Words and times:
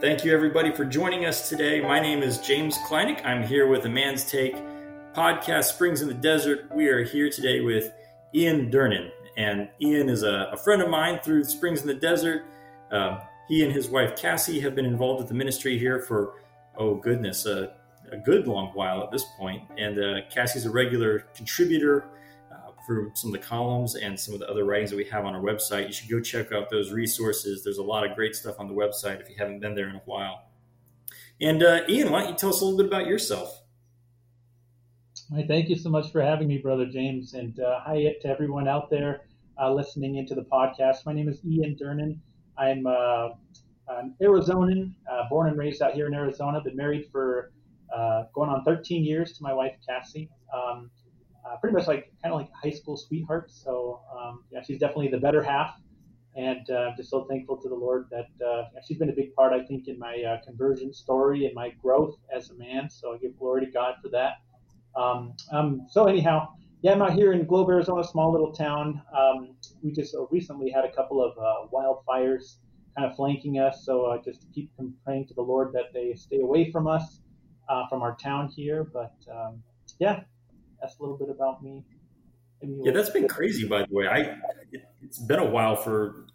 Thank 0.00 0.24
you, 0.24 0.32
everybody, 0.32 0.70
for 0.70 0.84
joining 0.84 1.24
us 1.24 1.48
today. 1.48 1.80
My 1.80 1.98
name 1.98 2.22
is 2.22 2.38
James 2.38 2.78
Kleinig. 2.86 3.20
I'm 3.26 3.42
here 3.42 3.66
with 3.66 3.84
A 3.84 3.88
Man's 3.88 4.24
Take 4.24 4.54
podcast, 5.12 5.64
Springs 5.64 6.02
in 6.02 6.06
the 6.06 6.14
Desert. 6.14 6.70
We 6.72 6.86
are 6.86 7.02
here 7.02 7.28
today 7.28 7.62
with 7.62 7.92
Ian 8.32 8.70
Durnan. 8.70 9.10
And 9.36 9.68
Ian 9.82 10.08
is 10.08 10.22
a, 10.22 10.50
a 10.52 10.56
friend 10.56 10.82
of 10.82 10.88
mine 10.88 11.18
through 11.24 11.42
Springs 11.42 11.80
in 11.80 11.88
the 11.88 11.94
Desert. 11.94 12.44
Um, 12.92 13.18
he 13.48 13.64
and 13.64 13.72
his 13.72 13.88
wife, 13.88 14.14
Cassie, 14.14 14.60
have 14.60 14.76
been 14.76 14.86
involved 14.86 15.18
with 15.18 15.28
the 15.30 15.34
ministry 15.34 15.76
here 15.80 15.98
for, 15.98 16.34
oh, 16.76 16.94
goodness, 16.94 17.44
uh, 17.44 17.72
a 18.12 18.18
good 18.18 18.46
long 18.46 18.68
while 18.74 19.02
at 19.02 19.10
this 19.10 19.24
point. 19.36 19.64
And 19.78 19.98
uh, 19.98 20.20
Cassie's 20.30 20.64
a 20.64 20.70
regular 20.70 21.26
contributor 21.34 22.04
for 22.88 23.10
some 23.14 23.34
of 23.34 23.40
the 23.40 23.46
columns 23.46 23.96
and 23.96 24.18
some 24.18 24.32
of 24.32 24.40
the 24.40 24.50
other 24.50 24.64
writings 24.64 24.90
that 24.90 24.96
we 24.96 25.04
have 25.04 25.26
on 25.26 25.34
our 25.34 25.42
website. 25.42 25.86
You 25.86 25.92
should 25.92 26.08
go 26.08 26.20
check 26.20 26.52
out 26.52 26.70
those 26.70 26.90
resources. 26.90 27.62
There's 27.62 27.76
a 27.76 27.82
lot 27.82 28.08
of 28.08 28.16
great 28.16 28.34
stuff 28.34 28.58
on 28.58 28.66
the 28.66 28.72
website 28.72 29.20
if 29.20 29.28
you 29.28 29.36
haven't 29.38 29.60
been 29.60 29.74
there 29.74 29.90
in 29.90 29.96
a 29.96 30.02
while. 30.06 30.46
And 31.38 31.62
uh, 31.62 31.82
Ian, 31.86 32.10
why 32.10 32.22
don't 32.22 32.30
you 32.30 32.36
tell 32.36 32.48
us 32.48 32.62
a 32.62 32.64
little 32.64 32.78
bit 32.78 32.86
about 32.86 33.06
yourself? 33.06 33.62
Hi, 35.34 35.44
thank 35.46 35.68
you 35.68 35.76
so 35.76 35.90
much 35.90 36.10
for 36.10 36.22
having 36.22 36.48
me, 36.48 36.56
Brother 36.56 36.86
James. 36.86 37.34
And 37.34 37.60
uh, 37.60 37.80
hi 37.80 38.16
to 38.22 38.28
everyone 38.28 38.66
out 38.66 38.88
there 38.88 39.26
uh, 39.60 39.70
listening 39.70 40.16
into 40.16 40.34
the 40.34 40.46
podcast. 40.50 41.04
My 41.04 41.12
name 41.12 41.28
is 41.28 41.44
Ian 41.44 41.76
Durnan. 41.76 42.18
I'm 42.56 42.86
uh, 42.86 43.28
an 43.88 44.14
Arizonan, 44.22 44.94
uh, 45.12 45.28
born 45.28 45.48
and 45.48 45.58
raised 45.58 45.82
out 45.82 45.92
here 45.92 46.06
in 46.06 46.14
Arizona. 46.14 46.62
Been 46.62 46.74
married 46.74 47.10
for 47.12 47.52
uh, 47.94 48.24
going 48.32 48.48
on 48.48 48.64
13 48.64 49.04
years 49.04 49.34
to 49.34 49.42
my 49.42 49.52
wife, 49.52 49.74
Cassie. 49.86 50.30
Um, 50.54 50.90
uh, 51.48 51.56
pretty 51.56 51.76
much 51.76 51.86
like 51.86 52.12
kind 52.22 52.34
of 52.34 52.40
like 52.40 52.50
high 52.52 52.70
school 52.70 52.96
sweetheart. 52.96 53.50
So 53.50 54.00
um, 54.16 54.44
yeah, 54.50 54.62
she's 54.62 54.78
definitely 54.78 55.08
the 55.08 55.18
better 55.18 55.42
half, 55.42 55.76
and 56.36 56.68
uh, 56.70 56.90
I'm 56.90 56.96
just 56.96 57.10
so 57.10 57.24
thankful 57.24 57.56
to 57.62 57.68
the 57.68 57.74
Lord 57.74 58.06
that 58.10 58.46
uh, 58.46 58.64
she's 58.86 58.98
been 58.98 59.10
a 59.10 59.14
big 59.14 59.34
part, 59.34 59.52
I 59.52 59.64
think, 59.64 59.88
in 59.88 59.98
my 59.98 60.22
uh, 60.22 60.44
conversion 60.44 60.92
story 60.92 61.46
and 61.46 61.54
my 61.54 61.70
growth 61.82 62.16
as 62.34 62.50
a 62.50 62.54
man. 62.54 62.90
So 62.90 63.14
I 63.14 63.18
give 63.18 63.38
glory 63.38 63.64
to 63.66 63.70
God 63.70 63.94
for 64.02 64.08
that. 64.10 64.34
Um, 64.96 65.34
um, 65.52 65.86
so 65.90 66.06
anyhow, 66.06 66.48
yeah, 66.82 66.92
I'm 66.92 67.02
out 67.02 67.12
here 67.12 67.32
in 67.32 67.44
Globe, 67.44 67.68
Arizona, 67.70 68.04
small 68.04 68.30
little 68.32 68.52
town. 68.52 69.02
Um, 69.16 69.54
we 69.82 69.92
just 69.92 70.14
uh, 70.14 70.26
recently 70.30 70.70
had 70.70 70.84
a 70.84 70.92
couple 70.92 71.22
of 71.24 71.36
uh, 71.38 71.68
wildfires 71.72 72.56
kind 72.96 73.08
of 73.08 73.16
flanking 73.16 73.58
us, 73.58 73.84
so 73.84 74.20
just 74.24 74.46
keep 74.54 74.70
praying 75.04 75.26
to 75.28 75.34
the 75.34 75.42
Lord 75.42 75.72
that 75.72 75.92
they 75.92 76.14
stay 76.14 76.40
away 76.40 76.70
from 76.72 76.86
us, 76.86 77.20
from 77.88 78.02
our 78.02 78.16
town 78.16 78.48
here. 78.48 78.84
But 78.92 79.14
um, 79.30 79.62
yeah, 79.98 80.20
that's 80.80 80.98
a 80.98 81.02
little 81.02 81.16
bit 81.16 81.30
about 81.30 81.62
me. 81.62 81.84
Yeah, 82.62 82.92
that's 82.92 83.10
been 83.10 83.28
crazy, 83.28 83.66
by 83.66 83.80
the 83.80 83.94
way. 83.94 84.06
I 84.06 84.18
it, 84.72 84.82
has 85.06 85.18
been 85.18 85.38
a 85.38 85.48
while 85.48 85.76
for. 85.76 86.26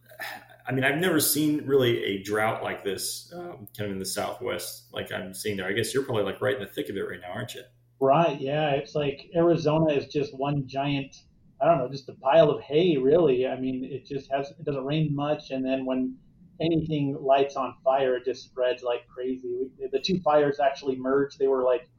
I 0.65 0.71
mean, 0.71 0.85
I've 0.85 0.99
never 0.99 1.19
seen 1.19 1.65
really 1.65 2.01
a 2.05 2.23
drought 2.23 2.63
like 2.63 2.85
this, 2.85 3.29
um, 3.35 3.67
kind 3.77 3.89
of 3.89 3.91
in 3.91 3.99
the 3.99 4.05
Southwest, 4.05 4.87
like 4.93 5.11
I'm 5.11 5.33
seeing 5.33 5.57
there. 5.57 5.67
I 5.67 5.73
guess 5.73 5.93
you're 5.93 6.03
probably 6.03 6.23
like 6.23 6.41
right 6.41 6.55
in 6.55 6.61
the 6.61 6.69
thick 6.69 6.87
of 6.87 6.95
it 6.95 7.01
right 7.01 7.19
now, 7.21 7.33
aren't 7.33 7.53
you? 7.53 7.63
Right. 7.99 8.39
Yeah. 8.39 8.71
It's 8.71 8.95
like 8.95 9.29
Arizona 9.35 9.91
is 9.91 10.07
just 10.07 10.33
one 10.37 10.65
giant. 10.65 11.17
I 11.61 11.65
don't 11.65 11.79
know, 11.79 11.89
just 11.89 12.07
a 12.07 12.13
pile 12.13 12.49
of 12.49 12.61
hay, 12.61 12.97
really. 12.97 13.45
I 13.45 13.59
mean, 13.59 13.83
it 13.83 14.05
just 14.05 14.31
has. 14.31 14.51
It 14.51 14.63
doesn't 14.65 14.85
rain 14.85 15.13
much, 15.13 15.51
and 15.51 15.65
then 15.65 15.85
when 15.85 16.15
anything 16.61 17.17
lights 17.19 17.55
on 17.55 17.75
fire, 17.83 18.17
it 18.17 18.25
just 18.25 18.43
spreads 18.43 18.83
like 18.83 19.07
crazy. 19.07 19.69
The 19.91 19.99
two 19.99 20.19
fires 20.21 20.59
actually 20.59 20.95
merged. 20.95 21.39
They 21.39 21.47
were 21.47 21.63
like, 21.63 21.89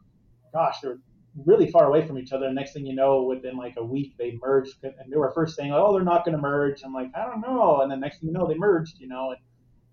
gosh, 0.52 0.80
they're 0.82 0.98
really 1.44 1.70
far 1.70 1.86
away 1.86 2.06
from 2.06 2.18
each 2.18 2.32
other. 2.32 2.46
And 2.46 2.54
next 2.54 2.72
thing 2.72 2.86
you 2.86 2.94
know, 2.94 3.22
within 3.22 3.56
like 3.56 3.74
a 3.76 3.84
week, 3.84 4.14
they 4.18 4.38
merged. 4.40 4.82
And 4.82 4.94
they 5.10 5.16
were 5.16 5.32
first 5.32 5.56
saying, 5.56 5.72
"Oh, 5.72 5.92
they're 5.92 6.04
not 6.04 6.24
going 6.24 6.36
to 6.36 6.42
merge." 6.42 6.82
I'm 6.84 6.92
like, 6.92 7.10
I 7.14 7.24
don't 7.24 7.40
know. 7.40 7.80
And 7.80 7.90
then 7.90 8.00
next 8.00 8.20
thing 8.20 8.28
you 8.28 8.34
know, 8.34 8.46
they 8.46 8.54
merged. 8.54 9.00
You 9.00 9.08
know, 9.08 9.30
and 9.30 9.40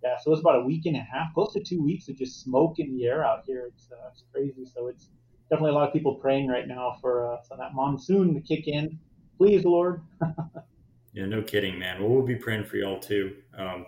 yeah, 0.03 0.18
so 0.18 0.30
it 0.30 0.31
was 0.31 0.40
about 0.40 0.57
a 0.57 0.66
week 0.66 0.85
and 0.85 0.96
a 0.96 1.00
half, 1.00 1.34
close 1.34 1.53
to 1.53 1.63
two 1.63 1.81
weeks 1.81 2.07
of 2.09 2.18
just 2.18 2.41
smoke 2.41 2.80
in 2.80 2.96
the 2.96 3.06
air 3.06 3.24
out 3.24 3.44
here. 3.46 3.69
It's 3.74 3.91
uh, 3.91 4.09
it's 4.12 4.24
crazy. 4.31 4.66
So 4.66 4.88
it's 4.88 5.09
definitely 5.50 5.72
a 5.72 5.75
lot 5.75 5.88
of 5.88 5.94
people 5.94 6.16
praying 6.16 6.47
right 6.47 6.68
now 6.68 6.97
for 7.01 7.34
uh, 7.34 7.56
that 7.57 7.74
monsoon 7.74 8.34
to 8.34 8.41
kick 8.41 8.68
in. 8.68 9.00
Please, 9.38 9.66
Lord. 9.66 10.01
yeah, 11.13 11.25
no 11.25 11.41
kidding, 11.41 11.80
man. 11.80 12.01
Well, 12.01 12.09
we'll 12.09 12.25
be 12.25 12.35
praying 12.35 12.66
for 12.66 12.78
y'all 12.78 13.00
too. 13.00 13.35
Um, 13.57 13.85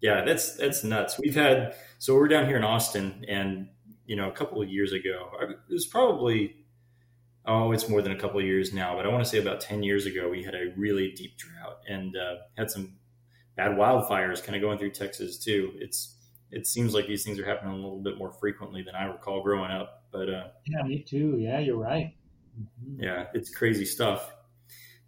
yeah, 0.00 0.24
that's 0.24 0.56
that's 0.56 0.82
nuts. 0.82 1.18
We've 1.18 1.34
had 1.34 1.74
so 1.98 2.14
we're 2.14 2.28
down 2.28 2.46
here 2.46 2.56
in 2.56 2.64
Austin, 2.64 3.24
and 3.28 3.68
you 4.06 4.16
know, 4.16 4.28
a 4.28 4.32
couple 4.32 4.60
of 4.60 4.68
years 4.68 4.92
ago, 4.92 5.30
it 5.40 5.72
was 5.72 5.86
probably 5.86 6.56
oh, 7.46 7.72
it's 7.72 7.88
more 7.88 8.02
than 8.02 8.12
a 8.12 8.18
couple 8.18 8.38
of 8.38 8.46
years 8.46 8.72
now, 8.72 8.96
but 8.96 9.04
I 9.04 9.08
want 9.08 9.24
to 9.24 9.28
say 9.28 9.38
about 9.38 9.60
10 9.60 9.82
years 9.82 10.06
ago, 10.06 10.28
we 10.28 10.42
had 10.42 10.54
a 10.54 10.72
really 10.76 11.12
deep 11.12 11.36
drought 11.36 11.78
and 11.88 12.16
uh, 12.16 12.36
had 12.56 12.70
some 12.70 12.94
bad 13.56 13.72
wildfires 13.72 14.42
kind 14.42 14.56
of 14.56 14.62
going 14.62 14.78
through 14.78 14.92
Texas 14.92 15.38
too. 15.38 15.72
It's, 15.76 16.16
it 16.50 16.66
seems 16.66 16.94
like 16.94 17.06
these 17.06 17.24
things 17.24 17.38
are 17.38 17.44
happening 17.46 17.72
a 17.72 17.76
little 17.76 18.02
bit 18.02 18.18
more 18.18 18.32
frequently 18.32 18.82
than 18.82 18.94
I 18.94 19.04
recall 19.04 19.42
growing 19.42 19.70
up, 19.70 20.04
but 20.12 20.28
uh, 20.28 20.48
yeah, 20.66 20.82
me 20.82 21.02
too. 21.02 21.36
Yeah, 21.38 21.58
you're 21.58 21.78
right. 21.78 22.14
Mm-hmm. 22.60 23.02
Yeah, 23.02 23.26
it's 23.34 23.50
crazy 23.50 23.86
stuff. 23.86 24.30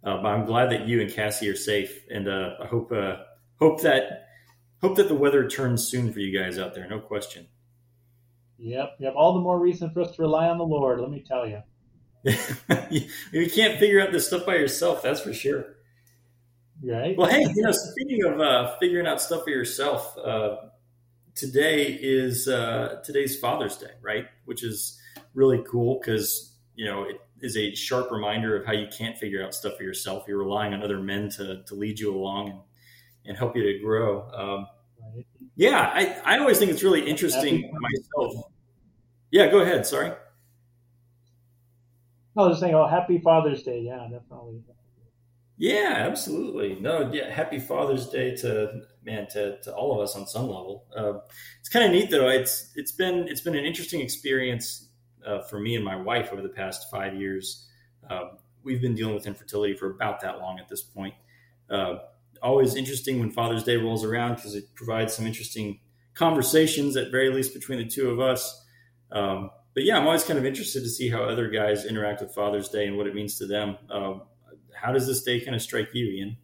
Uh, 0.03 0.21
but 0.21 0.27
I'm 0.27 0.45
glad 0.45 0.71
that 0.71 0.87
you 0.87 1.01
and 1.01 1.11
Cassie 1.11 1.49
are 1.49 1.55
safe, 1.55 2.05
and 2.11 2.27
uh, 2.27 2.51
I 2.61 2.67
hope 2.67 2.91
uh, 2.91 3.17
hope 3.59 3.81
that 3.81 4.27
hope 4.81 4.97
that 4.97 5.07
the 5.07 5.15
weather 5.15 5.47
turns 5.47 5.87
soon 5.87 6.13
for 6.13 6.19
you 6.19 6.37
guys 6.37 6.59
out 6.59 6.75
there. 6.75 6.87
No 6.87 6.99
question. 6.99 7.47
Yep, 8.57 8.97
yep. 8.99 9.13
All 9.15 9.33
the 9.33 9.39
more 9.39 9.59
reason 9.59 9.89
for 9.91 10.01
us 10.01 10.15
to 10.15 10.21
rely 10.21 10.47
on 10.47 10.57
the 10.57 10.63
Lord. 10.63 10.99
Let 10.99 11.09
me 11.09 11.23
tell 11.25 11.47
you. 11.47 11.61
you 12.89 13.49
can't 13.51 13.79
figure 13.79 14.01
out 14.01 14.11
this 14.11 14.27
stuff 14.27 14.45
by 14.45 14.55
yourself, 14.55 15.03
that's 15.03 15.21
for 15.21 15.33
sure. 15.33 15.75
Right. 16.83 17.15
Well, 17.17 17.29
hey, 17.29 17.41
you 17.55 17.63
know, 17.63 17.71
speaking 17.71 18.23
of 18.25 18.39
uh, 18.39 18.75
figuring 18.79 19.07
out 19.07 19.21
stuff 19.21 19.43
for 19.43 19.49
yourself, 19.49 20.17
uh, 20.17 20.57
today 21.35 21.85
is 21.85 22.47
uh, 22.47 23.01
today's 23.03 23.37
Father's 23.39 23.77
Day, 23.77 23.91
right? 24.01 24.25
Which 24.45 24.63
is 24.63 24.99
really 25.33 25.63
cool 25.69 25.99
because 25.99 26.53
you 26.75 26.85
know 26.85 27.03
it 27.03 27.21
is 27.41 27.55
a 27.57 27.73
sharp 27.75 28.11
reminder 28.11 28.57
of 28.57 28.65
how 28.65 28.73
you 28.73 28.87
can't 28.87 29.17
figure 29.17 29.43
out 29.43 29.53
stuff 29.53 29.77
for 29.77 29.83
yourself. 29.83 30.25
You're 30.27 30.39
relying 30.39 30.73
on 30.73 30.83
other 30.83 30.99
men 30.99 31.29
to 31.31 31.63
to 31.63 31.75
lead 31.75 31.99
you 31.99 32.13
along 32.13 32.49
and, 32.49 32.59
and 33.25 33.37
help 33.37 33.55
you 33.55 33.63
to 33.63 33.79
grow. 33.79 34.29
Um, 34.31 34.67
right. 35.15 35.25
Yeah, 35.55 35.91
I, 35.93 36.35
I 36.35 36.39
always 36.39 36.59
think 36.59 36.71
it's 36.71 36.83
really 36.83 37.07
interesting 37.07 37.71
myself. 37.79 38.45
Yeah, 39.31 39.49
go 39.49 39.59
ahead. 39.59 39.85
Sorry. 39.85 40.11
I 42.37 42.41
was 42.41 42.51
just 42.51 42.61
saying, 42.61 42.75
oh, 42.75 42.87
happy 42.87 43.19
Father's 43.19 43.63
Day. 43.63 43.81
Yeah, 43.81 44.07
definitely. 44.11 44.61
Yeah, 45.57 46.05
absolutely. 46.09 46.75
No, 46.81 47.11
yeah, 47.13 47.31
happy 47.31 47.59
Father's 47.59 48.09
Day 48.09 48.35
to 48.37 48.81
man 49.05 49.27
to, 49.27 49.57
to 49.61 49.73
all 49.73 49.93
of 49.95 50.03
us 50.03 50.15
on 50.15 50.27
some 50.27 50.43
level. 50.43 50.85
Uh, 50.95 51.19
it's 51.59 51.69
kind 51.69 51.85
of 51.85 51.91
neat 51.91 52.11
though. 52.11 52.27
It's 52.27 52.71
it's 52.75 52.91
been 52.91 53.27
it's 53.29 53.41
been 53.41 53.55
an 53.55 53.63
interesting 53.63 54.01
experience 54.01 54.89
uh, 55.25 55.41
for 55.43 55.59
me 55.59 55.75
and 55.75 55.85
my 55.85 55.95
wife 55.95 56.33
over 56.33 56.41
the 56.41 56.49
past 56.49 56.91
five 56.91 57.15
years. 57.15 57.67
Uh, 58.09 58.31
we've 58.63 58.81
been 58.81 58.95
dealing 58.95 59.15
with 59.15 59.27
infertility 59.27 59.75
for 59.75 59.89
about 59.89 60.19
that 60.21 60.39
long 60.39 60.59
at 60.59 60.67
this 60.67 60.81
point. 60.81 61.13
Uh, 61.69 61.99
always 62.43 62.75
interesting 62.75 63.19
when 63.19 63.31
Father's 63.31 63.63
Day 63.63 63.77
rolls 63.77 64.03
around 64.03 64.35
because 64.35 64.55
it 64.55 64.75
provides 64.75 65.13
some 65.13 65.25
interesting 65.25 65.79
conversations, 66.15 66.97
at 66.97 67.11
very 67.11 67.29
least 67.29 67.53
between 67.53 67.79
the 67.79 67.85
two 67.85 68.09
of 68.09 68.19
us. 68.19 68.63
Um, 69.11 69.51
but 69.75 69.83
yeah, 69.83 69.97
I'm 69.97 70.07
always 70.07 70.23
kind 70.23 70.39
of 70.39 70.45
interested 70.45 70.81
to 70.83 70.89
see 70.89 71.09
how 71.09 71.23
other 71.23 71.49
guys 71.49 71.85
interact 71.85 72.21
with 72.21 72.33
Father's 72.33 72.69
Day 72.69 72.87
and 72.87 72.97
what 72.97 73.07
it 73.07 73.13
means 73.13 73.37
to 73.39 73.45
them. 73.45 73.77
Uh, 73.89 74.19
how 74.73 74.93
does 74.93 75.05
this 75.05 75.21
day 75.21 75.41
kind 75.41 75.53
of 75.53 75.61
strike 75.61 75.89
you, 75.93 76.05
Ian? 76.05 76.37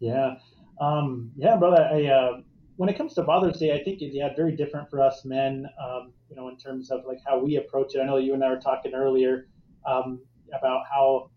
Yeah, 0.00 0.36
um, 0.80 1.30
yeah, 1.36 1.56
brother. 1.56 1.82
I, 1.82 2.06
uh, 2.06 2.40
when 2.76 2.88
it 2.88 2.96
comes 2.96 3.14
to 3.14 3.24
Father's 3.24 3.58
Day, 3.58 3.78
I 3.78 3.84
think 3.84 4.00
it's 4.00 4.16
yeah 4.16 4.30
very 4.34 4.56
different 4.56 4.88
for 4.90 5.02
us 5.02 5.24
men. 5.24 5.66
Um, 5.80 6.14
you 6.30 6.36
know, 6.36 6.48
in 6.48 6.56
terms 6.56 6.90
of 6.90 7.04
like 7.06 7.18
how 7.26 7.38
we 7.38 7.56
approach 7.56 7.94
it. 7.94 8.00
I 8.00 8.06
know 8.06 8.16
you 8.16 8.34
and 8.34 8.42
I 8.42 8.48
were 8.48 8.58
talking 8.58 8.94
earlier 8.94 9.46
um, 9.86 10.20
about 10.58 10.84
how 10.90 11.30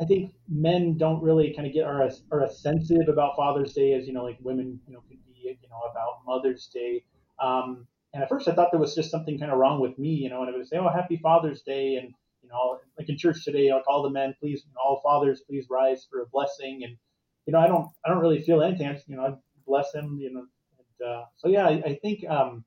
I 0.00 0.04
think 0.04 0.32
men 0.48 0.96
don't 0.96 1.22
really 1.22 1.52
kind 1.54 1.68
of 1.68 1.74
get 1.74 1.84
are 1.84 2.02
as, 2.02 2.22
are 2.32 2.42
as 2.42 2.60
sensitive 2.60 3.08
about 3.08 3.36
Father's 3.36 3.74
Day 3.74 3.92
as 3.92 4.06
you 4.06 4.14
know 4.14 4.24
like 4.24 4.38
women 4.40 4.80
you 4.86 4.94
know 4.94 5.00
could 5.08 5.18
be 5.26 5.56
you 5.60 5.68
know 5.68 5.82
about 5.90 6.20
Mother's 6.26 6.68
Day. 6.72 7.04
Um, 7.38 7.86
and 8.16 8.22
at 8.22 8.30
first 8.30 8.48
I 8.48 8.54
thought 8.54 8.70
there 8.72 8.80
was 8.80 8.94
just 8.94 9.10
something 9.10 9.38
kind 9.38 9.52
of 9.52 9.58
wrong 9.58 9.78
with 9.78 9.98
me, 9.98 10.08
you 10.08 10.30
know, 10.30 10.40
and 10.40 10.48
I 10.48 10.56
would 10.56 10.66
say, 10.66 10.78
oh, 10.78 10.88
happy 10.88 11.20
Father's 11.22 11.60
Day. 11.60 11.96
And, 11.96 12.14
you 12.42 12.48
know, 12.48 12.78
like 12.98 13.10
in 13.10 13.18
church 13.18 13.44
today, 13.44 13.70
like 13.70 13.86
all 13.86 14.02
the 14.02 14.08
men, 14.08 14.34
please, 14.40 14.62
you 14.64 14.72
know, 14.72 14.80
all 14.82 15.02
fathers, 15.02 15.42
please 15.46 15.66
rise 15.68 16.06
for 16.10 16.22
a 16.22 16.26
blessing. 16.26 16.80
And, 16.82 16.96
you 17.44 17.52
know, 17.52 17.58
I 17.58 17.66
don't, 17.66 17.90
I 18.06 18.08
don't 18.08 18.22
really 18.22 18.40
feel 18.40 18.62
anything. 18.62 18.86
I 18.86 18.98
you 19.06 19.16
know, 19.16 19.22
I 19.22 19.34
bless 19.66 19.92
them, 19.92 20.16
you 20.18 20.32
know. 20.32 20.46
And, 20.78 21.06
uh, 21.06 21.24
so 21.36 21.48
yeah, 21.48 21.66
I, 21.66 21.82
I 21.84 21.98
think, 22.00 22.26
um, 22.26 22.64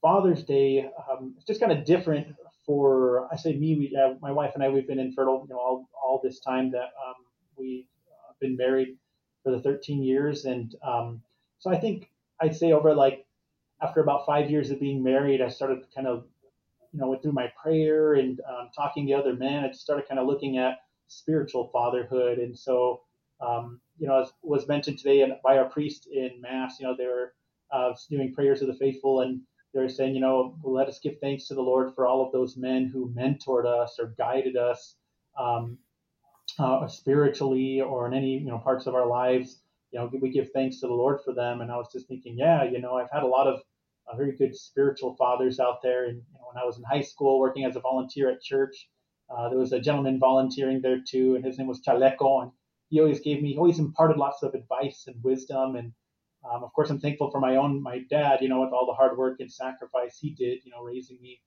Father's 0.00 0.42
Day, 0.42 0.88
um, 1.10 1.34
it's 1.36 1.44
just 1.44 1.60
kind 1.60 1.72
of 1.72 1.84
different 1.84 2.28
for, 2.64 3.28
I 3.30 3.36
say 3.36 3.54
me, 3.54 3.76
we, 3.76 3.94
uh, 3.94 4.14
my 4.22 4.32
wife 4.32 4.52
and 4.54 4.64
I, 4.64 4.70
we've 4.70 4.88
been 4.88 4.98
infertile, 4.98 5.44
you 5.46 5.54
know, 5.54 5.60
all, 5.60 5.86
all 6.02 6.18
this 6.24 6.40
time 6.40 6.70
that, 6.70 6.78
um, 7.06 7.26
we've 7.58 7.84
uh, 8.08 8.32
been 8.40 8.56
married 8.56 8.96
for 9.44 9.52
the 9.52 9.60
13 9.60 10.02
years. 10.02 10.46
And, 10.46 10.74
um, 10.82 11.20
so 11.58 11.70
I 11.70 11.78
think 11.78 12.08
I'd 12.40 12.56
say 12.56 12.72
over 12.72 12.94
like 12.94 13.26
after 13.82 14.00
about 14.00 14.26
five 14.26 14.50
years 14.50 14.70
of 14.70 14.80
being 14.80 15.02
married, 15.02 15.42
I 15.42 15.48
started 15.48 15.84
kind 15.94 16.06
of, 16.06 16.24
you 16.92 17.00
know, 17.00 17.16
through 17.16 17.32
my 17.32 17.52
prayer 17.60 18.14
and 18.14 18.40
um, 18.48 18.70
talking 18.74 19.06
to 19.06 19.14
other 19.14 19.34
men. 19.34 19.64
I 19.64 19.68
just 19.68 19.80
started 19.80 20.08
kind 20.08 20.20
of 20.20 20.26
looking 20.26 20.58
at 20.58 20.78
spiritual 21.08 21.70
fatherhood. 21.72 22.38
And 22.38 22.56
so, 22.56 23.02
um, 23.40 23.80
you 23.98 24.06
know, 24.06 24.22
as 24.22 24.32
was 24.42 24.68
mentioned 24.68 24.98
today 24.98 25.26
by 25.42 25.58
our 25.58 25.68
priest 25.68 26.08
in 26.12 26.40
mass, 26.40 26.78
you 26.78 26.86
know, 26.86 26.94
they 26.96 27.06
were 27.06 27.34
uh, 27.72 27.92
doing 28.10 28.32
prayers 28.32 28.62
of 28.62 28.68
the 28.68 28.74
faithful, 28.74 29.20
and 29.22 29.40
they're 29.74 29.88
saying, 29.88 30.14
you 30.14 30.20
know, 30.20 30.56
let 30.62 30.88
us 30.88 31.00
give 31.02 31.18
thanks 31.20 31.48
to 31.48 31.54
the 31.54 31.62
Lord 31.62 31.94
for 31.94 32.06
all 32.06 32.24
of 32.24 32.32
those 32.32 32.56
men 32.56 32.86
who 32.86 33.12
mentored 33.16 33.66
us 33.66 33.96
or 33.98 34.14
guided 34.18 34.56
us 34.56 34.96
um, 35.38 35.78
uh, 36.58 36.86
spiritually 36.86 37.80
or 37.80 38.06
in 38.06 38.14
any 38.14 38.38
you 38.38 38.46
know 38.46 38.58
parts 38.58 38.86
of 38.86 38.94
our 38.94 39.06
lives. 39.06 39.58
You 39.90 40.00
know, 40.00 40.10
we 40.20 40.30
give 40.30 40.50
thanks 40.52 40.80
to 40.80 40.86
the 40.86 40.94
Lord 40.94 41.20
for 41.22 41.34
them. 41.34 41.60
And 41.60 41.70
I 41.70 41.76
was 41.76 41.92
just 41.92 42.08
thinking, 42.08 42.36
yeah, 42.38 42.64
you 42.64 42.80
know, 42.80 42.94
I've 42.94 43.10
had 43.12 43.22
a 43.24 43.26
lot 43.26 43.46
of 43.46 43.60
very 44.16 44.36
good 44.36 44.56
spiritual 44.56 45.16
fathers 45.16 45.60
out 45.60 45.82
there. 45.82 46.04
And 46.04 46.16
you 46.16 46.38
know, 46.38 46.46
when 46.52 46.62
I 46.62 46.66
was 46.66 46.78
in 46.78 46.84
high 46.84 47.02
school 47.02 47.38
working 47.38 47.64
as 47.64 47.76
a 47.76 47.80
volunteer 47.80 48.30
at 48.30 48.42
church, 48.42 48.88
uh, 49.30 49.48
there 49.48 49.58
was 49.58 49.72
a 49.72 49.80
gentleman 49.80 50.18
volunteering 50.18 50.80
there 50.82 51.00
too, 51.06 51.36
and 51.36 51.44
his 51.44 51.58
name 51.58 51.68
was 51.68 51.80
Chaleco, 51.80 52.42
and 52.42 52.52
he 52.88 53.00
always 53.00 53.20
gave 53.20 53.42
me, 53.42 53.52
he 53.52 53.58
always 53.58 53.78
imparted 53.78 54.18
lots 54.18 54.42
of 54.42 54.54
advice 54.54 55.04
and 55.06 55.16
wisdom. 55.22 55.76
And 55.76 55.92
um, 56.44 56.64
of 56.64 56.72
course, 56.74 56.90
I'm 56.90 57.00
thankful 57.00 57.30
for 57.30 57.40
my 57.40 57.56
own, 57.56 57.82
my 57.82 58.00
dad, 58.10 58.40
you 58.42 58.48
know, 58.48 58.60
with 58.60 58.72
all 58.72 58.86
the 58.86 58.92
hard 58.92 59.16
work 59.16 59.40
and 59.40 59.50
sacrifice 59.50 60.18
he 60.20 60.30
did, 60.30 60.58
you 60.64 60.70
know, 60.70 60.82
raising 60.82 61.18
me. 61.22 61.40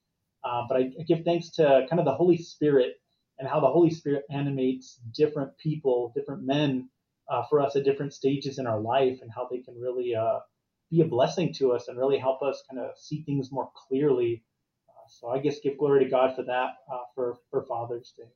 Uh, 0.44 0.64
but 0.68 0.78
I, 0.78 0.92
I 1.00 1.04
give 1.08 1.24
thanks 1.24 1.50
to 1.52 1.86
kind 1.90 2.00
of 2.00 2.06
the 2.06 2.14
Holy 2.16 2.38
Spirit 2.38 2.94
and 3.38 3.48
how 3.48 3.60
the 3.60 3.68
Holy 3.68 3.90
Spirit 3.90 4.24
animates 4.32 5.00
different 5.14 5.58
people, 5.58 6.12
different 6.16 6.44
men 6.44 6.90
uh, 7.30 7.44
for 7.50 7.60
us 7.60 7.76
at 7.76 7.84
different 7.84 8.14
stages 8.14 8.60
in 8.60 8.68
our 8.68 8.80
life, 8.80 9.20
and 9.22 9.32
how 9.36 9.48
they 9.50 9.60
can 9.60 9.80
really 9.80 10.16
uh, 10.16 10.40
be 10.92 11.02
a 11.02 11.06
blessing 11.06 11.54
to 11.56 11.74
us 11.74 11.88
and 11.88 11.98
really 11.98 12.18
help 12.18 12.42
us 12.42 12.64
kind 12.70 12.82
of 12.82 12.98
see 12.98 13.24
things 13.24 13.52
more 13.52 13.70
clearly. 13.88 14.44
Uh, 14.90 15.08
so 15.08 15.30
I 15.30 15.40
guess 15.40 15.60
give 15.64 15.78
glory 15.78 16.04
to 16.04 16.10
God 16.10 16.36
for 16.36 16.44
that 16.44 16.70
uh, 16.92 17.00
for 17.14 17.38
for 17.50 17.64
Father's 17.64 18.14
Day. 18.18 18.30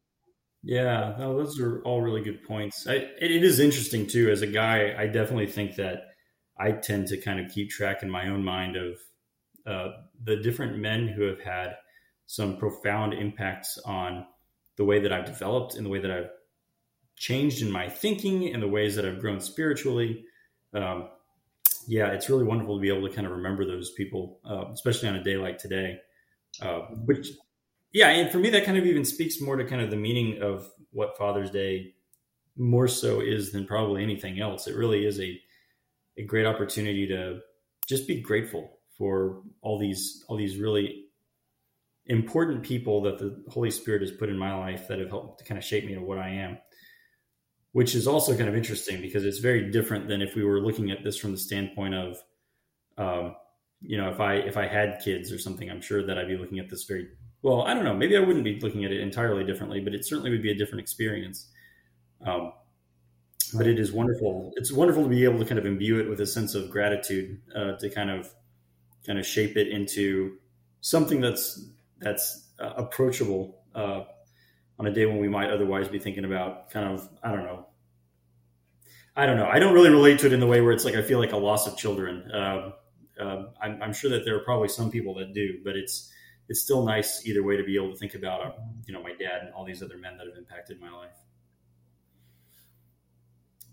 Yeah, 0.63 1.15
no, 1.17 1.37
those 1.37 1.59
are 1.59 1.81
all 1.83 2.01
really 2.01 2.21
good 2.21 2.43
points. 2.43 2.85
I, 2.85 2.95
it, 2.95 3.31
it 3.31 3.43
is 3.43 3.59
interesting 3.59 4.07
too. 4.07 4.29
As 4.29 4.41
a 4.41 4.47
guy, 4.47 4.93
I 4.97 5.07
definitely 5.07 5.47
think 5.47 5.75
that 5.75 6.09
I 6.57 6.73
tend 6.73 7.07
to 7.07 7.17
kind 7.17 7.39
of 7.39 7.51
keep 7.51 7.69
track 7.69 8.03
in 8.03 8.09
my 8.09 8.27
own 8.27 8.43
mind 8.43 8.75
of 8.75 8.99
uh, 9.65 9.91
the 10.21 10.37
different 10.37 10.77
men 10.77 11.07
who 11.07 11.23
have 11.23 11.39
had 11.39 11.75
some 12.25 12.57
profound 12.57 13.13
impacts 13.13 13.77
on 13.85 14.25
the 14.75 14.83
way 14.83 14.99
that 14.99 15.13
I've 15.13 15.25
developed 15.25 15.75
and 15.75 15.85
the 15.85 15.89
way 15.89 15.99
that 15.99 16.11
I've 16.11 16.29
changed 17.15 17.61
in 17.61 17.71
my 17.71 17.89
thinking 17.89 18.53
and 18.53 18.61
the 18.61 18.67
ways 18.67 18.95
that 18.95 19.05
I've 19.05 19.19
grown 19.19 19.39
spiritually. 19.39 20.25
Um, 20.73 21.09
yeah, 21.87 22.07
it's 22.07 22.29
really 22.29 22.43
wonderful 22.43 22.77
to 22.77 22.81
be 22.81 22.89
able 22.89 23.07
to 23.07 23.13
kind 23.13 23.27
of 23.27 23.33
remember 23.33 23.65
those 23.65 23.91
people, 23.91 24.39
uh, 24.45 24.65
especially 24.71 25.09
on 25.09 25.15
a 25.15 25.23
day 25.23 25.37
like 25.37 25.57
today. 25.57 25.97
Uh, 26.61 26.79
which, 27.05 27.29
yeah, 27.91 28.09
and 28.09 28.31
for 28.31 28.39
me, 28.39 28.49
that 28.49 28.65
kind 28.65 28.77
of 28.77 28.85
even 28.85 29.05
speaks 29.05 29.41
more 29.41 29.55
to 29.55 29.65
kind 29.65 29.81
of 29.81 29.89
the 29.89 29.95
meaning 29.95 30.41
of 30.41 30.69
what 30.91 31.17
Father's 31.17 31.51
Day 31.51 31.93
more 32.57 32.87
so 32.87 33.21
is 33.21 33.51
than 33.51 33.65
probably 33.65 34.03
anything 34.03 34.39
else. 34.39 34.67
It 34.67 34.75
really 34.75 35.05
is 35.05 35.19
a 35.19 35.39
a 36.17 36.23
great 36.23 36.45
opportunity 36.45 37.07
to 37.07 37.39
just 37.87 38.07
be 38.07 38.21
grateful 38.21 38.79
for 38.97 39.41
all 39.61 39.79
these 39.79 40.23
all 40.27 40.35
these 40.35 40.57
really 40.57 41.05
important 42.07 42.63
people 42.63 43.01
that 43.03 43.17
the 43.17 43.43
Holy 43.47 43.71
Spirit 43.71 44.01
has 44.01 44.11
put 44.11 44.29
in 44.29 44.37
my 44.37 44.53
life 44.53 44.87
that 44.87 44.99
have 44.99 45.09
helped 45.09 45.39
to 45.39 45.45
kind 45.45 45.57
of 45.57 45.63
shape 45.63 45.85
me 45.85 45.93
to 45.93 46.01
what 46.01 46.17
I 46.17 46.29
am. 46.29 46.57
Which 47.71 47.93
is 47.93 48.07
also 48.07 48.35
kind 48.35 48.49
of 48.49 48.55
interesting 48.55 48.99
because 48.99 49.25
it's 49.25 49.37
very 49.37 49.69
different 49.69 50.07
than 50.07 50.21
if 50.21 50.35
we 50.35 50.43
were 50.43 50.59
looking 50.59 50.89
at 50.89 51.03
this 51.03 51.17
from 51.17 51.31
the 51.31 51.37
standpoint 51.37 51.93
of, 51.93 52.17
um, 52.97 53.35
you 53.81 53.95
know, 53.95 54.09
if 54.09 54.19
I 54.19 54.35
if 54.35 54.57
I 54.57 54.67
had 54.67 55.01
kids 55.03 55.31
or 55.31 55.37
something, 55.37 55.69
I'm 55.69 55.81
sure 55.81 56.05
that 56.05 56.17
I'd 56.17 56.27
be 56.27 56.37
looking 56.37 56.59
at 56.59 56.69
this 56.69 56.85
very 56.85 57.07
well. 57.41 57.61
I 57.61 57.73
don't 57.73 57.83
know. 57.83 57.93
Maybe 57.93 58.17
I 58.17 58.21
wouldn't 58.21 58.43
be 58.43 58.59
looking 58.59 58.85
at 58.85 58.91
it 58.91 59.01
entirely 59.01 59.43
differently, 59.43 59.81
but 59.81 59.93
it 59.93 60.05
certainly 60.05 60.31
would 60.31 60.41
be 60.41 60.51
a 60.51 60.55
different 60.55 60.81
experience. 60.81 61.47
Um, 62.25 62.53
but 63.53 63.67
it 63.67 63.79
is 63.79 63.91
wonderful. 63.91 64.51
It's 64.55 64.71
wonderful 64.71 65.03
to 65.03 65.09
be 65.09 65.23
able 65.23 65.39
to 65.39 65.45
kind 65.45 65.57
of 65.57 65.65
imbue 65.65 65.99
it 65.99 66.09
with 66.09 66.19
a 66.21 66.25
sense 66.25 66.55
of 66.55 66.69
gratitude 66.69 67.39
uh, 67.55 67.73
to 67.73 67.89
kind 67.89 68.09
of 68.09 68.33
kind 69.05 69.17
of 69.17 69.25
shape 69.25 69.57
it 69.57 69.67
into 69.67 70.37
something 70.81 71.21
that's 71.21 71.65
that's 71.99 72.47
uh, 72.59 72.73
approachable 72.77 73.63
uh, 73.75 74.03
on 74.79 74.87
a 74.87 74.91
day 74.91 75.05
when 75.05 75.17
we 75.17 75.27
might 75.27 75.49
otherwise 75.49 75.87
be 75.87 75.99
thinking 75.99 76.25
about 76.25 76.69
kind 76.69 76.91
of 76.91 77.07
I 77.21 77.31
don't 77.31 77.43
know. 77.43 77.65
I 79.15 79.25
don't 79.25 79.37
know. 79.37 79.47
I 79.47 79.59
don't 79.59 79.73
really 79.73 79.89
relate 79.89 80.19
to 80.19 80.27
it 80.27 80.33
in 80.33 80.39
the 80.39 80.47
way 80.47 80.61
where 80.61 80.71
it's 80.71 80.85
like 80.85 80.95
I 80.95 81.01
feel 81.01 81.19
like 81.19 81.33
a 81.33 81.37
loss 81.37 81.67
of 81.67 81.75
children. 81.77 82.31
Um, 82.33 82.73
um, 83.19 83.49
I'm, 83.61 83.81
I'm, 83.83 83.93
sure 83.93 84.09
that 84.11 84.23
there 84.23 84.37
are 84.37 84.45
probably 84.45 84.69
some 84.69 84.89
people 84.89 85.13
that 85.15 85.33
do, 85.33 85.59
but 85.65 85.75
it's 85.75 86.09
it's 86.47 86.61
still 86.61 86.85
nice 86.85 87.25
either 87.27 87.43
way 87.43 87.57
to 87.57 87.63
be 87.63 87.75
able 87.75 87.91
to 87.91 87.97
think 87.97 88.15
about 88.15 88.41
uh, 88.41 88.51
you 88.87 88.93
know 88.93 89.03
my 89.03 89.11
dad 89.11 89.41
and 89.43 89.53
all 89.53 89.65
these 89.65 89.83
other 89.83 89.97
men 89.97 90.17
that 90.17 90.27
have 90.27 90.37
impacted 90.37 90.79
my 90.79 90.89
life. 90.89 91.17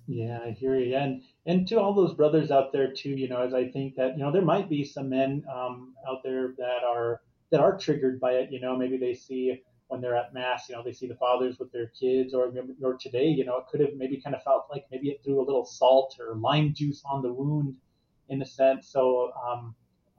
Yeah, 0.08 0.41
I 0.44 0.50
hear 0.50 0.76
you. 0.76 0.97
And 0.97 1.23
and 1.47 1.69
to 1.69 1.76
all 1.76 1.94
those 1.94 2.14
brothers 2.14 2.50
out 2.50 2.73
there 2.73 2.93
too, 2.93 3.11
you 3.11 3.29
know, 3.29 3.41
as 3.43 3.55
I 3.55 3.69
think 3.69 3.94
that 3.97 4.19
you 4.19 4.25
know 4.25 4.32
there 4.32 4.43
might 4.43 4.69
be 4.69 4.85
some 4.85 5.11
men 5.11 5.44
um, 5.53 5.94
out 6.08 6.25
there 6.25 6.55
that 6.58 6.82
are 6.85 7.20
that 7.50 7.61
are 7.61 7.79
triggered 7.79 8.19
by 8.19 8.32
it. 8.32 8.50
You 8.50 8.61
know, 8.61 8.76
maybe 8.76 8.97
they 8.97 9.14
see 9.14 9.62
when 9.88 10.00
they're 10.00 10.16
at 10.16 10.34
mass, 10.34 10.68
you 10.68 10.74
know, 10.74 10.82
they 10.82 10.92
see 10.92 11.06
the 11.06 11.14
fathers 11.14 11.58
with 11.58 11.70
their 11.72 11.86
kids, 11.88 12.34
or 12.34 12.52
or 12.82 12.94
today, 12.94 13.28
you 13.28 13.44
know, 13.44 13.58
it 13.58 13.66
could 13.70 13.80
have 13.80 13.94
maybe 13.96 14.20
kind 14.20 14.34
of 14.34 14.42
felt 14.42 14.66
like 14.70 14.84
maybe 14.90 15.10
it 15.10 15.20
threw 15.22 15.40
a 15.40 15.46
little 15.46 15.64
salt 15.64 16.16
or 16.20 16.34
lime 16.36 16.74
juice 16.74 17.02
on 17.04 17.22
the 17.22 17.32
wound, 17.32 17.74
in 18.28 18.42
a 18.42 18.46
sense. 18.46 18.88
So, 18.88 19.32
um, 19.46 19.74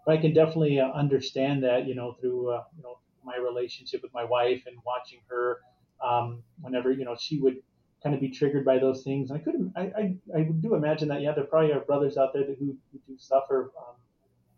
but 0.05 0.17
I 0.17 0.21
can 0.21 0.33
definitely 0.33 0.79
uh, 0.79 0.89
understand 0.91 1.63
that, 1.63 1.87
you 1.87 1.95
know, 1.95 2.13
through 2.19 2.51
uh, 2.51 2.63
you 2.77 2.83
know 2.83 2.99
my 3.23 3.37
relationship 3.37 4.01
with 4.01 4.13
my 4.13 4.23
wife 4.23 4.63
and 4.67 4.77
watching 4.85 5.19
her, 5.27 5.59
um, 6.01 6.41
whenever 6.61 6.91
you 6.91 7.03
know 7.03 7.15
she 7.19 7.39
would 7.39 7.57
kind 8.01 8.15
of 8.15 8.21
be 8.21 8.29
triggered 8.29 8.63
by 8.63 8.79
those 8.79 9.03
things. 9.03 9.31
And 9.31 9.39
I 9.39 9.43
could, 9.43 9.73
I, 9.75 9.81
I, 9.81 10.15
I 10.37 10.41
do 10.43 10.75
imagine 10.75 11.07
that, 11.09 11.21
yeah, 11.21 11.33
there 11.33 11.45
probably 11.45 11.73
are 11.73 11.79
brothers 11.79 12.15
out 12.15 12.31
there 12.31 12.43
who, 12.43 12.77
who 12.91 12.99
do 13.07 13.17
suffer 13.17 13.71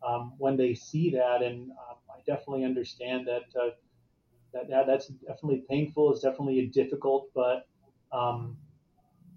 um, 0.03 0.13
um, 0.13 0.33
when 0.37 0.57
they 0.57 0.73
see 0.73 1.09
that, 1.11 1.41
and 1.41 1.71
um, 1.71 1.97
I 2.09 2.19
definitely 2.27 2.65
understand 2.65 3.27
that, 3.27 3.43
uh, 3.59 3.69
that, 4.59 4.69
that 4.69 4.87
that's 4.87 5.07
definitely 5.07 5.63
painful. 5.69 6.11
It's 6.11 6.21
definitely 6.21 6.65
difficult, 6.67 7.29
but 7.33 7.67
um, 8.11 8.57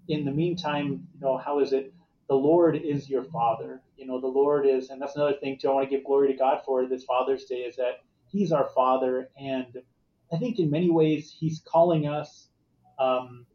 in 0.07 0.25
the 0.25 0.31
meantime, 0.31 1.07
you 1.13 1.19
know, 1.21 1.37
how 1.37 1.59
is 1.59 1.73
it? 1.73 1.93
The 2.29 2.35
Lord 2.35 2.75
is 2.75 3.09
your 3.09 3.23
Father. 3.23 3.81
You 3.97 4.07
know, 4.07 4.19
the 4.19 4.27
Lord 4.27 4.65
is, 4.65 4.89
and 4.89 5.01
that's 5.01 5.15
another 5.15 5.37
thing 5.39 5.57
too. 5.59 5.69
I 5.69 5.73
want 5.73 5.89
to 5.89 5.95
give 5.95 6.05
glory 6.05 6.31
to 6.31 6.37
God 6.37 6.61
for 6.65 6.85
this 6.87 7.03
Father's 7.03 7.45
Day 7.45 7.61
is 7.61 7.75
that 7.75 8.01
He's 8.27 8.51
our 8.51 8.69
Father, 8.73 9.29
and 9.39 9.81
I 10.33 10.37
think 10.37 10.59
in 10.59 10.69
many 10.69 10.89
ways 10.89 11.35
He's 11.37 11.61
calling 11.65 12.07
us. 12.07 12.47
Um, 12.99 13.45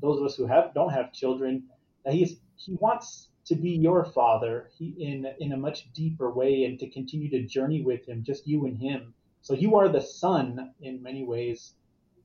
those 0.00 0.18
of 0.18 0.26
us 0.26 0.36
who 0.36 0.46
have 0.46 0.74
don't 0.74 0.92
have 0.92 1.12
children, 1.12 1.64
that 2.04 2.14
he's 2.14 2.36
he 2.56 2.74
wants 2.80 3.28
to 3.46 3.54
be 3.54 3.70
your 3.70 4.04
father 4.04 4.70
he, 4.76 4.94
in 4.98 5.26
in 5.40 5.52
a 5.52 5.56
much 5.56 5.92
deeper 5.92 6.30
way 6.30 6.64
and 6.64 6.78
to 6.78 6.88
continue 6.90 7.30
to 7.30 7.42
journey 7.42 7.82
with 7.82 8.06
him, 8.06 8.22
just 8.24 8.46
you 8.46 8.66
and 8.66 8.78
him. 8.78 9.14
So 9.46 9.54
you 9.54 9.76
are 9.76 9.88
the 9.88 10.00
son 10.00 10.72
in 10.80 11.00
many 11.00 11.22
ways, 11.22 11.74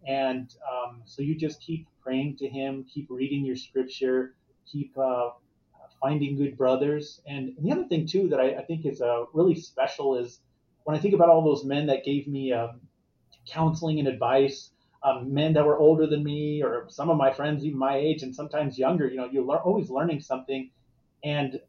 and 0.07 0.51
um, 0.73 1.03
so 1.05 1.21
you 1.21 1.35
just 1.35 1.61
keep 1.61 1.87
praying 2.01 2.37
to 2.37 2.49
him, 2.49 2.83
keep 2.91 3.05
reading 3.11 3.45
your 3.45 3.55
scripture, 3.55 4.33
keep 4.65 4.97
uh, 4.97 5.29
finding 6.01 6.35
good 6.35 6.57
brothers. 6.57 7.21
And, 7.27 7.53
the 7.59 7.71
other 7.73 7.83
thing 7.83 8.07
too 8.07 8.27
that 8.29 8.39
I, 8.39 8.55
I 8.55 8.63
think 8.63 8.87
is 8.87 9.03
uh, 9.03 9.25
really 9.33 9.53
special 9.53 10.17
is 10.17 10.39
when 10.85 10.97
I 10.97 10.99
think 10.99 11.13
about 11.13 11.29
all 11.29 11.43
those 11.43 11.63
men 11.63 11.85
that 11.85 12.03
gave 12.03 12.27
me 12.27 12.53
um, 12.53 12.81
counseling 13.47 13.99
and 13.99 14.07
advice 14.07 14.71
um, 15.03 15.31
men 15.31 15.53
that 15.53 15.63
were 15.63 15.77
older 15.77 16.07
than 16.07 16.23
me 16.23 16.63
or 16.63 16.87
some 16.89 17.11
of 17.11 17.17
my 17.17 17.31
friends 17.31 17.63
even 17.63 17.77
my 17.77 17.97
age 17.97 18.23
and 18.23 18.33
sometimes 18.33 18.79
younger 18.79 19.07
you 19.07 19.17
know 19.17 19.29
you're 19.31 19.45
le- 19.45 19.57
always 19.57 19.89
learning 19.91 20.21
something 20.21 20.71
and 21.23 21.59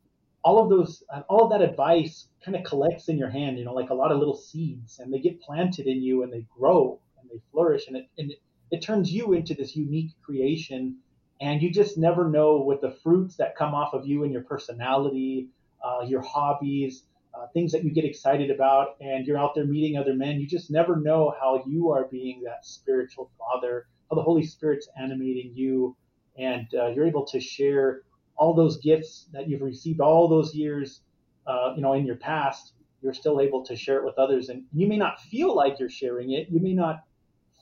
all 0.45 0.63
of 0.63 0.69
those 0.69 1.03
all 1.29 1.45
of 1.45 1.51
that 1.51 1.63
advice 1.63 2.29
kind 2.45 2.57
of 2.57 2.65
collects 2.65 3.09
in 3.09 3.19
your 3.19 3.31
hand 3.31 3.59
you 3.59 3.65
know 3.65 3.75
like 3.75 3.91
a 3.91 3.95
lot 3.95 4.13
of 4.13 4.19
little 4.19 4.37
seeds 4.37 4.99
and 4.99 5.13
they 5.13 5.19
get 5.19 5.41
planted 5.41 5.87
in 5.87 6.03
you 6.03 6.23
and 6.23 6.33
they 6.33 6.45
grow 6.59 6.99
and 7.21 7.31
they 7.31 7.41
flourish 7.51 7.87
and 7.89 7.97
it, 7.97 8.09
and 8.19 8.31
it, 8.31 8.39
it 8.71 8.83
turns 8.83 9.13
you 9.13 9.33
into 9.33 9.55
this 9.55 9.77
unique 9.77 10.11
creation 10.25 10.97
and 11.41 11.63
you 11.63 11.71
just 11.71 11.99
never 11.99 12.29
know 12.29 12.57
what 12.57 12.81
the 12.81 12.97
fruits 13.03 13.37
that 13.37 13.57
come 13.57 13.75
off 13.75 13.95
of 13.95 14.07
you 14.07 14.25
and 14.25 14.33
your 14.33 14.43
personality 14.43 15.49
uh, 15.85 16.05
your 16.05 16.23
hobbies 16.23 17.05
uh, 17.35 17.47
things 17.55 17.73
that 17.73 17.85
you 17.85 17.91
get 17.91 18.05
excited 18.05 18.51
about, 18.51 18.97
and 19.01 19.27
you're 19.27 19.39
out 19.39 19.55
there 19.55 19.65
meeting 19.65 19.97
other 19.97 20.15
men. 20.15 20.41
You 20.41 20.47
just 20.47 20.71
never 20.71 20.97
know 20.97 21.35
how 21.41 21.65
you 21.67 21.91
are 21.91 22.05
being 22.11 22.43
that 22.45 22.65
spiritual 22.65 23.31
father, 23.39 23.87
how 24.11 24.17
the 24.17 24.23
Holy 24.23 24.45
Spirit's 24.45 24.89
animating 25.01 25.53
you, 25.55 25.97
and 26.37 26.67
uh, 26.75 26.89
you're 26.89 27.07
able 27.07 27.25
to 27.27 27.41
share 27.41 28.03
all 28.37 28.55
those 28.55 28.79
gifts 28.79 29.27
that 29.33 29.49
you've 29.49 29.63
received 29.63 30.01
all 30.01 30.29
those 30.29 30.55
years, 30.55 31.01
uh, 31.47 31.73
you 31.77 31.83
know, 31.83 31.93
in 31.93 32.07
your 32.07 32.17
past. 32.17 32.73
You're 33.03 33.15
still 33.15 33.41
able 33.41 33.65
to 33.65 33.75
share 33.77 33.99
it 33.99 34.05
with 34.05 34.17
others, 34.17 34.49
and 34.49 34.65
you 34.73 34.87
may 34.87 34.97
not 34.97 35.21
feel 35.21 35.57
like 35.57 35.81
you're 35.81 35.91
sharing 35.91 36.33
it. 36.33 36.49
You 36.51 36.61
may 36.61 36.73
not 36.73 37.03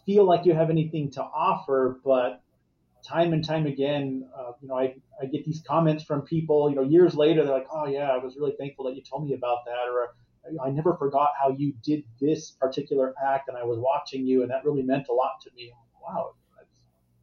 feel 0.05 0.25
like 0.25 0.45
you 0.45 0.55
have 0.55 0.69
anything 0.69 1.11
to 1.13 1.23
offer, 1.23 2.01
but 2.05 2.43
time 3.03 3.33
and 3.33 3.45
time 3.45 3.67
again, 3.67 4.29
uh, 4.37 4.53
you 4.61 4.69
know, 4.69 4.77
I, 4.77 4.95
I 5.21 5.27
get 5.27 5.45
these 5.45 5.63
comments 5.67 6.05
from 6.05 6.23
people, 6.23 6.69
you 6.71 6.77
know, 6.77 6.83
years 6.83 7.15
later, 7.15 7.45
they're 7.45 7.55
like, 7.55 7.69
oh 7.73 7.87
yeah, 7.87 8.11
I 8.11 8.19
was 8.19 8.37
really 8.37 8.55
thankful 8.59 8.85
that 8.87 8.97
you 8.97 9.03
told 9.03 9.27
me 9.27 9.35
about 9.35 9.65
that. 9.67 9.89
Or 9.91 10.15
I 10.63 10.71
never 10.71 10.97
forgot 10.97 11.31
how 11.41 11.55
you 11.57 11.75
did 11.83 12.05
this 12.21 12.51
particular 12.51 13.15
act 13.27 13.49
and 13.49 13.57
I 13.57 13.65
was 13.65 13.79
watching 13.79 14.27
you 14.27 14.43
and 14.43 14.51
that 14.51 14.65
really 14.65 14.83
meant 14.83 15.07
a 15.09 15.13
lot 15.13 15.41
to 15.43 15.51
me. 15.55 15.73
Wow. 16.03 16.35
That's, 16.57 16.71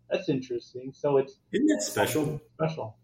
that's 0.09 0.29
interesting. 0.29 0.93
So 0.95 1.17
it's, 1.17 1.37
isn't 1.51 1.67
that 1.67 1.81
special? 1.81 2.41
Special. 2.55 2.97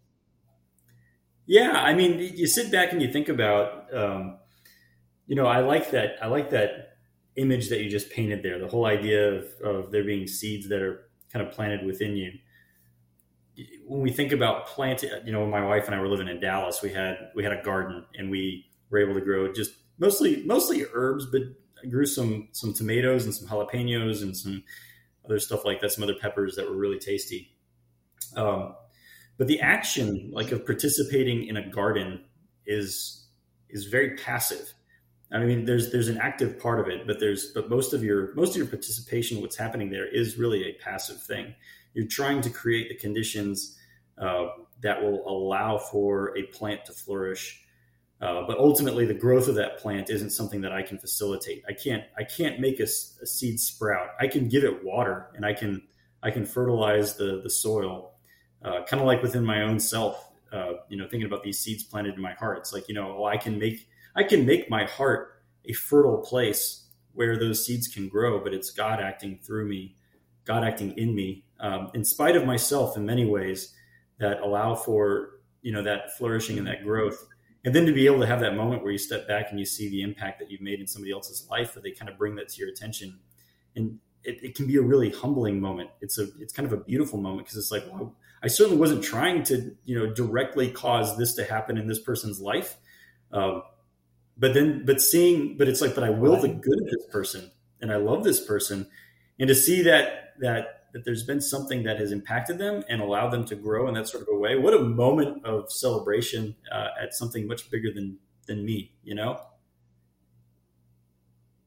Yeah, 1.45 1.71
I 1.73 1.93
mean, 1.93 2.19
you 2.19 2.47
sit 2.47 2.71
back 2.71 2.93
and 2.93 3.01
you 3.01 3.11
think 3.11 3.29
about, 3.29 3.93
um, 3.93 4.37
you 5.27 5.35
know, 5.35 5.45
I 5.45 5.59
like 5.59 5.91
that. 5.91 6.15
I 6.21 6.27
like 6.27 6.51
that 6.51 6.97
image 7.35 7.69
that 7.69 7.81
you 7.81 7.89
just 7.89 8.09
painted 8.09 8.43
there. 8.43 8.59
The 8.59 8.67
whole 8.67 8.85
idea 8.85 9.33
of, 9.33 9.45
of 9.63 9.91
there 9.91 10.03
being 10.03 10.27
seeds 10.27 10.69
that 10.69 10.81
are 10.81 11.09
kind 11.31 11.45
of 11.45 11.53
planted 11.53 11.85
within 11.85 12.15
you. 12.15 12.31
When 13.85 14.01
we 14.01 14.11
think 14.11 14.31
about 14.31 14.67
planting, 14.67 15.11
you 15.25 15.31
know, 15.31 15.41
when 15.41 15.49
my 15.49 15.65
wife 15.65 15.85
and 15.85 15.95
I 15.95 15.99
were 15.99 16.07
living 16.07 16.27
in 16.27 16.39
Dallas, 16.39 16.81
we 16.81 16.91
had 16.91 17.17
we 17.35 17.43
had 17.43 17.51
a 17.51 17.61
garden 17.61 18.05
and 18.15 18.31
we 18.31 18.65
were 18.89 18.99
able 18.99 19.13
to 19.13 19.21
grow 19.21 19.51
just 19.51 19.71
mostly 19.99 20.43
mostly 20.43 20.85
herbs, 20.93 21.27
but 21.31 21.41
I 21.83 21.87
grew 21.87 22.05
some 22.05 22.47
some 22.51 22.73
tomatoes 22.73 23.25
and 23.25 23.35
some 23.35 23.47
jalapenos 23.47 24.23
and 24.23 24.35
some 24.35 24.63
other 25.25 25.39
stuff 25.39 25.65
like 25.65 25.81
that, 25.81 25.91
some 25.91 26.03
other 26.03 26.15
peppers 26.15 26.55
that 26.55 26.67
were 26.67 26.75
really 26.75 26.99
tasty. 26.99 27.55
Um, 28.35 28.75
but 29.43 29.47
the 29.47 29.59
action, 29.59 30.29
like 30.31 30.53
of 30.53 30.65
participating 30.65 31.47
in 31.47 31.57
a 31.57 31.69
garden, 31.69 32.23
is 32.65 33.27
is 33.69 33.87
very 33.87 34.15
passive. 34.15 34.73
I 35.33 35.39
mean, 35.39 35.65
there's 35.65 35.91
there's 35.91 36.07
an 36.07 36.17
active 36.17 36.57
part 36.59 36.79
of 36.79 36.87
it, 36.87 37.05
but 37.05 37.19
there's 37.19 37.47
but 37.47 37.69
most 37.69 37.93
of 37.93 38.03
your 38.03 38.33
most 38.35 38.51
of 38.51 38.57
your 38.57 38.67
participation, 38.67 39.41
what's 39.41 39.57
happening 39.57 39.89
there, 39.89 40.07
is 40.07 40.37
really 40.37 40.63
a 40.63 40.73
passive 40.81 41.21
thing. 41.21 41.53
You're 41.93 42.07
trying 42.07 42.39
to 42.41 42.49
create 42.49 42.87
the 42.87 42.95
conditions 42.95 43.77
uh, 44.17 44.45
that 44.81 45.01
will 45.01 45.27
allow 45.27 45.77
for 45.77 46.37
a 46.37 46.43
plant 46.43 46.85
to 46.85 46.93
flourish 46.93 47.63
uh, 48.23 48.47
but 48.47 48.57
ultimately, 48.57 49.05
the 49.05 49.13
growth 49.13 49.49
of 49.49 49.55
that 49.55 49.77
plant 49.79 50.09
isn't 50.09 50.29
something 50.29 50.61
that 50.61 50.71
I 50.71 50.81
can 50.81 50.97
facilitate. 50.97 51.61
I 51.67 51.73
can't. 51.73 52.05
I 52.17 52.23
can't 52.23 52.57
make 52.57 52.79
a, 52.79 52.83
a 52.83 53.25
seed 53.25 53.59
sprout. 53.59 54.11
I 54.17 54.27
can 54.27 54.47
give 54.47 54.63
it 54.63 54.81
water, 54.81 55.27
and 55.35 55.45
I 55.45 55.51
can. 55.51 55.81
I 56.21 56.31
can 56.31 56.45
fertilize 56.45 57.17
the 57.17 57.41
the 57.43 57.49
soil, 57.49 58.12
uh, 58.63 58.83
kind 58.83 59.01
of 59.01 59.07
like 59.07 59.21
within 59.21 59.43
my 59.45 59.63
own 59.63 59.79
self. 59.79 60.29
Uh, 60.51 60.73
you 60.87 60.97
know, 60.97 61.07
thinking 61.07 61.25
about 61.25 61.43
these 61.43 61.59
seeds 61.59 61.83
planted 61.83 62.13
in 62.13 62.21
my 62.21 62.33
heart. 62.33 62.59
It's 62.59 62.73
like 62.73 62.87
you 62.87 62.93
know, 62.93 63.17
oh, 63.19 63.25
I 63.25 63.37
can 63.37 63.57
make. 63.57 63.87
I 64.15 64.23
can 64.23 64.45
make 64.45 64.69
my 64.69 64.85
heart 64.85 65.41
a 65.65 65.73
fertile 65.73 66.19
place 66.19 66.85
where 67.13 67.37
those 67.39 67.65
seeds 67.65 67.87
can 67.87 68.07
grow. 68.07 68.43
But 68.43 68.53
it's 68.53 68.69
God 68.69 68.99
acting 68.99 69.39
through 69.41 69.67
me, 69.67 69.95
God 70.45 70.63
acting 70.63 70.91
in 70.97 71.15
me, 71.15 71.43
um, 71.59 71.89
in 71.95 72.05
spite 72.05 72.35
of 72.35 72.45
myself, 72.45 72.95
in 72.95 73.05
many 73.05 73.25
ways, 73.25 73.73
that 74.19 74.41
allow 74.41 74.75
for 74.75 75.39
you 75.63 75.71
know 75.71 75.81
that 75.81 76.15
flourishing 76.17 76.57
and 76.57 76.67
that 76.67 76.83
growth 76.83 77.25
and 77.65 77.73
then 77.73 77.85
to 77.85 77.93
be 77.93 78.05
able 78.05 78.19
to 78.19 78.27
have 78.27 78.41
that 78.41 78.55
moment 78.55 78.83
where 78.83 78.91
you 78.91 78.97
step 78.97 79.27
back 79.27 79.47
and 79.49 79.59
you 79.59 79.65
see 79.65 79.89
the 79.89 80.01
impact 80.01 80.37
that 80.39 80.51
you've 80.51 80.61
made 80.61 80.79
in 80.79 80.87
somebody 80.87 81.11
else's 81.11 81.47
life 81.49 81.73
that 81.73 81.83
they 81.83 81.91
kind 81.91 82.09
of 82.09 82.17
bring 82.17 82.35
that 82.35 82.49
to 82.49 82.59
your 82.59 82.69
attention 82.69 83.17
and 83.75 83.97
it, 84.23 84.43
it 84.43 84.55
can 84.55 84.67
be 84.67 84.77
a 84.77 84.81
really 84.81 85.09
humbling 85.09 85.59
moment 85.59 85.89
it's 86.01 86.17
a 86.17 86.27
it's 86.39 86.53
kind 86.53 86.65
of 86.65 86.73
a 86.73 86.83
beautiful 86.83 87.19
moment 87.19 87.45
because 87.45 87.57
it's 87.57 87.71
like 87.71 87.83
well, 87.91 88.15
i 88.43 88.47
certainly 88.47 88.77
wasn't 88.77 89.03
trying 89.03 89.43
to 89.43 89.75
you 89.85 89.97
know 89.97 90.13
directly 90.13 90.69
cause 90.69 91.17
this 91.17 91.35
to 91.35 91.43
happen 91.43 91.77
in 91.77 91.87
this 91.87 91.99
person's 91.99 92.39
life 92.39 92.77
um, 93.31 93.63
but 94.37 94.53
then 94.53 94.85
but 94.85 95.01
seeing 95.01 95.57
but 95.57 95.67
it's 95.67 95.81
like 95.81 95.95
but 95.95 96.03
i 96.03 96.09
will 96.09 96.39
the 96.39 96.47
good 96.47 96.81
of 96.81 96.85
this 96.85 97.05
person 97.11 97.51
and 97.81 97.91
i 97.91 97.95
love 97.95 98.23
this 98.23 98.45
person 98.45 98.87
and 99.39 99.47
to 99.47 99.55
see 99.55 99.81
that 99.83 100.33
that 100.39 100.83
that 100.93 101.03
there's 101.03 101.23
been 101.23 101.41
something 101.41 101.83
that 101.83 101.99
has 101.99 102.11
impacted 102.11 102.59
them 102.59 102.83
and 102.87 103.01
allowed 103.01 103.31
them 103.31 103.43
to 103.45 103.55
grow 103.55 103.87
in 103.87 103.95
that 103.95 104.07
sort 104.07 104.21
of 104.21 104.29
a 104.31 104.37
way. 104.37 104.55
What 104.55 104.75
a 104.75 104.79
moment 104.79 105.43
of 105.43 105.71
celebration 105.71 106.55
uh, 106.71 106.89
at 107.01 107.13
something 107.13 107.47
much 107.47 107.69
bigger 107.69 107.91
than 107.91 108.19
than 108.45 108.63
me, 108.63 108.93
you 109.03 109.15
know? 109.15 109.41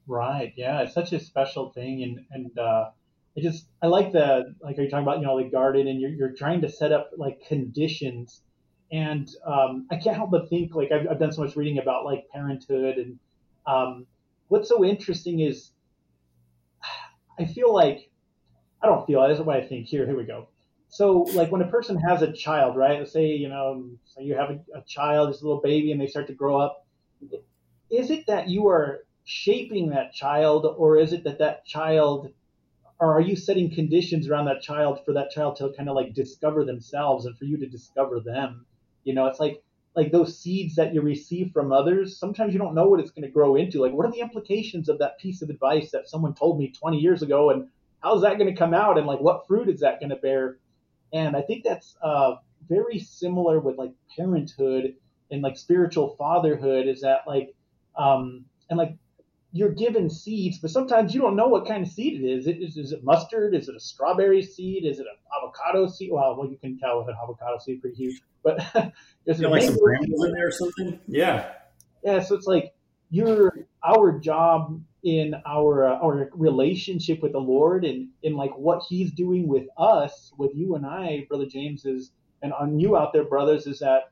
Right. 0.06 0.52
Yeah, 0.56 0.82
it's 0.82 0.94
such 0.94 1.12
a 1.12 1.18
special 1.18 1.70
thing, 1.70 2.02
and 2.04 2.20
and 2.30 2.58
uh, 2.58 2.90
I 3.36 3.42
just 3.42 3.66
I 3.82 3.86
like 3.86 4.12
the 4.12 4.54
like 4.60 4.78
are 4.78 4.82
you 4.82 4.90
talking 4.90 5.04
about 5.04 5.20
you 5.20 5.26
know 5.26 5.42
the 5.42 5.50
garden 5.50 5.88
and 5.88 6.00
you're 6.00 6.10
you're 6.10 6.32
trying 6.32 6.62
to 6.62 6.70
set 6.70 6.92
up 6.92 7.10
like 7.16 7.46
conditions, 7.46 8.42
and 8.90 9.28
um, 9.46 9.86
I 9.90 9.96
can't 9.96 10.16
help 10.16 10.30
but 10.30 10.48
think 10.48 10.74
like 10.74 10.90
I've, 10.92 11.06
I've 11.10 11.18
done 11.18 11.32
so 11.32 11.42
much 11.42 11.56
reading 11.56 11.78
about 11.78 12.04
like 12.04 12.24
parenthood 12.32 12.96
and 12.96 13.18
um, 13.66 14.06
what's 14.48 14.68
so 14.68 14.84
interesting 14.84 15.40
is 15.40 15.70
I 17.38 17.44
feel 17.44 17.72
like 17.72 18.10
I 18.82 18.86
don't 18.86 19.06
feel 19.06 19.26
This 19.28 19.38
is 19.38 19.44
what 19.44 19.56
I 19.56 19.66
think. 19.66 19.86
Here, 19.86 20.06
here 20.06 20.16
we 20.16 20.24
go. 20.24 20.48
So, 20.88 21.22
like 21.34 21.50
when 21.50 21.62
a 21.62 21.68
person 21.68 21.98
has 21.98 22.22
a 22.22 22.32
child, 22.32 22.76
right? 22.76 22.98
Let's 22.98 23.12
say 23.12 23.26
you 23.26 23.48
know, 23.48 23.90
say 24.06 24.22
you 24.22 24.34
have 24.34 24.50
a, 24.50 24.78
a 24.78 24.82
child, 24.86 25.30
this 25.30 25.42
little 25.42 25.60
baby, 25.60 25.92
and 25.92 26.00
they 26.00 26.06
start 26.06 26.26
to 26.28 26.32
grow 26.32 26.60
up. 26.60 26.86
Is 27.90 28.10
it 28.10 28.26
that 28.26 28.48
you 28.48 28.68
are 28.68 29.04
shaping 29.24 29.90
that 29.90 30.12
child, 30.12 30.66
or 30.78 30.98
is 30.98 31.12
it 31.12 31.24
that 31.24 31.38
that 31.38 31.66
child, 31.66 32.32
or 32.98 33.14
are 33.14 33.20
you 33.20 33.36
setting 33.36 33.74
conditions 33.74 34.28
around 34.28 34.46
that 34.46 34.62
child 34.62 35.04
for 35.04 35.12
that 35.12 35.30
child 35.30 35.56
to 35.56 35.72
kind 35.76 35.88
of 35.88 35.94
like 35.94 36.14
discover 36.14 36.64
themselves 36.64 37.26
and 37.26 37.36
for 37.36 37.44
you 37.44 37.56
to 37.58 37.66
discover 37.66 38.20
them? 38.20 38.66
You 39.04 39.14
know, 39.14 39.26
it's 39.26 39.40
like 39.40 39.62
like 39.94 40.12
those 40.12 40.38
seeds 40.38 40.76
that 40.76 40.92
you 40.92 41.00
receive 41.00 41.52
from 41.52 41.72
others, 41.72 42.18
sometimes 42.18 42.52
you 42.52 42.58
don't 42.58 42.74
know 42.74 42.86
what 42.86 43.00
it's 43.00 43.10
going 43.10 43.22
to 43.22 43.30
grow 43.30 43.56
into. 43.56 43.80
Like, 43.80 43.92
what 43.92 44.04
are 44.04 44.12
the 44.12 44.20
implications 44.20 44.90
of 44.90 44.98
that 44.98 45.18
piece 45.18 45.40
of 45.40 45.48
advice 45.48 45.90
that 45.90 46.06
someone 46.06 46.34
told 46.34 46.58
me 46.58 46.70
20 46.70 46.98
years 46.98 47.22
ago? 47.22 47.50
And 47.50 47.68
how's 48.00 48.20
that 48.20 48.38
going 48.38 48.52
to 48.52 48.58
come 48.58 48.74
out 48.74 48.98
and 48.98 49.06
like 49.06 49.20
what 49.20 49.46
fruit 49.46 49.68
is 49.70 49.80
that 49.80 50.00
going 50.00 50.10
to 50.10 50.16
bear? 50.16 50.58
And 51.12 51.34
I 51.34 51.40
think 51.40 51.64
that's 51.64 51.96
uh, 52.02 52.34
very 52.68 52.98
similar 52.98 53.58
with 53.58 53.78
like 53.78 53.92
parenthood 54.16 54.94
and 55.30 55.42
like 55.42 55.56
spiritual 55.56 56.14
fatherhood 56.16 56.86
is 56.86 57.00
that 57.00 57.20
like 57.26 57.54
um, 57.96 58.44
and 58.68 58.78
like 58.78 58.96
you're 59.56 59.72
given 59.72 60.10
seeds, 60.10 60.58
but 60.58 60.70
sometimes 60.70 61.14
you 61.14 61.20
don't 61.20 61.34
know 61.34 61.48
what 61.48 61.66
kind 61.66 61.82
of 61.82 61.90
seed 61.90 62.20
it 62.20 62.26
is. 62.26 62.46
Is, 62.46 62.76
is 62.76 62.92
it 62.92 63.02
mustard? 63.02 63.54
Is 63.54 63.68
it 63.68 63.76
a 63.76 63.80
strawberry 63.80 64.42
seed? 64.42 64.84
Is 64.84 64.98
it 64.98 65.06
an 65.06 65.16
avocado 65.36 65.88
seed? 65.88 66.10
Well, 66.12 66.36
well, 66.36 66.50
you 66.50 66.58
can 66.58 66.78
tell 66.78 66.98
with 66.98 67.08
an 67.08 67.14
avocado 67.22 67.58
seed 67.58 67.80
pretty 67.80 67.96
huge, 67.96 68.20
but 68.44 68.58
is 69.26 69.40
it 69.40 69.48
like 69.48 69.62
some 69.62 69.78
brambles 69.78 70.24
in 70.26 70.32
there 70.32 70.48
or 70.48 70.50
something? 70.50 71.00
Yeah. 71.06 71.52
Yeah. 72.04 72.20
So 72.20 72.34
it's 72.34 72.46
like 72.46 72.74
your 73.08 73.66
our 73.82 74.18
job 74.18 74.80
in 75.02 75.34
our 75.46 75.88
uh, 75.88 75.98
our 76.00 76.28
relationship 76.34 77.22
with 77.22 77.32
the 77.32 77.38
Lord 77.38 77.84
and 77.84 78.08
in 78.22 78.36
like 78.36 78.56
what 78.58 78.82
He's 78.86 79.12
doing 79.12 79.48
with 79.48 79.66
us, 79.78 80.32
with 80.36 80.50
you 80.54 80.74
and 80.74 80.84
I, 80.84 81.26
brother 81.28 81.46
James 81.46 81.86
is, 81.86 82.12
and 82.42 82.52
on 82.52 82.78
you 82.78 82.96
out 82.96 83.14
there, 83.14 83.24
brothers, 83.24 83.66
is 83.66 83.78
that 83.78 84.10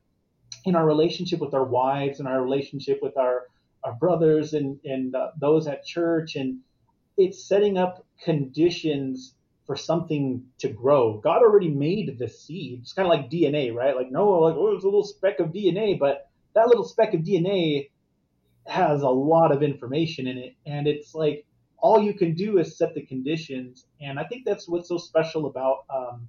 in 0.65 0.75
our 0.75 0.87
relationship 0.87 1.41
with 1.41 1.53
our 1.53 1.65
wives 1.65 2.19
and 2.19 2.29
our 2.29 2.43
relationship 2.43 3.01
with 3.03 3.17
our 3.19 3.49
our 3.85 3.93
brothers 3.93 4.55
and 4.55 4.79
and 4.85 5.15
uh, 5.15 5.31
those 5.39 5.67
at 5.67 5.85
church, 5.85 6.37
and 6.37 6.61
it's 7.17 7.45
setting 7.45 7.79
up 7.79 8.05
conditions 8.23 9.35
for 9.67 9.77
something 9.77 10.45
to 10.59 10.69
grow. 10.69 11.19
God 11.19 11.43
already 11.43 11.69
made 11.69 12.19
the 12.19 12.29
seed. 12.29 12.81
It's 12.83 12.93
kind 12.93 13.07
of 13.07 13.11
like 13.11 13.31
DNA, 13.31 13.75
right? 13.75 13.97
Like 13.97 14.11
no, 14.11 14.29
like 14.41 14.55
oh, 14.57 14.75
it's 14.75 14.85
a 14.85 14.89
little 14.89 15.05
speck 15.05 15.41
of 15.41 15.49
DNA, 15.49 15.99
but 15.99 16.29
that 16.55 16.69
little 16.69 16.85
speck 16.85 17.15
of 17.15 17.21
DNA 17.21 17.91
has 18.67 19.03
a 19.03 19.09
lot 19.09 19.53
of 19.53 19.63
information 19.63 20.27
in 20.27 20.39
it, 20.39 20.55
and 20.67 20.87
it's 20.87 21.15
like 21.15 21.45
all 21.79 22.03
you 22.03 22.15
can 22.15 22.35
do 22.35 22.59
is 22.59 22.79
set 22.79 22.95
the 22.95 23.03
conditions. 23.03 23.85
And 24.01 24.19
I 24.19 24.25
think 24.25 24.47
that's 24.47 24.67
what's 24.67 24.89
so 24.89 24.97
special 24.97 25.47
about 25.47 25.85
um, 25.95 26.29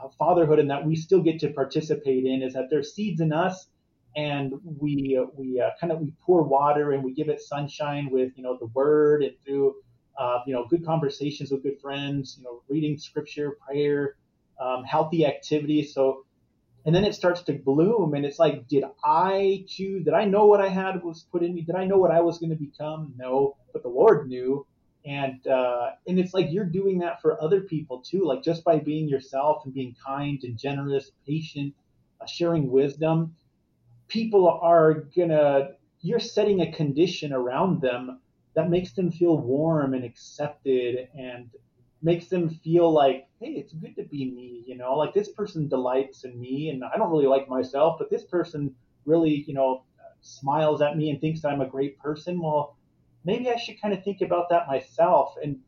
uh, 0.00 0.08
fatherhood, 0.18 0.60
and 0.60 0.70
that 0.70 0.86
we 0.86 0.94
still 0.94 1.20
get 1.20 1.40
to 1.40 1.50
participate 1.50 2.24
in, 2.24 2.42
is 2.42 2.54
that 2.54 2.68
there's 2.70 2.94
seeds 2.94 3.20
in 3.20 3.32
us, 3.32 3.66
and 4.16 4.52
we 4.80 5.20
we 5.34 5.60
uh, 5.60 5.70
kind 5.80 5.92
of 5.92 6.00
we 6.00 6.12
pour 6.24 6.42
water 6.42 6.92
and 6.92 7.02
we 7.02 7.12
give 7.12 7.28
it 7.28 7.40
sunshine 7.40 8.08
with 8.10 8.32
you 8.36 8.42
know 8.42 8.56
the 8.58 8.66
word 8.66 9.22
and 9.22 9.34
through 9.44 9.74
uh, 10.18 10.38
you 10.46 10.54
know 10.54 10.66
good 10.68 10.84
conversations 10.84 11.50
with 11.50 11.62
good 11.62 11.80
friends, 11.80 12.36
you 12.38 12.44
know 12.44 12.62
reading 12.68 12.96
scripture, 12.96 13.56
prayer, 13.66 14.16
um, 14.60 14.84
healthy 14.84 15.26
activity. 15.26 15.84
So 15.84 16.24
and 16.86 16.94
then 16.94 17.04
it 17.04 17.14
starts 17.14 17.42
to 17.42 17.54
bloom 17.54 18.14
and 18.14 18.26
it's 18.26 18.38
like 18.38 18.68
did 18.68 18.84
i 19.04 19.64
choose 19.66 20.04
did 20.04 20.12
i 20.14 20.24
know 20.26 20.46
what 20.46 20.60
i 20.60 20.68
had 20.68 21.02
was 21.02 21.26
put 21.32 21.42
in 21.42 21.54
me? 21.54 21.62
Did 21.62 21.76
i 21.76 21.84
know 21.84 21.98
what 21.98 22.10
i 22.10 22.20
was 22.20 22.38
going 22.38 22.50
to 22.50 22.56
become? 22.56 23.14
No 23.16 23.56
but 23.72 23.82
the 23.82 23.88
lord 23.88 24.28
knew. 24.28 24.66
And 25.06 25.46
uh, 25.46 25.90
and 26.06 26.18
it's 26.18 26.32
like 26.32 26.50
you're 26.50 26.64
doing 26.64 26.98
that 27.00 27.20
for 27.20 27.42
other 27.42 27.60
people 27.60 28.00
too 28.00 28.24
like 28.24 28.42
just 28.42 28.64
by 28.64 28.78
being 28.78 29.08
yourself 29.08 29.62
and 29.64 29.74
being 29.74 29.94
kind 30.06 30.40
and 30.44 30.58
generous 30.58 31.10
patient 31.26 31.74
uh, 32.20 32.26
sharing 32.26 32.70
wisdom 32.70 33.34
people 34.08 34.48
are 34.48 34.94
gonna 35.16 35.70
you're 36.00 36.20
setting 36.20 36.60
a 36.60 36.72
condition 36.72 37.32
around 37.32 37.80
them 37.80 38.20
that 38.54 38.70
makes 38.70 38.92
them 38.92 39.10
feel 39.10 39.38
warm 39.38 39.94
and 39.94 40.04
accepted 40.04 41.08
and 41.18 41.50
makes 42.02 42.26
them 42.26 42.50
feel 42.50 42.92
like, 42.92 43.26
hey, 43.40 43.52
it's 43.52 43.72
good 43.72 43.96
to 43.96 44.04
be 44.04 44.30
me, 44.30 44.62
you 44.66 44.76
know, 44.76 44.94
like 44.94 45.14
this 45.14 45.30
person 45.30 45.66
delights 45.66 46.24
in 46.24 46.38
me 46.38 46.68
and 46.68 46.84
I 46.84 46.98
don't 46.98 47.10
really 47.10 47.26
like 47.26 47.48
myself, 47.48 47.96
but 47.98 48.10
this 48.10 48.24
person 48.24 48.74
really, 49.06 49.44
you 49.46 49.54
know, 49.54 49.84
smiles 50.20 50.82
at 50.82 50.96
me 50.96 51.10
and 51.10 51.20
thinks 51.20 51.44
I'm 51.44 51.62
a 51.62 51.66
great 51.66 51.98
person. 51.98 52.40
Well, 52.40 52.76
maybe 53.24 53.48
I 53.50 53.56
should 53.56 53.80
kind 53.80 53.94
of 53.94 54.04
think 54.04 54.20
about 54.20 54.50
that 54.50 54.66
myself 54.68 55.34
and 55.42 55.58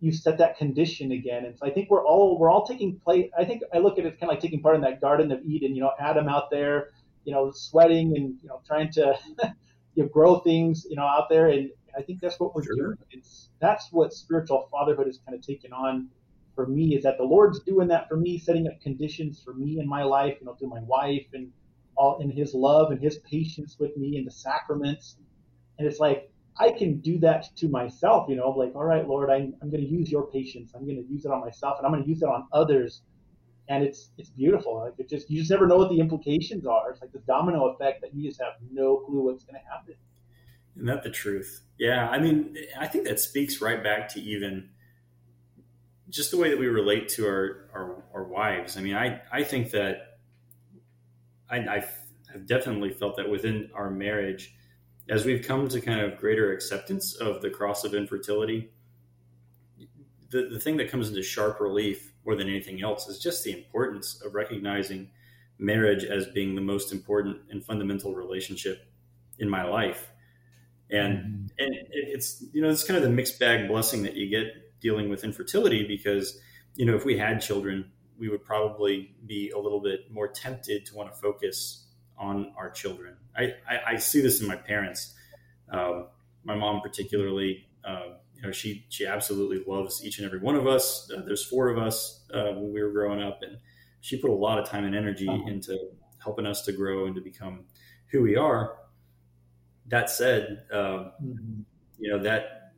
you 0.00 0.12
set 0.12 0.38
that 0.38 0.58
condition 0.58 1.12
again. 1.12 1.46
And 1.46 1.56
so 1.58 1.66
I 1.66 1.70
think 1.70 1.90
we're 1.90 2.04
all 2.04 2.38
we're 2.38 2.50
all 2.50 2.66
taking 2.66 3.00
place. 3.00 3.30
I 3.38 3.44
think 3.44 3.62
I 3.72 3.78
look 3.78 3.98
at 3.98 4.04
it 4.04 4.20
kind 4.20 4.24
of 4.24 4.28
like 4.30 4.40
taking 4.40 4.60
part 4.60 4.74
in 4.74 4.82
that 4.82 5.00
Garden 5.00 5.32
of 5.32 5.42
Eden. 5.44 5.74
You 5.74 5.82
know, 5.82 5.92
Adam 5.98 6.28
out 6.28 6.50
there, 6.50 6.90
you 7.26 7.34
know, 7.34 7.52
sweating 7.52 8.16
and 8.16 8.36
you 8.42 8.48
know 8.50 8.62
trying 8.66 8.92
to 8.94 9.18
you 9.96 10.04
know, 10.04 10.10
grow 10.10 10.40
things, 10.40 10.86
you 10.90 10.96
know, 10.96 11.04
out 11.04 11.28
there, 11.30 11.48
and 11.48 11.70
I 11.98 12.02
think 12.02 12.22
that's 12.22 12.40
what 12.40 12.56
we're 12.56 12.64
sure. 12.64 12.76
doing. 12.76 12.98
It's 13.12 13.50
that's 13.60 13.92
what 13.92 14.14
spiritual 14.14 14.68
fatherhood 14.72 15.08
is 15.08 15.20
kind 15.26 15.38
of 15.38 15.46
taken 15.46 15.74
on 15.74 16.08
for 16.56 16.68
me 16.68 16.96
is 16.96 17.04
that 17.04 17.18
the 17.18 17.24
Lord's 17.24 17.60
doing 17.60 17.88
that 17.88 18.08
for 18.08 18.16
me, 18.18 18.38
setting 18.38 18.68
up 18.68 18.80
conditions 18.82 19.42
for 19.44 19.54
me 19.54 19.80
in 19.80 19.88
my 19.88 20.04
life, 20.04 20.38
you 20.40 20.46
know, 20.46 20.54
through 20.54 20.70
my 20.70 20.82
wife 20.82 21.26
and 21.34 21.52
all 21.96 22.18
in 22.20 22.30
His 22.30 22.54
love 22.54 22.92
and 22.92 23.02
His 23.02 23.18
patience 23.30 23.76
with 23.80 23.96
me 23.96 24.18
in 24.18 24.26
the 24.26 24.32
sacraments. 24.32 25.18
And 25.78 25.88
it's 25.88 26.00
like 26.00 26.30
I 26.58 26.72
can 26.72 27.00
do 27.00 27.18
that 27.20 27.46
to 27.58 27.68
myself, 27.68 28.28
you 28.30 28.36
know, 28.36 28.50
like, 28.50 28.74
all 28.76 28.84
right, 28.84 29.08
Lord, 29.08 29.30
I'm, 29.30 29.54
I'm 29.62 29.70
going 29.70 29.82
to 29.84 29.88
use 29.90 30.10
your 30.12 30.26
patience. 30.28 30.72
I'm 30.76 30.86
going 30.86 31.02
to 31.02 31.12
use 31.12 31.26
it 31.26 31.32
on 31.32 31.40
myself 31.42 31.78
and 31.78 31.86
I'm 31.86 31.92
going 31.92 32.04
to 32.04 32.10
use 32.10 32.22
it 32.22 32.28
on 32.28 32.46
others. 32.52 33.02
And 33.68 33.84
it's, 33.84 34.10
it's 34.16 34.30
beautiful. 34.30 34.76
Like 34.76 34.94
it 34.98 35.08
just, 35.08 35.28
you 35.30 35.38
just 35.38 35.50
never 35.50 35.66
know 35.66 35.76
what 35.76 35.90
the 35.90 35.98
implications 35.98 36.66
are. 36.66 36.90
It's 36.90 37.00
like 37.00 37.12
the 37.12 37.18
domino 37.20 37.66
effect 37.66 38.00
that 38.02 38.14
you 38.14 38.28
just 38.28 38.40
have 38.40 38.54
no 38.70 38.98
clue 38.98 39.24
what's 39.24 39.44
going 39.44 39.60
to 39.60 39.68
happen. 39.68 39.94
Isn't 40.76 40.86
that 40.86 41.02
the 41.02 41.10
truth? 41.10 41.62
Yeah. 41.78 42.08
I 42.08 42.18
mean, 42.18 42.56
I 42.78 42.86
think 42.86 43.04
that 43.04 43.18
speaks 43.18 43.60
right 43.60 43.82
back 43.82 44.08
to 44.10 44.20
even 44.20 44.70
just 46.08 46.30
the 46.30 46.36
way 46.36 46.50
that 46.50 46.58
we 46.58 46.66
relate 46.66 47.08
to 47.08 47.26
our, 47.26 47.68
our, 47.74 48.04
our 48.14 48.24
wives. 48.24 48.76
I 48.76 48.82
mean, 48.82 48.94
I, 48.94 49.20
I 49.32 49.42
think 49.42 49.72
that 49.72 50.18
I, 51.50 51.56
I've 51.58 52.46
definitely 52.46 52.90
felt 52.90 53.16
that 53.16 53.28
within 53.28 53.70
our 53.74 53.90
marriage, 53.90 54.54
as 55.08 55.24
we've 55.24 55.44
come 55.44 55.68
to 55.68 55.80
kind 55.80 56.00
of 56.00 56.18
greater 56.18 56.52
acceptance 56.52 57.16
of 57.16 57.42
the 57.42 57.50
cross 57.50 57.84
of 57.84 57.94
infertility, 57.94 58.70
the, 60.30 60.48
the 60.52 60.60
thing 60.60 60.76
that 60.76 60.90
comes 60.90 61.08
into 61.08 61.22
sharp 61.22 61.60
relief 61.60 62.12
more 62.26 62.36
than 62.36 62.48
anything 62.48 62.82
else 62.82 63.08
is 63.08 63.18
just 63.18 63.44
the 63.44 63.52
importance 63.52 64.20
of 64.24 64.34
recognizing 64.34 65.10
marriage 65.58 66.04
as 66.04 66.26
being 66.26 66.54
the 66.54 66.60
most 66.60 66.92
important 66.92 67.38
and 67.50 67.64
fundamental 67.64 68.14
relationship 68.14 68.86
in 69.38 69.48
my 69.48 69.64
life. 69.64 70.10
And 70.90 71.18
mm-hmm. 71.18 71.46
and 71.58 71.74
it's 71.90 72.44
you 72.52 72.62
know 72.62 72.68
it's 72.68 72.84
kind 72.84 72.96
of 72.96 73.02
the 73.02 73.10
mixed 73.10 73.38
bag 73.40 73.68
blessing 73.68 74.02
that 74.02 74.14
you 74.14 74.28
get 74.28 74.80
dealing 74.80 75.08
with 75.08 75.24
infertility 75.24 75.86
because 75.86 76.38
you 76.74 76.84
know 76.84 76.94
if 76.94 77.04
we 77.04 77.18
had 77.18 77.40
children 77.40 77.90
we 78.18 78.28
would 78.28 78.44
probably 78.44 79.14
be 79.26 79.50
a 79.50 79.58
little 79.58 79.80
bit 79.80 80.10
more 80.10 80.28
tempted 80.28 80.86
to 80.86 80.94
want 80.94 81.12
to 81.12 81.20
focus 81.20 81.86
on 82.18 82.52
our 82.56 82.70
children. 82.70 83.16
I, 83.36 83.54
I, 83.68 83.80
I 83.88 83.96
see 83.96 84.20
this 84.20 84.40
in 84.40 84.48
my 84.48 84.56
parents. 84.56 85.14
Um, 85.70 86.06
my 86.44 86.54
mom, 86.54 86.80
particularly, 86.80 87.66
uh, 87.84 88.14
you 88.36 88.42
know, 88.42 88.52
she 88.52 88.86
she 88.88 89.06
absolutely 89.06 89.62
loves 89.66 90.04
each 90.04 90.18
and 90.18 90.26
every 90.26 90.38
one 90.38 90.54
of 90.54 90.66
us. 90.66 91.10
Uh, 91.10 91.22
there's 91.26 91.44
four 91.44 91.68
of 91.68 91.78
us 91.78 92.24
uh, 92.32 92.52
when 92.52 92.72
we 92.72 92.82
were 92.82 92.92
growing 92.92 93.22
up, 93.22 93.40
and 93.42 93.58
she 94.00 94.18
put 94.18 94.30
a 94.30 94.34
lot 94.34 94.58
of 94.58 94.68
time 94.68 94.84
and 94.84 94.94
energy 94.94 95.28
uh-huh. 95.28 95.48
into 95.48 95.78
helping 96.22 96.46
us 96.46 96.62
to 96.62 96.72
grow 96.72 97.06
and 97.06 97.14
to 97.14 97.20
become 97.20 97.64
who 98.10 98.22
we 98.22 98.36
are. 98.36 98.76
That 99.88 100.10
said, 100.10 100.64
um, 100.72 101.12
mm-hmm. 101.22 101.60
you 101.98 102.10
know 102.10 102.22
that 102.22 102.72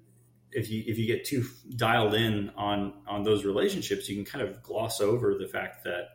if 0.53 0.71
you 0.71 0.85
if 0.87 0.99
you 0.99 1.07
get 1.07 1.25
too 1.25 1.45
dialed 1.77 2.15
in 2.15 2.50
on 2.57 2.95
on 3.07 3.25
those 3.25 3.45
relationships, 3.45 4.09
you 4.09 4.17
can 4.17 4.25
kind 4.25 4.47
of 4.47 4.62
gloss 4.62 5.00
over 5.00 5.37
the 5.37 5.49
fact 5.49 5.85
that 5.85 6.11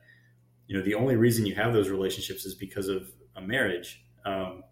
you 0.68 0.78
know 0.78 0.84
the 0.84 0.96
only 0.96 1.16
reason 1.16 1.46
you 1.46 1.56
have 1.56 1.74
those 1.74 1.90
relationships 1.90 2.46
is 2.46 2.56
because 2.56 2.88
of 2.88 3.12
a 3.36 3.42
marriage 3.42 4.04
um, 4.26 4.64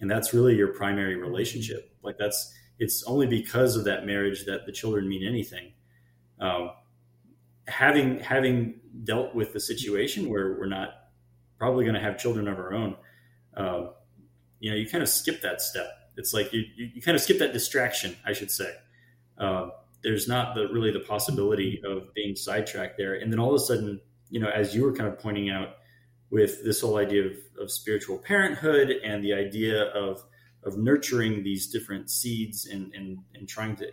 and 0.00 0.10
that's 0.10 0.34
really 0.34 0.54
your 0.56 0.68
primary 0.68 1.16
relationship 1.16 1.94
like 2.02 2.16
that's 2.18 2.54
it's 2.78 3.04
only 3.04 3.26
because 3.26 3.76
of 3.76 3.84
that 3.84 4.06
marriage 4.06 4.44
that 4.46 4.66
the 4.66 4.72
children 4.72 5.08
mean 5.08 5.26
anything. 5.26 5.72
Um, 6.40 6.70
having 7.68 8.20
having 8.20 8.80
dealt 9.04 9.34
with 9.34 9.52
the 9.52 9.60
situation 9.60 10.28
where 10.28 10.56
we're 10.58 10.66
not 10.66 10.90
probably 11.58 11.84
going 11.84 11.94
to 11.94 12.00
have 12.00 12.18
children 12.18 12.48
of 12.48 12.58
our 12.58 12.74
own 12.74 12.96
uh, 13.56 13.86
you 14.58 14.70
know 14.70 14.76
you 14.76 14.88
kind 14.88 15.02
of 15.02 15.08
skip 15.08 15.42
that 15.42 15.62
step. 15.62 15.86
It's 16.16 16.34
like 16.34 16.52
you, 16.52 16.64
you, 16.76 16.90
you 16.94 17.02
kind 17.02 17.14
of 17.14 17.22
skip 17.22 17.38
that 17.38 17.52
distraction 17.52 18.16
i 18.26 18.32
should 18.32 18.50
say. 18.50 18.72
Uh, 19.38 19.68
there's 20.02 20.26
not 20.26 20.54
the 20.54 20.68
really 20.72 20.90
the 20.90 21.00
possibility 21.00 21.80
of 21.84 22.12
being 22.14 22.34
sidetracked 22.34 22.98
there. 22.98 23.14
And 23.14 23.32
then 23.32 23.38
all 23.38 23.50
of 23.50 23.54
a 23.54 23.64
sudden 23.64 24.00
you 24.32 24.40
know, 24.40 24.48
as 24.48 24.74
you 24.74 24.82
were 24.82 24.94
kind 24.94 25.08
of 25.08 25.18
pointing 25.18 25.50
out 25.50 25.76
with 26.30 26.64
this 26.64 26.80
whole 26.80 26.96
idea 26.96 27.26
of, 27.26 27.32
of 27.60 27.70
spiritual 27.70 28.16
parenthood 28.16 28.90
and 29.04 29.22
the 29.22 29.34
idea 29.34 29.84
of 29.90 30.24
of 30.64 30.78
nurturing 30.78 31.42
these 31.42 31.66
different 31.66 32.10
seeds 32.10 32.66
and, 32.66 32.92
and 32.94 33.18
and 33.34 33.48
trying 33.48 33.76
to 33.76 33.90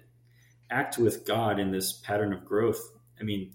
act 0.70 0.98
with 0.98 1.26
God 1.26 1.60
in 1.60 1.72
this 1.72 1.94
pattern 1.94 2.34
of 2.34 2.46
growth. 2.46 2.80
I 3.20 3.24
mean, 3.24 3.54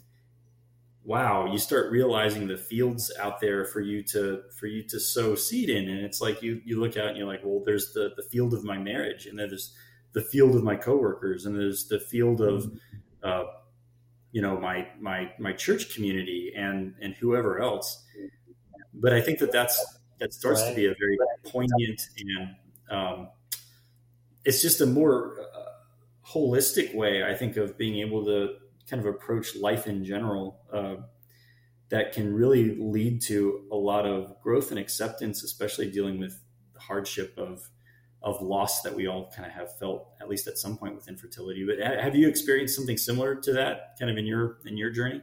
wow, 1.05 1.51
you 1.51 1.59
start 1.59 1.93
realizing 1.93 2.49
the 2.49 2.57
fields 2.57 3.13
out 3.21 3.41
there 3.41 3.65
for 3.65 3.81
you 3.81 4.03
to 4.05 4.43
for 4.59 4.67
you 4.67 4.83
to 4.85 4.99
sow 4.99 5.35
seed 5.35 5.71
in. 5.71 5.89
And 5.89 6.01
it's 6.01 6.21
like 6.21 6.43
you 6.43 6.61
you 6.65 6.81
look 6.81 6.97
out 6.97 7.09
and 7.09 7.17
you're 7.17 7.29
like, 7.29 7.45
well, 7.45 7.63
there's 7.65 7.93
the 7.93 8.13
the 8.17 8.23
field 8.23 8.53
of 8.55 8.65
my 8.65 8.79
marriage, 8.79 9.27
and 9.27 9.39
then 9.39 9.49
there's 9.49 9.75
the 10.13 10.23
field 10.23 10.55
of 10.55 10.63
my 10.63 10.77
coworkers, 10.77 11.47
and 11.47 11.57
there's 11.59 11.89
the 11.89 12.01
field 12.01 12.41
of 12.41 12.71
uh, 13.23 13.45
you 14.35 14.43
know 14.43 14.59
my 14.59 14.87
my 15.01 15.31
my 15.39 15.53
church 15.53 15.95
community 15.95 16.53
and 16.57 16.95
and 17.01 17.15
whoever 17.15 17.61
else 17.61 18.05
but 18.93 19.13
i 19.13 19.21
think 19.21 19.39
that 19.39 19.53
that's 19.53 19.83
that 20.19 20.35
starts 20.35 20.61
right. 20.61 20.71
to 20.71 20.75
be 20.75 20.87
a 20.87 20.95
very 20.99 21.17
poignant 21.45 22.03
and 22.19 22.57
um, 22.91 23.29
it's 24.45 24.61
just 24.61 24.81
a 24.81 24.87
more 24.87 25.37
uh, 25.41 26.29
holistic 26.29 26.95
way 26.95 27.23
i 27.25 27.35
think 27.35 27.57
of 27.57 27.77
being 27.79 27.97
able 27.97 28.25
to 28.25 28.55
kind 28.89 29.05
of 29.05 29.07
approach 29.15 29.57
life 29.57 29.87
in 29.87 30.05
general 30.05 30.61
uh, 30.73 30.97
that 31.89 32.13
can 32.13 32.33
really 32.33 32.77
lead 32.79 33.21
to 33.23 33.67
a 33.71 33.77
lot 33.77 34.07
of 34.07 34.41
growth 34.43 34.71
and 34.71 34.79
acceptance 34.79 35.43
especially 35.43 35.91
dealing 35.91 36.19
with 36.19 36.41
the 36.75 36.81
hardship 36.81 37.35
of 37.39 37.69
of 38.25 38.41
loss 38.41 38.81
that 38.81 38.95
we 38.95 39.07
all 39.07 39.31
kind 39.37 39.47
of 39.47 39.53
have 39.53 39.77
felt 39.77 40.09
at 40.21 40.29
least 40.29 40.49
at 40.49 40.57
some 40.57 40.79
point 40.79 40.95
with 40.95 41.09
infertility. 41.09 41.65
But 41.65 41.79
have 41.79 42.17
you 42.17 42.27
experienced 42.27 42.75
something 42.75 42.97
similar 42.97 43.37
to 43.37 43.53
that 43.53 43.97
kind 43.99 44.11
of 44.11 44.17
in 44.17 44.25
your 44.25 44.59
in 44.65 44.79
your 44.79 44.91
journey? 44.91 45.21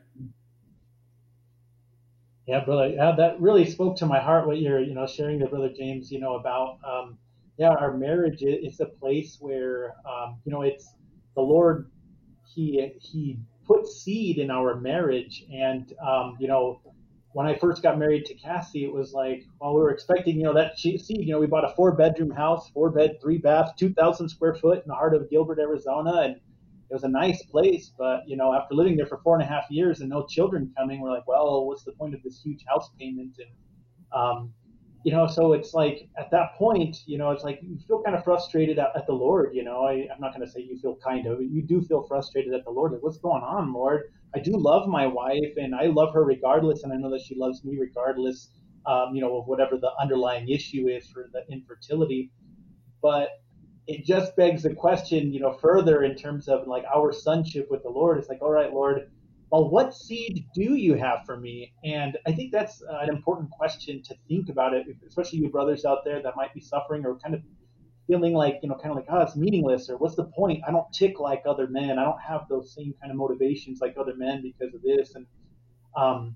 Yeah, 2.46 2.64
brother, 2.64 2.90
yeah, 2.90 3.14
that 3.18 3.42
really 3.42 3.70
spoke 3.70 3.98
to 3.98 4.06
my 4.06 4.20
heart. 4.20 4.46
What 4.46 4.60
you're 4.60 4.80
you 4.80 4.94
know 4.94 5.08
sharing 5.08 5.40
there, 5.40 5.48
brother 5.48 5.72
James, 5.76 6.12
you 6.12 6.20
know 6.20 6.36
about 6.36 6.78
um, 6.86 7.18
yeah, 7.58 7.70
our 7.70 7.96
marriage 7.98 8.44
is 8.44 8.80
a 8.80 8.86
place 8.86 9.38
where 9.40 9.96
um, 10.10 10.40
you 10.46 10.52
know 10.52 10.62
it's 10.62 10.94
the 11.36 11.42
Lord. 11.42 11.90
He 12.54 12.92
he 13.00 13.38
put 13.66 13.88
seed 13.88 14.38
in 14.38 14.52
our 14.52 14.80
marriage, 14.80 15.46
and 15.54 15.94
um, 16.06 16.38
you 16.40 16.48
know 16.48 16.82
when 17.34 17.48
I 17.48 17.58
first 17.58 17.82
got 17.82 17.98
married 17.98 18.26
to 18.26 18.34
Cassie, 18.34 18.84
it 18.84 18.92
was 18.92 19.14
like, 19.14 19.46
well, 19.60 19.74
we 19.74 19.82
were 19.82 19.92
expecting, 19.92 20.38
you 20.38 20.44
know, 20.44 20.54
that 20.54 20.78
seed. 20.78 21.02
You 21.08 21.34
know, 21.34 21.40
we 21.40 21.48
bought 21.48 21.64
a 21.64 21.74
four 21.76 21.94
bedroom 21.94 22.30
house, 22.30 22.70
four 22.72 22.90
bed, 22.90 23.20
three 23.22 23.38
bath, 23.38 23.74
2,000 23.78 24.28
square 24.28 24.56
foot 24.56 24.80
in 24.80 24.88
the 24.88 24.94
heart 24.94 25.16
of 25.16 25.30
Gilbert, 25.30 25.60
Arizona. 25.60 26.22
And 26.24 26.36
it 26.36 26.94
was 26.94 27.04
a 27.04 27.10
nice 27.10 27.42
place. 27.44 27.92
But, 27.98 28.28
you 28.28 28.36
know, 28.36 28.54
after 28.54 28.76
living 28.76 28.98
there 28.98 29.06
for 29.06 29.20
four 29.24 29.36
and 29.36 29.44
a 29.44 29.48
half 29.48 29.66
years 29.70 30.02
and 30.02 30.10
no 30.10 30.26
children 30.26 30.74
coming, 30.78 31.00
we're 31.00 31.12
like, 31.12 31.28
well, 31.28 31.66
what's 31.66 31.84
the 31.84 31.94
point 31.94 32.14
of 32.14 32.22
this 32.22 32.42
huge 32.44 32.66
house 32.68 32.90
payment? 33.00 33.38
And, 33.40 34.22
um, 34.22 34.54
you 35.04 35.12
know, 35.12 35.26
so 35.28 35.54
it's 35.54 35.74
like 35.74 36.10
at 36.18 36.30
that 36.32 36.54
point, 36.58 36.98
you 37.06 37.18
know, 37.18 37.32
it's 37.32 37.44
like 37.44 37.60
you 37.64 37.78
feel 37.88 38.04
kind 38.04 38.16
of 38.16 38.24
frustrated 38.24 38.78
at, 38.78 38.90
at 38.96 39.08
the 39.08 39.14
Lord. 39.14 39.52
You 39.54 39.64
know, 39.64 39.86
I, 39.86 40.08
I'm 40.14 40.20
not 40.20 40.34
going 40.34 40.46
to 40.46 40.52
say 40.52 40.62
you 40.62 40.78
feel 40.80 40.98
kind 41.04 41.26
of, 41.26 41.42
you 41.42 41.64
do 41.64 41.82
feel 41.82 42.04
frustrated 42.04 42.54
at 42.54 42.64
the 42.66 42.72
Lord. 42.72 42.92
Like, 42.92 43.02
what's 43.02 43.18
going 43.18 43.42
on, 43.42 43.74
Lord? 43.74 44.12
I 44.36 44.40
do 44.40 44.52
love 44.54 44.88
my 44.88 45.08
wife 45.08 45.54
and 45.58 45.74
I 45.76 45.88
love 45.88 46.14
her 46.14 46.24
regardless, 46.24 46.84
and 46.84 46.94
I 46.94 46.98
know 46.98 47.10
that 47.12 47.22
she 47.22 47.36
loves 47.36 47.64
me 47.66 47.78
regardless, 47.80 48.50
um, 48.86 49.14
you 49.14 49.22
know, 49.22 49.38
of 49.38 49.48
whatever 49.48 49.78
the 49.78 49.92
underlying 50.00 50.48
issue 50.50 50.88
is 50.88 51.08
for 51.08 51.30
the 51.34 51.44
infertility. 51.52 52.32
But 53.02 53.30
it 53.88 54.06
just 54.06 54.36
begs 54.36 54.64
the 54.64 54.74
question, 54.74 55.34
you 55.34 55.40
know, 55.40 55.54
further 55.54 56.04
in 56.04 56.16
terms 56.16 56.48
of 56.48 56.68
like 56.68 56.84
our 56.96 57.12
sonship 57.12 57.68
with 57.72 57.82
the 57.84 57.90
Lord. 57.90 58.20
It's 58.20 58.30
like, 58.30 58.42
all 58.42 58.52
right, 58.52 58.72
Lord, 58.72 59.12
well, 59.52 59.70
what 59.70 59.94
seed 59.94 60.48
do 60.56 60.76
you 60.76 60.94
have 60.94 61.26
for 61.26 61.38
me? 61.38 61.74
And 61.84 62.18
I 62.26 62.32
think 62.32 62.54
that's 62.54 62.82
an 63.02 63.10
important 63.10 63.52
question 63.52 64.02
to 64.04 64.16
think 64.30 64.48
about 64.48 64.74
it, 64.74 64.88
especially 65.06 65.40
you 65.40 65.50
brothers 65.50 65.84
out 65.84 66.06
there 66.06 66.22
that 66.24 66.38
might 66.38 66.54
be 66.54 66.62
suffering 66.62 67.06
or 67.06 67.18
kind 67.18 67.36
of 67.36 67.42
feeling 68.08 68.34
like, 68.34 68.60
you 68.64 68.70
know, 68.70 68.76
kind 68.76 68.92
of 68.92 68.96
like, 68.96 69.08
oh, 69.10 69.20
it's 69.20 69.36
meaningless 69.36 69.90
or 69.90 69.98
what's 69.98 70.16
the 70.16 70.24
point? 70.24 70.64
I 70.66 70.72
don't 70.72 70.92
tick 70.94 71.20
like 71.20 71.44
other 71.46 71.68
men. 71.68 72.00
I 72.00 72.06
don't 72.06 72.22
have 72.22 72.42
those 72.50 72.74
same 72.74 72.94
kind 73.02 73.12
of 73.12 73.18
motivations 73.18 73.80
like 73.82 73.96
other 74.00 74.16
men 74.16 74.42
because 74.42 74.74
of 74.74 74.82
this. 74.84 75.16
And 75.16 75.26
um, 75.98 76.36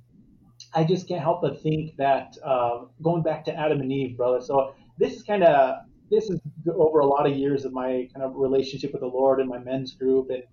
I 0.73 0.83
just 0.83 1.07
can't 1.07 1.21
help 1.21 1.41
but 1.41 1.61
think 1.61 1.95
that 1.97 2.35
uh, 2.43 2.83
going 3.01 3.23
back 3.23 3.45
to 3.45 3.55
Adam 3.57 3.79
and 3.79 3.91
Eve, 3.93 4.17
brother. 4.17 4.41
So 4.41 4.75
this 4.99 5.13
is 5.13 5.23
kind 5.23 5.43
of, 5.45 5.77
this 6.11 6.29
is 6.29 6.41
over 6.67 6.99
a 6.99 7.05
lot 7.05 7.25
of 7.25 7.37
years 7.37 7.63
of 7.63 7.71
my 7.71 8.09
kind 8.13 8.25
of 8.25 8.35
relationship 8.35 8.91
with 8.91 9.01
the 9.01 9.07
Lord 9.07 9.39
and 9.39 9.47
my 9.47 9.59
men's 9.59 9.93
group. 9.93 10.29
And 10.29 10.43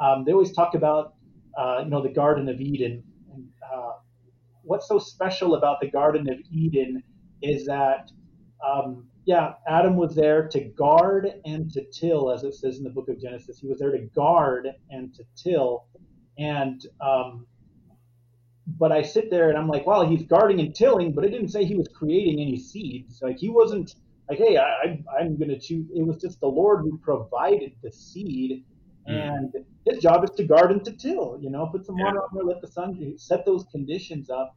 um, 0.00 0.24
they 0.24 0.32
always 0.32 0.52
talk 0.52 0.74
about 0.74 1.14
uh, 1.56 1.82
you 1.84 1.90
know, 1.90 2.02
the 2.02 2.12
Garden 2.12 2.48
of 2.48 2.60
Eden. 2.60 3.02
And, 3.32 3.48
uh, 3.72 3.92
what's 4.62 4.88
so 4.88 4.98
special 4.98 5.54
about 5.54 5.80
the 5.80 5.90
Garden 5.90 6.28
of 6.28 6.38
Eden 6.50 7.02
is 7.42 7.66
that, 7.66 8.10
um, 8.66 9.08
yeah, 9.24 9.54
Adam 9.68 9.96
was 9.96 10.14
there 10.14 10.48
to 10.48 10.60
guard 10.60 11.28
and 11.44 11.70
to 11.72 11.84
till, 11.92 12.30
as 12.32 12.44
it 12.44 12.54
says 12.54 12.78
in 12.78 12.84
the 12.84 12.90
book 12.90 13.08
of 13.08 13.20
Genesis. 13.20 13.58
He 13.58 13.66
was 13.66 13.78
there 13.78 13.92
to 13.92 14.06
guard 14.14 14.68
and 14.90 15.14
to 15.14 15.24
till. 15.36 15.86
And, 16.38 16.80
um, 17.00 17.46
but 18.66 18.92
I 18.92 19.02
sit 19.02 19.30
there 19.30 19.48
and 19.48 19.58
I'm 19.58 19.68
like, 19.68 19.86
well, 19.86 20.06
he's 20.06 20.22
guarding 20.22 20.60
and 20.60 20.74
tilling, 20.74 21.12
but 21.12 21.24
it 21.24 21.30
didn't 21.30 21.48
say 21.48 21.64
he 21.64 21.74
was 21.74 21.88
creating 21.88 22.40
any 22.40 22.58
seeds. 22.58 23.20
Like 23.22 23.38
he 23.38 23.48
wasn't 23.48 23.94
like, 24.28 24.38
hey, 24.38 24.58
I, 24.58 25.02
I'm 25.18 25.38
going 25.38 25.48
to 25.48 25.58
choose. 25.58 25.86
It 25.94 26.06
was 26.06 26.18
just 26.18 26.40
the 26.40 26.48
Lord 26.48 26.82
who 26.82 26.98
provided 26.98 27.72
the 27.82 27.90
seed. 27.90 28.64
And 29.08 29.54
his 29.86 29.98
job 30.00 30.24
is 30.24 30.30
to 30.36 30.44
guard 30.44 30.70
and 30.70 30.84
to 30.84 30.92
till, 30.92 31.38
you 31.40 31.50
know, 31.50 31.66
put 31.66 31.86
some 31.86 31.96
water 31.98 32.18
on 32.22 32.28
there, 32.34 32.44
let 32.44 32.60
the 32.60 32.68
sun 32.68 33.14
set 33.16 33.44
those 33.46 33.64
conditions 33.72 34.30
up. 34.30 34.56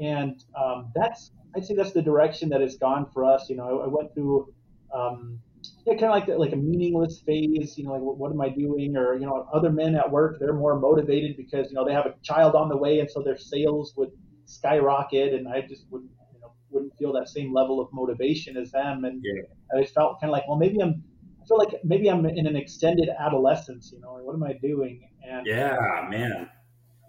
and 0.00 0.42
um, 0.56 0.90
that's 0.94 1.32
I'd 1.56 1.64
say 1.64 1.74
that's 1.74 1.92
the 1.92 2.02
direction 2.02 2.48
that 2.50 2.60
it's 2.62 2.76
gone 2.76 3.06
for 3.12 3.24
us. 3.24 3.48
You 3.48 3.56
know, 3.56 3.80
I, 3.80 3.84
I 3.84 3.88
went 3.88 4.12
through 4.14 4.52
um, 4.94 5.40
yeah, 5.86 5.94
kind 5.94 6.04
of 6.04 6.10
like 6.10 6.26
the, 6.26 6.36
like 6.36 6.52
a 6.52 6.56
meaningless 6.56 7.22
phase. 7.26 7.74
You 7.78 7.84
know, 7.84 7.92
like 7.92 8.02
what, 8.02 8.18
what 8.18 8.32
am 8.32 8.40
I 8.40 8.48
doing? 8.50 8.96
Or 8.96 9.14
you 9.14 9.26
know, 9.26 9.48
other 9.52 9.70
men 9.70 9.94
at 9.94 10.10
work 10.10 10.38
they're 10.40 10.52
more 10.54 10.78
motivated 10.78 11.36
because 11.36 11.70
you 11.70 11.74
know 11.76 11.84
they 11.84 11.92
have 11.92 12.06
a 12.06 12.14
child 12.22 12.54
on 12.54 12.68
the 12.68 12.76
way, 12.76 13.00
and 13.00 13.10
so 13.10 13.22
their 13.22 13.38
sales 13.38 13.94
would 13.96 14.10
skyrocket, 14.46 15.34
and 15.34 15.48
I 15.48 15.62
just 15.62 15.84
wouldn't 15.90 16.10
you 16.34 16.40
know 16.40 16.52
wouldn't 16.70 16.96
feel 16.98 17.12
that 17.14 17.28
same 17.28 17.52
level 17.52 17.80
of 17.80 17.88
motivation 17.92 18.56
as 18.56 18.72
them, 18.72 19.04
and 19.04 19.22
Yeah. 19.24 19.42
I 19.74 19.82
just 19.82 19.94
felt 19.94 20.20
kind 20.20 20.30
of 20.30 20.32
like 20.32 20.46
well 20.48 20.58
maybe 20.58 20.80
I'm 20.82 21.02
I 21.44 21.46
feel 21.46 21.58
like 21.58 21.84
maybe 21.84 22.10
I'm 22.10 22.24
in 22.26 22.46
an 22.46 22.56
extended 22.56 23.08
adolescence. 23.18 23.92
You 23.92 24.00
know, 24.00 24.14
like, 24.14 24.24
what 24.24 24.34
am 24.34 24.42
I 24.42 24.54
doing? 24.54 25.08
And 25.22 25.46
Yeah, 25.46 25.76
man, 26.10 26.50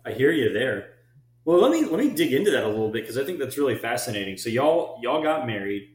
I 0.05 0.11
hear 0.11 0.31
you 0.31 0.53
there. 0.53 0.93
Well, 1.45 1.59
let 1.61 1.71
me 1.71 1.85
let 1.85 1.99
me 1.99 2.09
dig 2.09 2.33
into 2.33 2.51
that 2.51 2.63
a 2.63 2.67
little 2.67 2.89
bit 2.89 3.03
because 3.03 3.17
I 3.17 3.23
think 3.23 3.39
that's 3.39 3.57
really 3.57 3.75
fascinating. 3.75 4.37
So 4.37 4.49
y'all 4.49 4.99
y'all 5.01 5.21
got 5.21 5.45
married, 5.45 5.89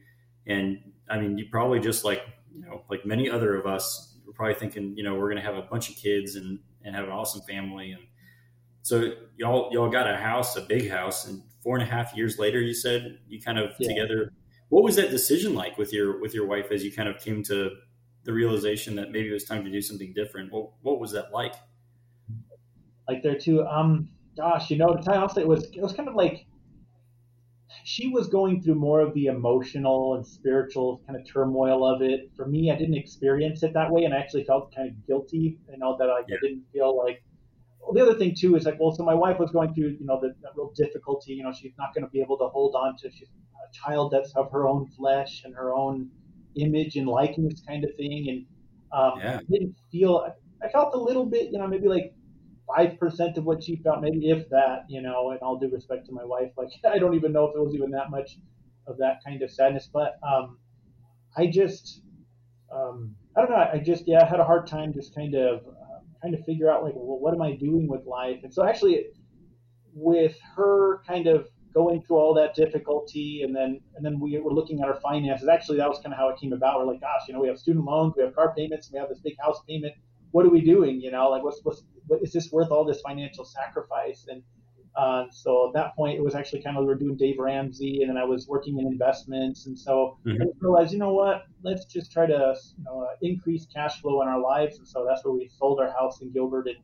and 0.47 0.79
I 1.09 1.19
mean, 1.19 1.37
you 1.37 1.47
probably 1.51 1.79
just 1.79 2.05
like 2.05 2.23
you 2.53 2.61
know, 2.61 2.83
like 2.89 3.05
many 3.05 3.29
other 3.29 3.55
of 3.55 3.65
us, 3.65 4.17
were 4.25 4.33
probably 4.33 4.55
thinking, 4.55 4.95
you 4.97 5.03
know, 5.03 5.15
we're 5.15 5.29
gonna 5.29 5.41
have 5.41 5.55
a 5.57 5.63
bunch 5.63 5.89
of 5.89 5.97
kids 5.97 6.35
and 6.35 6.59
and 6.83 6.95
have 6.95 7.05
an 7.05 7.11
awesome 7.11 7.41
family, 7.41 7.91
and 7.91 8.03
so 8.81 9.13
y'all 9.37 9.69
y'all 9.71 9.89
got 9.89 10.09
a 10.09 10.17
house, 10.17 10.55
a 10.55 10.61
big 10.61 10.89
house, 10.89 11.27
and 11.27 11.43
four 11.61 11.75
and 11.77 11.83
a 11.83 11.91
half 11.91 12.15
years 12.15 12.39
later, 12.39 12.59
you 12.59 12.73
said 12.73 13.19
you 13.27 13.41
kind 13.41 13.59
of 13.59 13.71
Yeah. 13.77 13.89
together. 13.89 14.31
What 14.69 14.83
was 14.83 14.95
that 14.95 15.11
decision 15.11 15.53
like 15.53 15.77
with 15.77 15.93
your 15.93 16.19
with 16.21 16.33
your 16.33 16.47
wife 16.47 16.71
as 16.71 16.83
you 16.83 16.91
kind 16.91 17.09
of 17.09 17.19
came 17.19 17.43
to 17.43 17.71
the 18.23 18.33
realization 18.33 18.95
that 18.95 19.11
maybe 19.11 19.29
it 19.29 19.33
was 19.33 19.45
time 19.45 19.63
to 19.63 19.71
do 19.71 19.81
something 19.81 20.13
different? 20.13 20.51
What 20.51 20.71
what 20.81 20.99
was 20.99 21.11
that 21.13 21.31
like? 21.33 21.55
like 23.07 23.23
there 23.23 23.37
too. 23.37 23.65
Um, 23.65 24.09
gosh, 24.37 24.69
you 24.69 24.77
know, 24.77 24.95
to 24.95 25.03
tell 25.03 25.15
you 25.15 25.21
honestly, 25.21 25.43
it 25.43 25.47
was 25.47 25.65
it 25.73 25.81
was 25.81 25.93
kind 25.93 26.09
of 26.09 26.15
like 26.15 26.45
she 27.83 28.09
was 28.09 28.27
going 28.27 28.61
through 28.61 28.75
more 28.75 28.99
of 29.01 29.13
the 29.13 29.25
emotional 29.25 30.15
and 30.15 30.25
spiritual 30.25 31.01
kind 31.05 31.19
of 31.19 31.25
turmoil 31.27 31.85
of 31.85 32.01
it. 32.01 32.31
For 32.35 32.45
me, 32.45 32.71
I 32.71 32.75
didn't 32.75 32.95
experience 32.95 33.63
it 33.63 33.73
that 33.73 33.91
way, 33.91 34.03
and 34.03 34.13
I 34.13 34.17
actually 34.17 34.43
felt 34.45 34.73
kind 34.75 34.89
of 34.89 35.07
guilty. 35.07 35.57
You 35.69 35.77
know 35.77 35.97
that 35.97 36.05
like, 36.05 36.25
Yeah. 36.27 36.37
I 36.37 36.47
didn't 36.47 36.65
feel 36.73 36.97
like. 36.97 37.23
Well, 37.81 37.93
the 37.93 38.01
other 38.01 38.17
thing 38.19 38.35
too 38.37 38.55
is 38.55 38.65
like, 38.65 38.79
well, 38.79 38.91
so 38.91 39.03
my 39.03 39.15
wife 39.15 39.39
was 39.39 39.49
going 39.49 39.73
through, 39.73 39.97
you 39.99 40.05
know, 40.05 40.19
the, 40.21 40.35
that 40.43 40.51
real 40.55 40.71
difficulty. 40.75 41.33
You 41.33 41.43
know, 41.43 41.51
she's 41.51 41.73
not 41.79 41.95
going 41.95 42.03
to 42.03 42.11
be 42.11 42.21
able 42.21 42.37
to 42.37 42.47
hold 42.47 42.75
on 42.75 42.95
to 42.97 43.09
she's 43.09 43.27
a 43.27 43.73
child 43.73 44.11
that's 44.11 44.35
of 44.35 44.51
her 44.51 44.67
own 44.67 44.85
flesh 44.95 45.41
and 45.45 45.55
her 45.55 45.73
own 45.73 46.11
image 46.55 46.95
and 46.95 47.07
likeness, 47.07 47.61
kind 47.67 47.83
of 47.83 47.95
thing. 47.95 48.27
And 48.29 48.45
um, 48.91 49.19
Yeah. 49.19 49.39
I 49.39 49.43
didn't 49.49 49.75
feel. 49.91 50.33
I 50.63 50.69
felt 50.69 50.93
a 50.93 50.97
little 50.97 51.25
bit, 51.25 51.51
you 51.51 51.57
know, 51.57 51.67
maybe 51.67 51.87
like 51.87 52.13
five 52.67 52.99
percent 52.99 53.37
of 53.37 53.45
what 53.45 53.63
she 53.63 53.77
felt, 53.77 54.01
maybe 54.01 54.29
if 54.29 54.47
that, 54.49 54.85
you 54.89 55.01
know. 55.01 55.31
And 55.31 55.39
all 55.41 55.57
due 55.57 55.69
respect 55.69 56.05
to 56.07 56.11
my 56.11 56.23
wife, 56.23 56.51
like 56.57 56.69
I 56.85 56.97
don't 56.97 57.15
even 57.15 57.31
know 57.31 57.45
if 57.45 57.55
it 57.55 57.59
was 57.59 57.73
even 57.73 57.91
that 57.91 58.09
much 58.09 58.37
of 58.87 58.97
that 58.97 59.19
kind 59.25 59.41
of 59.41 59.51
sadness. 59.51 59.89
But 59.91 60.17
um, 60.27 60.57
I 61.37 61.47
just, 61.47 62.01
um, 62.73 63.15
I 63.35 63.41
don't 63.41 63.51
know. 63.51 63.69
I 63.73 63.79
just, 63.79 64.07
yeah, 64.07 64.23
I 64.23 64.25
had 64.25 64.39
a 64.39 64.43
hard 64.45 64.67
time 64.67 64.93
just 64.93 65.15
kind 65.15 65.35
of 65.35 65.59
uh, 65.65 65.99
trying 66.19 66.33
to 66.33 66.43
figure 66.43 66.69
out 66.69 66.83
like, 66.83 66.93
well, 66.95 67.19
what 67.19 67.33
am 67.33 67.41
I 67.41 67.55
doing 67.55 67.87
with 67.87 68.05
life? 68.05 68.39
And 68.43 68.53
so 68.53 68.67
actually, 68.67 69.05
with 69.93 70.37
her 70.55 71.01
kind 71.07 71.27
of 71.27 71.47
going 71.73 72.01
through 72.01 72.17
all 72.17 72.33
that 72.33 72.53
difficulty 72.55 73.43
and 73.43 73.55
then 73.55 73.79
and 73.95 74.05
then 74.05 74.19
we 74.19 74.37
were 74.39 74.53
looking 74.53 74.81
at 74.81 74.87
our 74.87 74.99
finances. 74.99 75.47
Actually 75.47 75.77
that 75.77 75.89
was 75.89 75.99
kind 75.99 76.13
of 76.13 76.19
how 76.19 76.29
it 76.29 76.37
came 76.39 76.53
about. 76.53 76.79
We're 76.79 76.91
like 76.91 77.01
gosh 77.01 77.21
you 77.27 77.33
know 77.33 77.39
we 77.41 77.47
have 77.47 77.59
student 77.59 77.85
loans 77.85 78.13
we 78.17 78.23
have 78.23 78.35
car 78.35 78.53
payments 78.55 78.89
we 78.91 78.99
have 78.99 79.09
this 79.09 79.19
big 79.19 79.35
house 79.41 79.59
payment. 79.67 79.93
What 80.31 80.45
are 80.45 80.49
we 80.49 80.61
doing 80.61 81.01
you 81.01 81.11
know? 81.11 81.29
Like 81.29 81.43
what's 81.43 81.59
what's 81.63 81.83
what 82.07 82.21
is 82.21 82.31
this 82.33 82.51
worth 82.51 82.71
all 82.71 82.85
this 82.85 83.01
financial 83.01 83.45
sacrifice? 83.45 84.25
And 84.29 84.43
uh, 84.95 85.23
so 85.31 85.67
at 85.69 85.73
that 85.73 85.95
point 85.95 86.17
it 86.17 86.23
was 86.23 86.35
actually 86.35 86.61
kind 86.61 86.75
of 86.77 86.81
we 86.83 86.87
were 86.87 86.95
doing 86.95 87.15
Dave 87.15 87.39
Ramsey 87.39 88.01
and 88.01 88.09
then 88.09 88.17
I 88.17 88.25
was 88.25 88.47
working 88.47 88.77
in 88.79 88.85
investments. 88.87 89.65
And 89.67 89.77
so 89.79 90.17
Mhm. 90.25 90.41
I 90.41 90.45
realized 90.59 90.91
you 90.91 90.99
know 90.99 91.13
what? 91.13 91.43
Let's 91.63 91.85
just 91.85 92.11
try 92.11 92.25
to 92.25 92.55
you 92.77 92.83
know 92.83 93.01
uh, 93.01 93.15
increase 93.21 93.65
cash 93.73 94.01
flow 94.01 94.21
in 94.21 94.27
our 94.27 94.39
lives. 94.41 94.77
And 94.77 94.87
so 94.87 95.05
that's 95.07 95.23
where 95.23 95.33
we 95.33 95.47
sold 95.47 95.79
our 95.79 95.91
house 95.91 96.21
in 96.21 96.31
Gilbert 96.31 96.67
and 96.67 96.77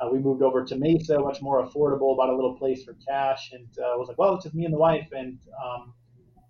uh, 0.00 0.08
we 0.10 0.18
moved 0.18 0.42
over 0.42 0.64
to 0.64 0.76
Mesa, 0.76 1.18
much 1.18 1.42
more 1.42 1.64
affordable, 1.66 2.16
bought 2.16 2.30
a 2.30 2.34
little 2.34 2.56
place 2.56 2.84
for 2.84 2.96
cash, 3.06 3.50
and 3.52 3.66
uh, 3.78 3.96
was 3.96 4.08
like, 4.08 4.18
well, 4.18 4.34
it's 4.34 4.44
just 4.44 4.54
me 4.54 4.64
and 4.64 4.72
the 4.72 4.78
wife. 4.78 5.08
And 5.12 5.38
um, 5.64 5.94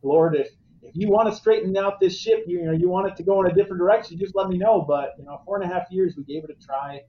Lord, 0.02 0.36
if 0.36 0.48
if 0.82 0.94
you 0.94 1.08
want 1.08 1.28
to 1.28 1.34
straighten 1.34 1.76
out 1.76 1.98
this 2.00 2.18
ship, 2.18 2.44
you, 2.46 2.60
you 2.60 2.66
know, 2.66 2.72
you 2.72 2.88
want 2.88 3.08
it 3.08 3.16
to 3.16 3.22
go 3.22 3.40
in 3.44 3.50
a 3.50 3.54
different 3.54 3.80
direction, 3.80 4.18
just 4.18 4.34
let 4.36 4.48
me 4.48 4.58
know. 4.58 4.82
But 4.82 5.14
you 5.18 5.24
know, 5.24 5.40
four 5.44 5.60
and 5.60 5.70
a 5.70 5.74
half 5.74 5.90
years, 5.90 6.14
we 6.16 6.24
gave 6.24 6.44
it 6.44 6.50
a 6.50 6.64
try, 6.64 7.00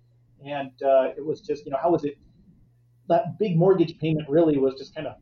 and 0.46 0.72
uh, 0.84 1.10
it 1.18 1.26
was 1.26 1.42
just, 1.42 1.66
you 1.66 1.72
know, 1.72 1.78
how 1.82 1.92
was 1.92 2.04
it? 2.04 2.16
That 3.08 3.38
big 3.40 3.58
mortgage 3.58 3.98
payment 3.98 4.30
really 4.30 4.58
was 4.58 4.76
just 4.76 4.94
kind 4.96 5.08
of 5.08 5.16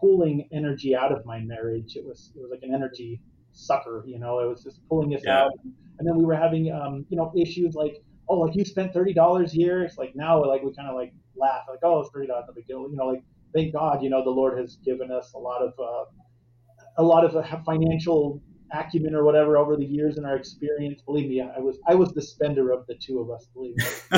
pulling 0.00 0.48
energy 0.52 0.94
out 0.96 1.12
of 1.12 1.24
my 1.26 1.40
marriage. 1.40 1.96
It 1.96 2.04
was 2.04 2.32
it 2.34 2.40
was 2.40 2.50
like 2.50 2.62
an 2.62 2.74
energy 2.74 3.20
sucker, 3.52 4.04
you 4.06 4.18
know. 4.18 4.38
It 4.40 4.48
was 4.48 4.62
just 4.62 4.80
pulling 4.88 5.14
us 5.14 5.22
Yeah. 5.24 5.44
out, 5.44 5.52
and 5.98 6.08
then 6.08 6.16
we 6.16 6.24
were 6.24 6.34
having, 6.36 6.72
um, 6.72 7.04
you 7.08 7.16
know, 7.16 7.32
issues 7.36 7.74
like 7.74 7.96
oh, 8.28 8.38
like 8.38 8.54
you 8.54 8.64
spent 8.64 8.92
thirty 8.92 9.12
dollars 9.12 9.52
here. 9.52 9.82
It's 9.82 9.98
like 9.98 10.14
now, 10.14 10.42
like 10.44 10.62
we 10.62 10.72
kind 10.74 10.88
of 10.88 10.94
like 10.94 11.12
laugh, 11.36 11.62
like 11.68 11.80
oh, 11.82 12.00
it's 12.00 12.10
thirty 12.12 12.26
dollars, 12.26 12.44
no 12.48 12.54
big 12.54 12.66
deal. 12.66 12.88
You 12.90 12.96
know, 12.96 13.06
like 13.06 13.22
thank 13.54 13.72
God, 13.72 14.02
you 14.02 14.10
know, 14.10 14.24
the 14.24 14.30
Lord 14.30 14.58
has 14.58 14.76
given 14.84 15.10
us 15.10 15.32
a 15.34 15.38
lot 15.38 15.62
of 15.62 15.72
uh, 15.78 16.04
a 16.98 17.02
lot 17.02 17.24
of 17.24 17.36
uh, 17.36 17.42
financial 17.64 18.42
acumen 18.72 19.14
or 19.14 19.24
whatever 19.24 19.58
over 19.58 19.76
the 19.76 19.84
years 19.84 20.16
in 20.18 20.24
our 20.24 20.36
experience. 20.36 21.02
Believe 21.02 21.28
me, 21.28 21.40
I 21.40 21.60
was 21.60 21.78
I 21.86 21.94
was 21.94 22.12
the 22.12 22.22
spender 22.22 22.70
of 22.70 22.86
the 22.86 22.94
two 22.94 23.20
of 23.20 23.30
us. 23.30 23.46
Believe 23.54 23.76
me, 23.76 23.84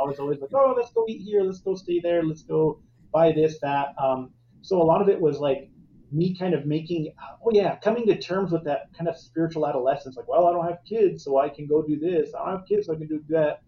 I 0.00 0.04
was 0.04 0.18
always 0.18 0.40
like, 0.40 0.50
oh, 0.54 0.74
let's 0.76 0.92
go 0.92 1.04
eat 1.08 1.22
here, 1.22 1.42
let's 1.42 1.60
go 1.60 1.74
stay 1.74 2.00
there, 2.00 2.22
let's 2.22 2.42
go 2.42 2.80
buy 3.12 3.32
this 3.32 3.58
that. 3.60 3.88
Um, 4.02 4.30
so 4.62 4.80
a 4.80 4.84
lot 4.84 5.00
of 5.00 5.08
it 5.08 5.20
was 5.20 5.38
like 5.38 5.69
me 6.12 6.36
kind 6.36 6.54
of 6.54 6.66
making, 6.66 7.12
oh 7.44 7.50
yeah, 7.52 7.76
coming 7.76 8.06
to 8.06 8.18
terms 8.18 8.52
with 8.52 8.64
that 8.64 8.88
kind 8.96 9.08
of 9.08 9.16
spiritual 9.16 9.66
adolescence. 9.66 10.16
Like, 10.16 10.28
well, 10.28 10.46
I 10.46 10.52
don't 10.52 10.66
have 10.66 10.78
kids, 10.88 11.24
so 11.24 11.38
I 11.38 11.48
can 11.48 11.66
go 11.66 11.82
do 11.82 11.98
this. 11.98 12.30
I 12.34 12.44
don't 12.44 12.58
have 12.58 12.68
kids, 12.68 12.86
so 12.86 12.94
I 12.94 12.96
can 12.96 13.06
do 13.08 13.22
that. 13.28 13.62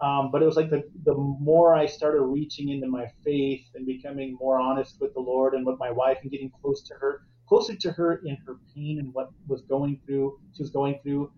Um, 0.00 0.30
but 0.30 0.42
it 0.42 0.46
was 0.46 0.56
like 0.56 0.68
the, 0.68 0.82
the 1.04 1.14
more 1.14 1.74
I 1.74 1.86
started 1.86 2.20
reaching 2.20 2.68
into 2.68 2.86
my 2.86 3.06
faith 3.24 3.64
and 3.74 3.86
becoming 3.86 4.36
more 4.38 4.60
honest 4.60 4.96
with 5.00 5.14
the 5.14 5.20
Lord 5.20 5.54
and 5.54 5.64
with 5.64 5.78
my 5.78 5.90
wife 5.90 6.18
and 6.22 6.30
getting 6.30 6.50
close 6.60 6.82
to 6.82 6.94
her, 6.94 7.22
closer 7.48 7.74
to 7.74 7.92
her 7.92 8.20
in 8.24 8.36
her 8.46 8.56
pain 8.74 8.98
and 8.98 9.14
what 9.14 9.30
was 9.46 9.62
going 9.62 10.00
through, 10.04 10.38
she 10.54 10.62
was 10.62 10.70
going 10.70 10.98
through. 11.02 11.32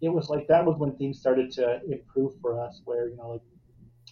It 0.00 0.08
was 0.08 0.28
like 0.28 0.48
that 0.48 0.64
was 0.64 0.78
when 0.78 0.96
things 0.96 1.20
started 1.20 1.52
to 1.52 1.80
improve 1.88 2.32
for 2.40 2.60
us. 2.60 2.80
Where 2.84 3.08
you 3.08 3.16
know, 3.16 3.30
like, 3.30 3.42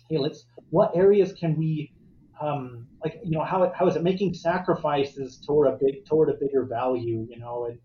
hey, 0.08 0.18
let's 0.18 0.44
what 0.68 0.96
areas 0.96 1.32
can 1.32 1.56
we 1.56 1.92
um, 2.40 2.86
like 3.04 3.20
you 3.22 3.32
know 3.32 3.44
how 3.44 3.70
how 3.76 3.86
is 3.86 3.96
it 3.96 4.02
making 4.02 4.34
sacrifices 4.34 5.38
toward 5.46 5.68
a 5.68 5.78
big 5.80 6.04
toward 6.06 6.30
a 6.30 6.34
bigger 6.34 6.64
value 6.64 7.26
you 7.28 7.38
know 7.38 7.66
and 7.66 7.78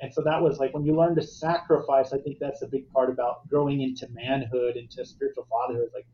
and 0.00 0.12
so 0.12 0.22
that 0.22 0.40
was 0.42 0.58
like 0.58 0.72
when 0.74 0.84
you 0.84 0.96
learn 0.96 1.14
to 1.14 1.22
sacrifice 1.22 2.12
i 2.12 2.18
think 2.18 2.38
that's 2.40 2.62
a 2.62 2.66
big 2.66 2.90
part 2.92 3.10
about 3.10 3.48
growing 3.48 3.80
into 3.82 4.08
manhood 4.12 4.76
into 4.76 5.04
spiritual 5.04 5.46
fatherhood 5.50 5.88
like 5.94 6.06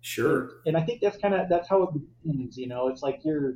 Sure. 0.00 0.50
and 0.66 0.76
i 0.76 0.82
think 0.82 1.00
that's 1.00 1.18
kind 1.18 1.34
of 1.34 1.48
that's 1.48 1.68
how 1.68 1.82
it 1.82 1.90
begins 1.92 2.56
you 2.56 2.68
know 2.68 2.88
it's 2.88 3.02
like 3.02 3.20
you're 3.24 3.54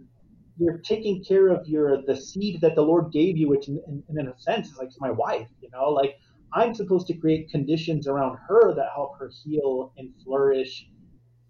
you're 0.58 0.78
taking 0.78 1.22
care 1.24 1.48
of 1.48 1.66
your 1.66 2.02
the 2.02 2.16
seed 2.16 2.60
that 2.60 2.74
the 2.74 2.82
lord 2.82 3.12
gave 3.12 3.36
you 3.36 3.48
which 3.48 3.68
in, 3.68 3.80
in, 4.08 4.18
in 4.18 4.28
a 4.28 4.38
sense 4.38 4.68
is 4.68 4.76
like 4.76 4.90
my 4.98 5.10
wife 5.10 5.48
you 5.60 5.70
know 5.72 5.88
like 5.88 6.16
i'm 6.52 6.74
supposed 6.74 7.06
to 7.06 7.14
create 7.14 7.48
conditions 7.50 8.08
around 8.08 8.36
her 8.48 8.74
that 8.74 8.88
help 8.94 9.16
her 9.18 9.30
heal 9.44 9.92
and 9.96 10.10
flourish 10.24 10.88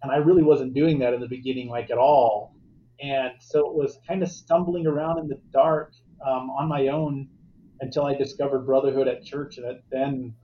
and 0.02 0.12
I 0.12 0.16
really 0.16 0.42
wasn't 0.42 0.74
doing 0.74 0.98
that 1.00 1.14
in 1.14 1.20
the 1.20 1.28
beginning, 1.28 1.68
like 1.68 1.90
at 1.90 1.98
all. 1.98 2.54
And 3.02 3.32
so 3.40 3.60
it 3.70 3.74
was 3.74 3.98
kind 4.06 4.22
of 4.22 4.30
stumbling 4.30 4.86
around 4.86 5.18
in 5.18 5.28
the 5.28 5.40
dark 5.52 5.92
um, 6.26 6.50
on 6.50 6.68
my 6.68 6.88
own 6.88 7.28
until 7.80 8.04
I 8.06 8.14
discovered 8.14 8.66
brotherhood 8.66 9.08
at 9.08 9.24
church. 9.24 9.58
And 9.58 9.80
then 9.90 10.34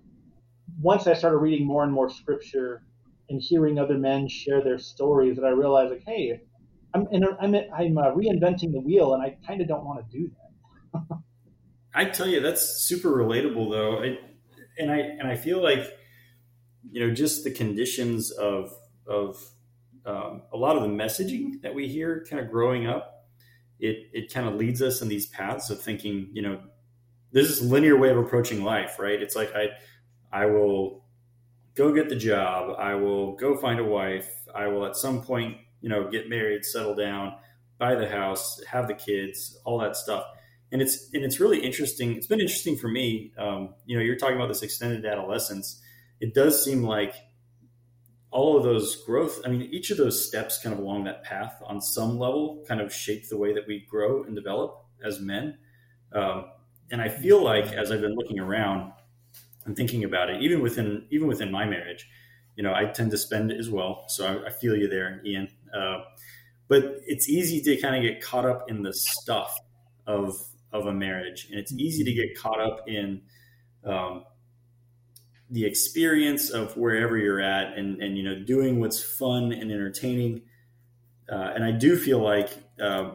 once 0.81 1.07
I 1.07 1.14
started 1.14 1.38
reading 1.38 1.66
more 1.66 1.85
and 1.85 1.92
more 1.92 2.09
scripture 2.09 2.83
and 3.29 3.40
hearing 3.42 3.79
other 3.79 3.99
men 3.99 4.29
share 4.29 4.62
their 4.62 4.79
stories, 4.79 5.37
that 5.37 5.45
I 5.45 5.51
realized, 5.51 5.90
like, 5.90 6.05
hey, 6.07 6.40
I'm 6.95 7.07
I'm 7.12 7.55
I'm 7.77 7.99
uh, 7.99 8.12
reinventing 8.12 8.73
the 8.73 8.81
wheel, 8.81 9.14
and 9.14 9.23
I 9.23 9.37
kind 9.47 9.61
of 9.61 9.69
don't 9.69 9.85
want 9.85 10.09
to 10.09 10.19
do 10.19 10.31
that. 10.31 11.03
I 11.95 12.05
tell 12.07 12.27
you, 12.27 12.40
that's 12.40 12.87
super 12.87 13.09
relatable, 13.09 13.71
though, 13.71 14.03
I, 14.03 14.19
and 14.79 14.90
I 14.90 14.99
and 14.99 15.29
I 15.29 15.37
feel 15.37 15.62
like 15.62 15.85
you 16.90 17.07
know 17.07 17.12
just 17.12 17.45
the 17.45 17.51
conditions 17.51 18.31
of 18.31 18.71
of 19.07 19.38
um, 20.05 20.42
a 20.53 20.57
lot 20.57 20.77
of 20.77 20.83
the 20.83 20.88
messaging 20.88 21.61
that 21.62 21.75
we 21.75 21.88
hear, 21.88 22.25
kind 22.29 22.40
of 22.45 22.51
growing 22.51 22.87
up, 22.87 23.27
it 23.79 24.09
it 24.12 24.33
kind 24.33 24.49
of 24.49 24.55
leads 24.55 24.83
us 24.83 25.03
in 25.03 25.09
these 25.09 25.27
paths 25.27 25.71
of 25.71 25.81
thinking, 25.81 26.29
you 26.33 26.42
know, 26.42 26.61
there's 27.33 27.49
this 27.49 27.61
linear 27.61 27.97
way 27.97 28.11
of 28.11 28.19
approaching 28.19 28.62
life, 28.62 28.99
right? 28.99 29.21
It's 29.21 29.37
like 29.37 29.53
I 29.55 29.71
I 30.33 30.47
will 30.47 31.05
go 31.75 31.92
get 31.92 32.09
the 32.09 32.16
job, 32.16 32.77
I 32.79 32.95
will 32.95 33.37
go 33.37 33.57
find 33.57 33.81
a 33.81 33.85
wife, 33.85 34.31
I 34.55 34.66
will 34.69 34.87
at 34.87 34.97
some 34.97 35.23
point, 35.23 35.59
you 35.81 35.88
know, 35.88 36.09
get 36.11 36.29
married, 36.29 36.64
settle 36.64 36.95
down, 36.95 37.35
buy 37.79 37.95
the 37.95 38.09
house, 38.09 38.62
have 38.64 38.88
the 38.88 38.95
kids, 38.95 39.59
all 39.64 39.79
that 39.79 39.97
stuff 39.97 40.25
and 40.73 40.83
it's 40.83 41.09
and 41.12 41.25
it's 41.25 41.40
really 41.40 41.61
interesting. 41.61 42.16
It's 42.16 42.27
been 42.27 42.40
interesting 42.40 42.77
for 42.77 42.88
me. 42.88 43.33
Um, 43.38 43.75
you 43.85 43.97
know, 43.97 44.03
you're 44.03 44.16
talking 44.16 44.37
about 44.37 44.49
this 44.49 44.62
extended 44.62 45.05
adolescence. 45.07 45.81
It 46.21 46.35
does 46.35 46.64
seem 46.64 46.83
like 46.83 47.14
all 48.31 48.57
of 48.57 48.65
those 48.65 48.97
growth, 49.05 49.41
I 49.45 49.49
mean, 49.49 49.62
each 49.62 49.91
of 49.91 49.97
those 49.97 50.27
steps 50.27 50.59
kind 50.62 50.73
of 50.73 50.79
along 50.79 51.05
that 51.05 51.23
path 51.23 51.61
on 51.65 51.81
some 51.81 52.19
level 52.19 52.65
kind 52.67 52.81
of 52.81 52.93
shape 52.93 53.29
the 53.29 53.37
way 53.37 53.55
that 53.55 53.67
we 53.67 53.87
grow 53.89 54.25
and 54.25 54.35
develop 54.35 54.85
as 55.05 55.21
men. 55.21 55.59
Um, 56.12 56.47
and 56.91 57.01
I 57.01 57.09
feel 57.09 57.43
like 57.43 57.73
as 57.73 57.91
I've 57.91 58.01
been 58.01 58.15
looking 58.15 58.39
around 58.39 58.93
and 59.65 59.77
thinking 59.77 60.05
about 60.05 60.31
it, 60.31 60.43
even 60.43 60.61
within 60.61 61.07
even 61.11 61.29
within 61.29 61.51
my 61.51 61.65
marriage, 61.65 62.09
you 62.57 62.62
know, 62.62 62.73
I 62.73 62.87
tend 62.87 63.11
to 63.11 63.19
spend 63.19 63.53
as 63.53 63.71
well. 63.71 64.05
So 64.09 64.27
I, 64.27 64.47
I 64.47 64.51
feel 64.51 64.77
you 64.77 64.89
there, 64.89 65.21
Ian. 65.25 65.49
Uh, 65.77 66.03
but 66.69 67.01
it's 67.07 67.29
easy 67.29 67.61
to 67.62 67.81
kind 67.81 67.97
of 67.97 68.03
get 68.03 68.23
caught 68.23 68.45
up 68.45 68.71
in 68.71 68.83
the 68.83 68.93
stuff 68.93 69.57
of 70.07 70.37
of 70.73 70.87
a 70.87 70.93
marriage, 70.93 71.49
and 71.51 71.59
it's 71.59 71.73
easy 71.73 72.05
to 72.05 72.12
get 72.12 72.37
caught 72.39 72.61
up 72.61 72.89
in 72.89 73.23
um, 73.85 74.25
the 75.51 75.65
experience 75.65 76.51
of 76.51 76.77
wherever 76.77 77.17
you're 77.17 77.41
at, 77.41 77.77
and 77.79 78.03
and 78.03 78.17
you 78.17 78.25
know, 78.25 78.39
doing 78.39 78.81
what's 78.81 79.03
fun 79.03 79.53
and 79.53 79.71
entertaining. 79.71 80.43
Uh, 81.31 81.53
and 81.55 81.65
I 81.65 81.73
do 81.73 81.97
feel 81.97 82.21
like 82.21 82.51
uh, 82.81 83.13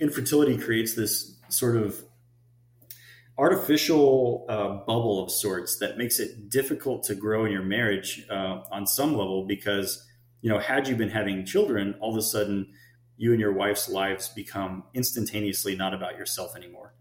infertility 0.00 0.58
creates 0.58 0.94
this 0.94 1.38
sort 1.48 1.76
of 1.76 2.02
artificial 3.38 4.44
uh, 4.48 4.68
bubble 4.84 5.22
of 5.22 5.30
sorts 5.30 5.78
that 5.78 5.96
makes 5.96 6.18
it 6.18 6.50
difficult 6.50 7.04
to 7.04 7.14
grow 7.14 7.44
in 7.44 7.52
your 7.52 7.62
marriage 7.62 8.26
uh, 8.28 8.60
on 8.72 8.86
some 8.86 9.16
level 9.16 9.46
because 9.46 10.04
you 10.42 10.50
know 10.50 10.58
had 10.58 10.88
you 10.88 10.96
been 10.96 11.08
having 11.08 11.46
children 11.46 11.94
all 12.00 12.10
of 12.10 12.16
a 12.16 12.22
sudden 12.22 12.66
you 13.16 13.30
and 13.30 13.40
your 13.40 13.52
wife's 13.52 13.88
lives 13.88 14.28
become 14.30 14.82
instantaneously 14.92 15.76
not 15.76 15.94
about 15.94 16.16
yourself 16.16 16.56
anymore 16.56 16.94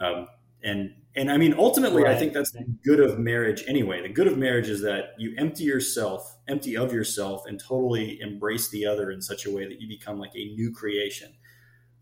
um, 0.00 0.28
and 0.62 0.94
and 1.14 1.30
i 1.30 1.36
mean 1.36 1.54
ultimately 1.58 2.02
right. 2.02 2.16
i 2.16 2.18
think 2.18 2.32
that's 2.32 2.52
the 2.52 2.64
good 2.84 3.00
of 3.00 3.18
marriage 3.18 3.64
anyway 3.66 4.02
the 4.02 4.08
good 4.08 4.26
of 4.26 4.38
marriage 4.38 4.68
is 4.68 4.82
that 4.82 5.14
you 5.18 5.34
empty 5.38 5.64
yourself 5.64 6.38
empty 6.48 6.76
of 6.76 6.92
yourself 6.92 7.44
and 7.46 7.60
totally 7.60 8.20
embrace 8.20 8.68
the 8.70 8.86
other 8.86 9.10
in 9.10 9.20
such 9.20 9.46
a 9.46 9.50
way 9.50 9.66
that 9.66 9.80
you 9.80 9.88
become 9.88 10.18
like 10.18 10.34
a 10.34 10.44
new 10.54 10.72
creation 10.72 11.32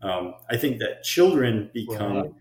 um, 0.01 0.33
i 0.49 0.57
think 0.57 0.79
that 0.79 1.03
children 1.03 1.69
become 1.73 2.17
right. 2.17 2.31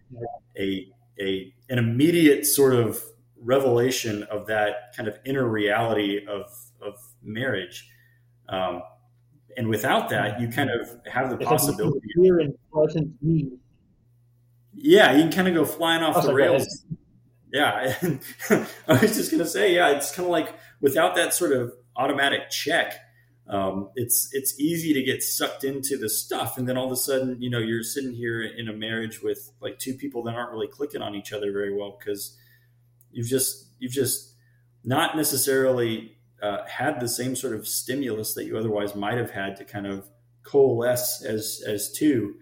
a 0.59 0.93
a 1.21 1.55
an 1.69 1.79
immediate 1.79 2.47
sort 2.47 2.75
of 2.75 3.03
revelation 3.41 4.23
of 4.25 4.47
that 4.47 4.95
kind 4.97 5.09
of 5.09 5.19
inner 5.25 5.49
reality 5.49 6.27
of 6.27 6.51
of 6.83 6.95
marriage. 7.23 7.89
Um, 8.49 8.83
and 9.57 9.69
without 9.69 10.09
that, 10.11 10.41
you 10.41 10.49
kind 10.49 10.71
of 10.71 10.89
have 11.07 11.31
the 11.31 11.45
possibility. 11.45 12.07
Here 12.17 12.39
and 12.39 12.55
present 12.73 13.11
me. 13.23 13.51
Yeah, 14.75 15.13
you 15.15 15.23
can 15.23 15.33
kind 15.33 15.49
of 15.49 15.55
go 15.55 15.65
flying 15.65 16.03
off 16.03 16.25
the 16.25 16.35
rails. 16.35 16.85
Yeah, 17.53 17.95
I 18.51 18.67
was 18.89 19.17
just 19.17 19.31
gonna 19.31 19.47
say, 19.47 19.75
yeah, 19.75 19.91
it's 19.91 20.15
kind 20.15 20.27
of 20.27 20.31
like 20.31 20.55
without 20.81 21.17
that 21.17 21.35
sort 21.35 21.53
of 21.53 21.73
automatic 21.97 22.51
check, 22.51 22.95
um, 23.49 23.91
it's 23.97 24.29
it's 24.33 24.59
easy 24.61 24.95
to 24.95 25.03
get 25.03 25.23
sucked 25.23 25.65
into 25.65 25.97
the 25.97 26.09
stuff, 26.09 26.57
and 26.57 26.69
then 26.69 26.77
all 26.77 26.87
of 26.87 26.93
a 26.93 26.97
sudden, 26.97 27.43
you 27.43 27.51
know, 27.51 27.59
you're 27.59 27.83
sitting 27.83 28.15
here 28.15 28.43
in 28.43 28.69
a 28.69 28.73
marriage 28.73 29.21
with 29.23 29.51
like 29.61 29.79
two 29.79 29.95
people 29.95 30.23
that 30.25 30.35
aren't 30.35 30.53
really 30.53 30.69
clicking 30.69 31.03
on 31.03 31.17
each 31.17 31.33
other 31.33 31.51
very 31.51 31.75
well 31.77 31.99
because 31.99 32.39
you've 33.11 33.27
just 33.27 33.67
you've 33.81 33.93
just 33.93 34.35
not 34.85 35.17
necessarily 35.17 36.17
uh, 36.43 36.65
had 36.67 37.01
the 37.01 37.09
same 37.09 37.35
sort 37.35 37.55
of 37.55 37.67
stimulus 37.67 38.35
that 38.35 38.45
you 38.45 38.57
otherwise 38.57 38.95
might 38.95 39.19
have 39.19 39.31
had 39.31 39.57
to 39.57 39.65
kind 39.65 39.87
of 39.87 40.09
coalesce 40.45 41.25
as 41.25 41.63
as 41.67 41.93
two. 41.93 42.35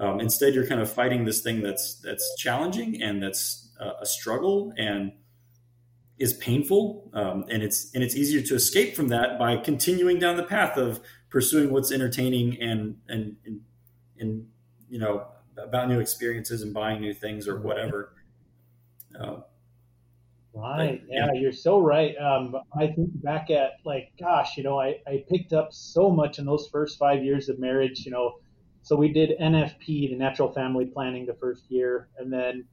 Um, 0.00 0.20
instead, 0.20 0.54
you're 0.54 0.66
kind 0.66 0.80
of 0.80 0.90
fighting 0.90 1.24
this 1.24 1.42
thing 1.42 1.62
that's 1.62 2.00
that's 2.00 2.36
challenging 2.38 3.02
and 3.02 3.22
that's 3.22 3.70
uh, 3.80 3.92
a 4.00 4.06
struggle 4.06 4.72
and 4.76 5.12
is 6.18 6.32
painful, 6.34 7.10
um, 7.14 7.44
and 7.48 7.62
it's 7.62 7.92
and 7.94 8.02
it's 8.02 8.16
easier 8.16 8.42
to 8.42 8.54
escape 8.54 8.94
from 8.94 9.08
that 9.08 9.38
by 9.38 9.56
continuing 9.56 10.18
down 10.18 10.36
the 10.36 10.42
path 10.42 10.76
of 10.76 11.00
pursuing 11.30 11.70
what's 11.70 11.92
entertaining 11.92 12.60
and 12.60 12.96
and 13.08 13.36
and, 13.44 13.60
and 14.18 14.46
you 14.88 14.98
know 14.98 15.26
about 15.56 15.88
new 15.88 16.00
experiences 16.00 16.62
and 16.62 16.72
buying 16.72 17.00
new 17.00 17.14
things 17.14 17.48
or 17.48 17.60
whatever. 17.60 18.12
Uh, 19.18 19.40
right. 20.54 21.00
But, 21.06 21.12
yeah, 21.12 21.26
yeah, 21.32 21.40
you're 21.40 21.52
so 21.52 21.78
right. 21.78 22.14
Um, 22.16 22.56
I 22.78 22.88
think 22.88 23.22
back 23.22 23.50
at 23.50 23.72
like, 23.84 24.12
gosh, 24.18 24.56
you 24.56 24.62
know, 24.62 24.80
I, 24.80 25.00
I 25.06 25.24
picked 25.28 25.52
up 25.52 25.72
so 25.72 26.10
much 26.10 26.38
in 26.38 26.46
those 26.46 26.68
first 26.70 26.98
five 26.98 27.24
years 27.24 27.48
of 27.48 27.58
marriage. 27.58 28.04
You 28.04 28.12
know, 28.12 28.34
so 28.88 28.96
we 28.96 29.12
did 29.12 29.38
NFP, 29.38 30.08
the 30.08 30.16
natural 30.16 30.50
family 30.50 30.86
planning, 30.86 31.26
the 31.26 31.34
first 31.34 31.70
year, 31.70 32.08
and 32.18 32.32
then 32.32 32.64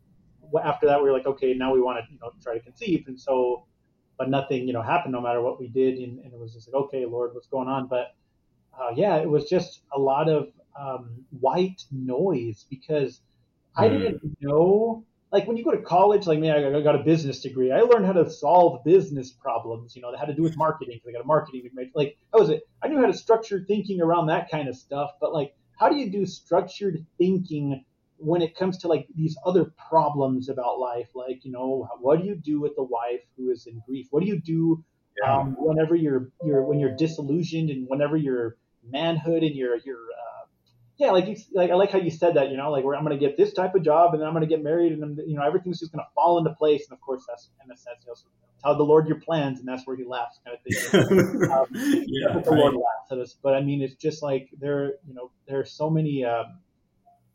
after 0.64 0.86
that, 0.86 1.04
we 1.04 1.10
were 1.10 1.12
like, 1.12 1.26
okay, 1.26 1.54
now 1.54 1.74
we 1.74 1.82
want 1.82 2.00
to 2.00 2.10
you 2.10 2.18
know 2.22 2.32
try 2.42 2.54
to 2.54 2.62
conceive, 2.62 3.04
and 3.08 3.20
so, 3.20 3.66
but 4.18 4.30
nothing 4.30 4.66
you 4.66 4.72
know 4.72 4.82
happened 4.82 5.12
no 5.12 5.20
matter 5.20 5.42
what 5.42 5.60
we 5.60 5.68
did, 5.68 5.98
and, 5.98 6.20
and 6.20 6.34
it 6.34 6.40
was 6.40 6.54
just 6.54 6.72
like, 6.72 6.84
okay, 6.84 7.06
Lord, 7.06 7.34
what's 7.34 7.48
going 7.48 7.68
on? 7.68 7.88
But 7.88 8.16
uh, 8.80 8.92
yeah, 8.96 9.18
it 9.18 9.30
was 9.30 9.50
just 9.50 9.82
a 9.94 10.00
lot 10.00 10.30
of 10.30 10.54
um, 10.80 11.26
white 11.42 11.84
noise 11.92 12.66
because 12.70 13.20
I 13.76 13.90
hmm. 13.90 13.98
didn't 13.98 14.38
know. 14.40 15.04
Like 15.34 15.48
when 15.48 15.58
you 15.58 15.66
go 15.66 15.72
to 15.72 15.82
college, 15.82 16.28
like 16.28 16.40
me, 16.40 16.50
I 16.50 16.82
got 16.82 16.96
a 16.96 17.04
business 17.04 17.42
degree. 17.42 17.74
I 17.74 17.82
learned 17.82 18.06
how 18.06 18.14
to 18.14 18.30
solve 18.30 18.86
business 18.86 19.34
problems. 19.34 19.98
You 19.98 20.02
know, 20.02 20.12
that 20.12 20.18
had 20.18 20.28
to 20.28 20.34
do 20.34 20.44
with 20.44 20.56
marketing 20.56 20.96
because 20.96 21.10
I 21.10 21.12
got 21.12 21.26
a 21.26 21.28
marketing 21.28 21.64
degree. 21.64 21.92
Like 21.94 22.18
that 22.32 22.40
was 22.40 22.52
it. 22.52 22.64
I 22.82 22.88
knew 22.88 23.02
how 23.02 23.08
to 23.08 23.14
structure 23.14 23.66
thinking 23.68 24.00
around 24.00 24.28
that 24.28 24.50
kind 24.50 24.70
of 24.70 24.78
stuff. 24.78 25.12
But 25.20 25.34
like, 25.34 25.54
how 25.80 25.90
do 25.90 25.96
you 25.96 26.10
do 26.10 26.26
structured 26.26 27.06
thinking 27.18 27.84
when 28.18 28.42
it 28.42 28.56
comes 28.56 28.78
to 28.80 28.88
like 28.88 29.08
these 29.16 29.38
other 29.46 29.74
problems 29.90 30.50
about 30.50 30.80
life, 30.80 31.10
like 31.14 31.44
you 31.44 31.52
know, 31.52 31.88
what 32.00 32.20
do 32.20 32.26
you 32.26 32.36
do 32.36 32.62
with 32.62 32.76
the 32.76 32.84
wife 32.84 33.22
who 33.38 33.50
is 33.50 33.68
in 33.68 33.82
grief? 33.86 34.08
What 34.12 34.22
do 34.22 34.28
you 34.28 34.40
do 34.40 34.84
um, 35.26 35.56
whenever 35.58 35.96
you're 35.96 36.30
you're 36.44 36.64
when 36.64 36.80
you're 36.80 36.96
disillusioned 36.96 37.70
and 37.70 37.88
whenever 37.88 38.18
your 38.18 38.58
manhood 38.84 39.44
and 39.44 39.56
your 39.56 39.78
your 39.78 39.98
uh, 39.98 40.35
yeah, 40.98 41.12
like 41.12 41.28
you 41.28 41.36
like 41.54 41.72
I 41.72 41.76
like 41.76 41.92
how 41.92 41.98
you 41.98 42.10
said 42.10 42.36
that, 42.36 42.52
you 42.52 42.58
know, 42.58 42.72
like 42.72 42.86
where 42.86 42.96
I'm 42.96 43.04
gonna 43.04 43.18
get 43.18 43.36
this 43.36 43.54
type 43.54 43.76
of 43.76 43.84
job 43.84 44.14
and 44.14 44.22
then 44.22 44.28
I'm 44.28 44.34
gonna 44.34 44.46
get 44.46 44.64
married 44.64 44.94
and 44.94 45.20
you 45.28 45.36
know 45.36 45.44
everything's 45.44 45.80
just 45.80 45.92
gonna 45.92 46.08
fall 46.16 46.38
into 46.38 46.52
place. 46.52 46.86
And 46.90 46.96
of 46.96 47.02
course, 47.02 47.26
that's 47.28 47.50
in 47.64 47.72
a 47.72 47.76
sense, 47.76 48.06
you 48.06 48.12
know, 48.12 48.16
tell 48.64 48.78
the 48.78 48.84
Lord 48.84 49.08
your 49.08 49.20
plans, 49.20 49.60
and 49.60 49.68
that's 49.68 49.86
where 49.86 49.98
He 49.98 50.06
laughs, 50.06 50.40
kind 50.46 50.58
of 50.58 50.64
thing. 50.64 51.52
um, 51.52 51.68
yeah, 52.08 52.40
the 52.40 52.52
Lord 52.52 52.76
laughs 52.76 53.12
at 53.12 53.18
us, 53.20 53.36
but 53.44 53.56
I 53.56 53.62
mean, 53.62 53.82
it's 53.82 53.96
just 53.96 54.24
like 54.24 54.50
there, 54.58 54.94
you 55.06 55.14
know, 55.14 55.32
there 55.48 55.60
are 55.60 55.66
so 55.66 55.90
many. 55.90 56.24
Um, 56.24 56.60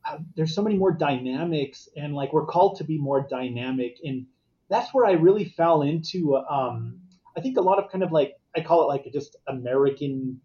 uh, 0.09 0.17
there's 0.35 0.55
so 0.55 0.63
many 0.63 0.77
more 0.77 0.93
dynamics 0.93 1.87
and 1.95 2.15
like 2.15 2.33
we're 2.33 2.47
called 2.47 2.79
to 2.79 2.85
be 2.85 2.97
more 2.97 3.27
dynamic 3.29 3.99
and 4.03 4.25
that's 4.71 4.95
where 4.95 5.05
i 5.05 5.13
really 5.13 5.45
fell 5.45 5.83
into 5.83 6.37
um, 6.37 6.99
i 7.37 7.41
think 7.43 7.59
a 7.59 7.61
lot 7.61 7.79
of 7.79 7.93
kind 7.93 8.03
of 8.03 8.11
like 8.11 8.33
i 8.57 8.63
call 8.63 8.83
it 8.83 8.87
like 8.87 9.05
just 9.13 9.37
american 9.47 10.41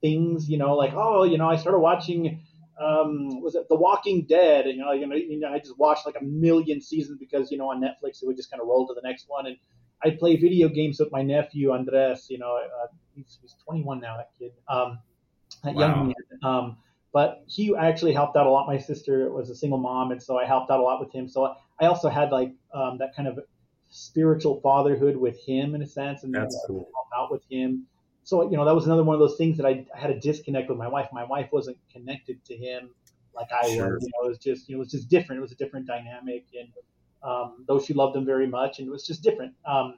things 0.00 0.48
you 0.48 0.56
know 0.56 0.76
like 0.76 0.92
oh 0.94 1.24
you 1.24 1.38
know 1.38 1.50
i 1.50 1.56
started 1.56 1.80
watching 1.80 2.40
um, 2.80 3.42
was 3.42 3.54
it 3.54 3.68
The 3.68 3.76
Walking 3.76 4.22
Dead? 4.22 4.66
And, 4.66 4.78
you 4.78 4.84
know, 4.84 4.92
you 4.92 5.06
know, 5.06 5.14
you 5.16 5.38
know, 5.38 5.52
I 5.52 5.58
just 5.58 5.78
watched 5.78 6.06
like 6.06 6.16
a 6.20 6.24
million 6.24 6.80
seasons 6.80 7.18
because 7.18 7.50
you 7.50 7.58
know 7.58 7.70
on 7.70 7.80
Netflix 7.80 8.22
it 8.22 8.26
would 8.26 8.36
just 8.36 8.50
kind 8.50 8.60
of 8.60 8.68
roll 8.68 8.88
to 8.88 8.94
the 8.94 9.06
next 9.06 9.26
one. 9.28 9.46
And 9.46 9.56
I 10.02 10.10
play 10.10 10.36
video 10.36 10.68
games 10.68 10.98
with 10.98 11.12
my 11.12 11.22
nephew 11.22 11.72
Andres. 11.72 12.26
You 12.30 12.38
know, 12.38 12.56
uh, 12.56 12.86
he's, 13.14 13.38
he's 13.42 13.54
21 13.64 14.00
now. 14.00 14.16
That 14.16 14.30
kid, 14.38 14.52
um, 14.68 14.98
that 15.62 15.74
wow. 15.74 15.80
young 15.80 16.06
man. 16.06 16.14
Um, 16.42 16.76
but 17.12 17.42
he 17.46 17.74
actually 17.76 18.12
helped 18.12 18.36
out 18.36 18.46
a 18.46 18.50
lot. 18.50 18.66
My 18.66 18.78
sister 18.78 19.30
was 19.32 19.50
a 19.50 19.54
single 19.54 19.78
mom, 19.78 20.12
and 20.12 20.22
so 20.22 20.38
I 20.38 20.46
helped 20.46 20.70
out 20.70 20.80
a 20.80 20.82
lot 20.82 21.00
with 21.00 21.12
him. 21.12 21.28
So 21.28 21.54
I 21.80 21.86
also 21.86 22.08
had 22.08 22.30
like 22.30 22.52
um, 22.72 22.98
that 22.98 23.14
kind 23.14 23.28
of 23.28 23.40
spiritual 23.90 24.60
fatherhood 24.60 25.16
with 25.16 25.38
him 25.44 25.74
in 25.74 25.82
a 25.82 25.86
sense, 25.86 26.22
and 26.22 26.32
That's 26.32 26.56
cool. 26.66 26.88
help 26.94 27.08
out 27.16 27.32
with 27.32 27.42
him. 27.50 27.86
So 28.24 28.50
you 28.50 28.56
know 28.56 28.64
that 28.64 28.74
was 28.74 28.86
another 28.86 29.02
one 29.02 29.14
of 29.14 29.20
those 29.20 29.36
things 29.36 29.56
that 29.56 29.66
I, 29.66 29.84
I, 29.94 29.98
had 29.98 30.10
a 30.10 30.20
disconnect 30.20 30.68
with 30.68 30.78
my 30.78 30.88
wife. 30.88 31.08
My 31.12 31.24
wife 31.24 31.48
wasn't 31.52 31.78
connected 31.92 32.44
to 32.44 32.56
him 32.56 32.90
like 33.34 33.48
I 33.52 33.74
sure. 33.74 33.94
was. 33.94 34.04
You 34.04 34.10
know, 34.14 34.26
it 34.26 34.28
was 34.28 34.38
just 34.38 34.68
you 34.68 34.76
know 34.76 34.80
it 34.80 34.84
was 34.84 34.92
just 34.92 35.08
different. 35.08 35.38
It 35.38 35.42
was 35.42 35.52
a 35.52 35.56
different 35.56 35.86
dynamic, 35.86 36.44
and 36.58 36.68
um, 37.22 37.64
though 37.66 37.80
she 37.80 37.94
loved 37.94 38.16
him 38.16 38.24
very 38.24 38.46
much, 38.46 38.78
and 38.78 38.88
it 38.88 38.90
was 38.90 39.06
just 39.06 39.22
different. 39.22 39.54
Um, 39.66 39.96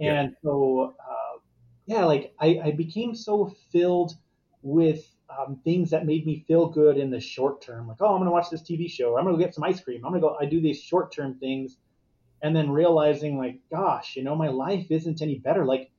and 0.00 0.30
yeah. 0.30 0.34
so 0.42 0.94
uh, 1.00 1.38
yeah, 1.86 2.04
like 2.04 2.34
I, 2.40 2.60
I 2.64 2.70
became 2.72 3.14
so 3.14 3.54
filled 3.70 4.14
with 4.62 5.06
um, 5.28 5.60
things 5.64 5.90
that 5.90 6.06
made 6.06 6.26
me 6.26 6.44
feel 6.46 6.68
good 6.68 6.96
in 6.96 7.10
the 7.10 7.20
short 7.20 7.62
term, 7.62 7.88
like 7.88 7.98
oh, 8.00 8.06
I'm 8.06 8.18
going 8.18 8.26
to 8.26 8.30
watch 8.30 8.50
this 8.50 8.62
TV 8.62 8.90
show, 8.90 9.16
I'm 9.18 9.24
going 9.24 9.36
to 9.36 9.42
get 9.42 9.54
some 9.54 9.64
ice 9.64 9.80
cream, 9.80 10.04
I'm 10.04 10.12
going 10.12 10.22
to 10.22 10.28
go. 10.28 10.36
I 10.40 10.46
do 10.46 10.60
these 10.60 10.80
short 10.80 11.12
term 11.12 11.38
things, 11.38 11.76
and 12.42 12.54
then 12.54 12.70
realizing 12.70 13.38
like, 13.38 13.58
gosh, 13.70 14.16
you 14.16 14.22
know, 14.22 14.34
my 14.34 14.48
life 14.48 14.86
isn't 14.90 15.22
any 15.22 15.38
better. 15.38 15.64
Like 15.64 15.90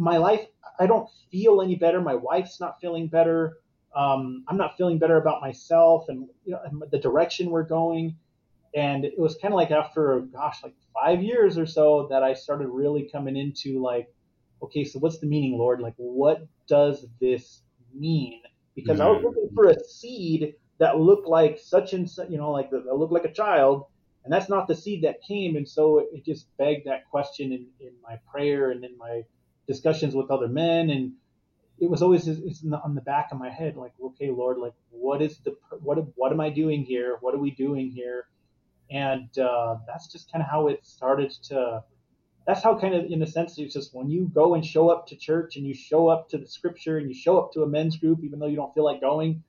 my 0.00 0.16
life, 0.16 0.46
I 0.78 0.86
don't 0.86 1.08
feel 1.30 1.62
any 1.62 1.76
better. 1.76 2.00
My 2.00 2.14
wife's 2.14 2.60
not 2.60 2.80
feeling 2.80 3.06
better. 3.08 3.58
Um, 3.94 4.44
I'm 4.48 4.56
not 4.56 4.76
feeling 4.76 4.98
better 4.98 5.16
about 5.16 5.40
myself 5.40 6.06
and, 6.08 6.28
you 6.44 6.52
know, 6.52 6.60
and 6.64 6.82
the 6.90 6.98
direction 6.98 7.50
we're 7.50 7.64
going. 7.64 8.16
And 8.74 9.04
it 9.04 9.18
was 9.18 9.36
kind 9.42 9.52
of 9.52 9.56
like 9.56 9.70
after, 9.72 10.20
gosh, 10.32 10.62
like 10.62 10.74
five 10.94 11.22
years 11.22 11.58
or 11.58 11.66
so 11.66 12.06
that 12.10 12.22
I 12.22 12.34
started 12.34 12.68
really 12.68 13.08
coming 13.10 13.36
into 13.36 13.82
like, 13.82 14.08
okay, 14.62 14.84
so 14.84 14.98
what's 15.00 15.18
the 15.18 15.26
meaning, 15.26 15.58
Lord? 15.58 15.80
Like, 15.80 15.94
what 15.96 16.46
does 16.68 17.06
this 17.20 17.62
mean? 17.92 18.42
because 18.74 18.98
mm-hmm. 18.98 19.08
I 19.08 19.10
was 19.10 19.22
looking 19.22 19.50
for 19.54 19.68
a 19.68 19.84
seed 19.84 20.54
that 20.78 20.98
looked 20.98 21.28
like 21.28 21.58
such 21.58 21.92
and 21.92 22.08
such, 22.08 22.30
you 22.30 22.38
know, 22.38 22.50
like 22.50 22.70
that 22.70 22.96
looked 22.96 23.12
like 23.12 23.24
a 23.24 23.32
child, 23.32 23.86
and 24.24 24.32
that's 24.32 24.48
not 24.48 24.68
the 24.68 24.74
seed 24.74 25.04
that 25.04 25.22
came. 25.22 25.56
And 25.56 25.68
so 25.68 26.06
it 26.12 26.24
just 26.24 26.46
begged 26.56 26.86
that 26.86 27.08
question 27.10 27.52
in, 27.52 27.66
in 27.80 27.92
my 28.02 28.18
prayer 28.30 28.70
and 28.70 28.84
in 28.84 28.96
my 28.96 29.22
discussions 29.70 30.14
with 30.14 30.30
other 30.30 30.48
men, 30.48 30.90
and 30.90 31.12
it 31.78 31.88
was 31.88 32.02
always 32.02 32.26
it's 32.26 32.64
on 32.86 32.94
the 32.94 33.00
back 33.00 33.28
of 33.30 33.38
my 33.38 33.50
head, 33.50 33.76
like, 33.76 33.92
okay, 34.08 34.30
Lord, 34.30 34.58
like, 34.58 34.74
what 34.90 35.22
is 35.22 35.38
the 35.44 35.52
what 35.80 35.98
what 36.16 36.32
am 36.32 36.40
I 36.40 36.50
doing 36.50 36.82
here? 36.84 37.16
What 37.20 37.34
are 37.34 37.38
we 37.46 37.52
doing 37.52 37.90
here? 37.90 38.26
And 38.90 39.30
uh, 39.38 39.76
that's 39.86 40.08
just 40.12 40.30
kind 40.32 40.42
of 40.42 40.50
how 40.50 40.68
it 40.68 40.84
started 40.84 41.30
to. 41.44 41.84
That's 42.46 42.62
how 42.64 42.80
kind 42.80 42.94
of, 42.94 43.04
in 43.04 43.22
a 43.22 43.26
sense, 43.26 43.58
it's 43.58 43.74
just 43.74 43.94
when 43.94 44.08
you 44.10 44.30
go 44.34 44.54
and 44.54 44.64
show 44.64 44.88
up 44.88 45.06
to 45.08 45.16
church 45.16 45.56
and 45.56 45.64
you 45.64 45.74
show 45.74 46.08
up 46.08 46.30
to 46.30 46.38
the 46.38 46.48
scripture 46.48 46.96
and 46.98 47.06
you 47.08 47.14
show 47.14 47.38
up 47.38 47.52
to 47.52 47.62
a 47.62 47.68
men's 47.68 47.96
group, 47.98 48.24
even 48.24 48.38
though 48.40 48.46
you 48.46 48.56
don't 48.56 48.74
feel 48.74 48.84
like 48.84 49.00
going, 49.00 49.44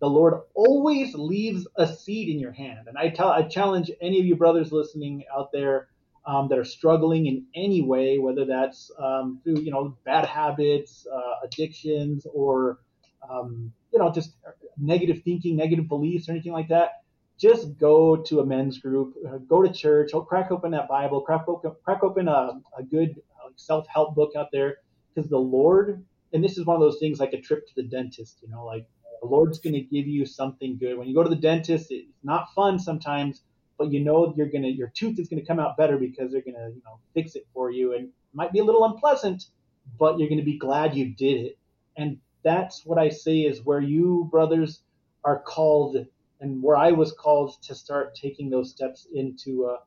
the 0.00 0.06
Lord 0.06 0.34
always 0.54 1.14
leaves 1.14 1.66
a 1.76 1.86
seed 1.86 2.28
in 2.28 2.38
your 2.38 2.52
hand. 2.52 2.86
And 2.86 2.96
I 2.96 3.10
tell, 3.10 3.28
I 3.28 3.42
challenge 3.42 3.90
any 4.00 4.20
of 4.20 4.26
you 4.26 4.36
brothers 4.36 4.72
listening 4.72 5.24
out 5.36 5.50
there 5.52 5.88
um, 6.26 6.48
that 6.48 6.58
are 6.58 6.64
struggling 6.64 7.26
in 7.26 7.46
any 7.54 7.82
way, 7.82 8.18
whether 8.18 8.44
that's 8.44 8.90
um, 8.98 9.40
through 9.44 9.60
you 9.60 9.70
know 9.70 9.96
bad 10.04 10.26
habits, 10.26 11.06
uh, 11.12 11.46
addictions, 11.46 12.26
or 12.32 12.80
um, 13.28 13.72
you 13.92 13.98
know 13.98 14.12
just 14.12 14.32
negative 14.76 15.22
thinking, 15.24 15.56
negative 15.56 15.88
beliefs, 15.88 16.28
or 16.28 16.32
anything 16.32 16.52
like 16.52 16.68
that. 16.68 17.02
Just 17.38 17.78
go 17.78 18.16
to 18.16 18.40
a 18.40 18.46
men's 18.46 18.78
group, 18.78 19.14
uh, 19.28 19.36
go 19.36 19.62
to 19.62 19.70
church, 19.70 20.12
crack 20.26 20.50
open 20.50 20.70
that 20.70 20.88
Bible, 20.88 21.20
crack 21.20 21.46
open, 21.46 21.72
crack 21.84 22.02
open 22.02 22.28
a, 22.28 22.60
a 22.78 22.82
good 22.82 23.10
uh, 23.10 23.50
self-help 23.56 24.14
book 24.14 24.32
out 24.36 24.48
there, 24.52 24.78
because 25.14 25.28
the 25.28 25.38
Lord, 25.38 26.02
and 26.32 26.42
this 26.42 26.56
is 26.56 26.64
one 26.64 26.76
of 26.76 26.80
those 26.80 26.98
things 26.98 27.20
like 27.20 27.34
a 27.34 27.40
trip 27.40 27.66
to 27.66 27.72
the 27.76 27.82
dentist, 27.82 28.38
you 28.42 28.48
know, 28.48 28.64
like 28.64 28.86
the 29.20 29.28
Lord's 29.28 29.58
going 29.58 29.74
to 29.74 29.80
give 29.80 30.06
you 30.06 30.24
something 30.24 30.78
good. 30.78 30.96
When 30.96 31.08
you 31.08 31.14
go 31.14 31.22
to 31.22 31.28
the 31.28 31.36
dentist, 31.36 31.88
it's 31.90 32.08
not 32.24 32.54
fun 32.54 32.78
sometimes, 32.78 33.42
but 33.78 33.92
you 33.92 34.00
know 34.00 34.32
you're 34.36 34.48
gonna 34.48 34.68
your 34.68 34.88
tooth 34.88 35.18
is 35.18 35.28
gonna 35.28 35.44
come 35.44 35.60
out 35.60 35.76
better 35.76 35.98
because 35.98 36.32
they're 36.32 36.40
gonna 36.40 36.70
you 36.70 36.82
know 36.84 36.98
fix 37.14 37.34
it 37.34 37.46
for 37.52 37.70
you, 37.70 37.94
and 37.94 38.04
it 38.04 38.34
might 38.34 38.52
be 38.52 38.58
a 38.58 38.64
little 38.64 38.84
unpleasant, 38.84 39.44
but 39.98 40.18
you're 40.18 40.28
gonna 40.28 40.42
be 40.42 40.58
glad 40.58 40.94
you 40.94 41.14
did 41.14 41.46
it. 41.46 41.58
And 41.96 42.18
that's 42.42 42.84
what 42.84 42.98
I 42.98 43.08
say 43.08 43.40
is 43.40 43.64
where 43.64 43.80
you 43.80 44.28
brothers 44.30 44.80
are 45.24 45.40
called, 45.40 46.06
and 46.40 46.62
where 46.62 46.76
I 46.76 46.92
was 46.92 47.12
called 47.12 47.60
to 47.62 47.74
start 47.74 48.14
taking 48.14 48.50
those 48.50 48.70
steps 48.70 49.06
into. 49.12 49.66
Uh, 49.66 49.78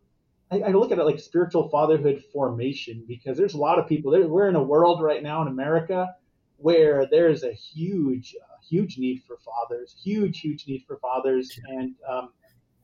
I, 0.51 0.61
I 0.61 0.71
look 0.71 0.91
at 0.91 0.97
it 0.97 1.05
like 1.05 1.19
spiritual 1.19 1.69
fatherhood 1.69 2.23
formation 2.33 3.03
because 3.07 3.37
there's 3.37 3.53
a 3.53 3.59
lot 3.59 3.79
of 3.79 3.87
people. 3.87 4.11
There, 4.11 4.27
we're 4.27 4.49
in 4.49 4.55
a 4.55 4.63
world 4.63 5.01
right 5.01 5.21
now 5.21 5.41
in 5.41 5.47
America 5.47 6.15
where 6.57 7.05
there's 7.09 7.43
a 7.43 7.53
huge, 7.53 8.35
uh, 8.41 8.57
huge 8.67 8.97
need 8.97 9.23
for 9.25 9.37
fathers, 9.37 9.95
huge, 10.03 10.41
huge 10.41 10.67
need 10.67 10.83
for 10.85 10.97
fathers, 10.97 11.57
and 11.69 11.95
um, 12.07 12.31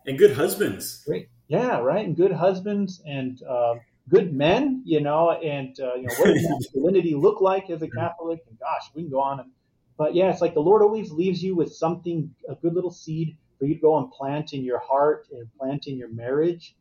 and 0.06 0.18
good 0.18 0.36
husbands. 0.36 1.04
Great. 1.06 1.30
Yeah, 1.48 1.80
right. 1.80 2.06
And 2.06 2.15
good 2.15 2.32
husbands 2.32 3.02
and 3.06 3.41
uh, 3.44 3.76
good 4.10 4.34
men, 4.34 4.82
you 4.86 5.02
know, 5.02 5.32
and 5.32 5.80
uh, 5.80 5.96
you 5.96 6.04
know, 6.04 6.13
what 6.15 6.34
does 6.34 6.50
masculinity 6.50 7.15
look 7.15 7.41
like 7.41 7.70
as 7.70 7.82
a 7.82 7.89
Catholic? 7.89 8.41
And 8.48 8.60
gosh, 8.60 8.89
we 8.94 9.04
can 9.04 9.12
go 9.12 9.22
on. 9.22 9.39
And, 9.39 9.52
but 9.98 10.15
yeah, 10.15 10.30
it's 10.32 10.41
like 10.41 10.54
the 10.54 10.62
Lord 10.62 10.82
always 10.82 11.12
leaves 11.12 11.44
you 11.44 11.56
with 11.56 11.74
something, 11.74 12.34
a 12.50 12.56
good 12.56 12.74
little 12.74 12.91
seed 12.91 13.38
for 13.60 13.65
you 13.65 13.76
to 13.76 13.82
go 13.82 13.98
and 13.98 14.12
plant 14.12 14.54
in 14.54 14.63
your 14.63 14.80
heart 14.80 15.28
and 15.32 15.48
plant 15.58 15.88
in 15.88 15.98
your 15.98 16.10
marriage. 16.10 16.76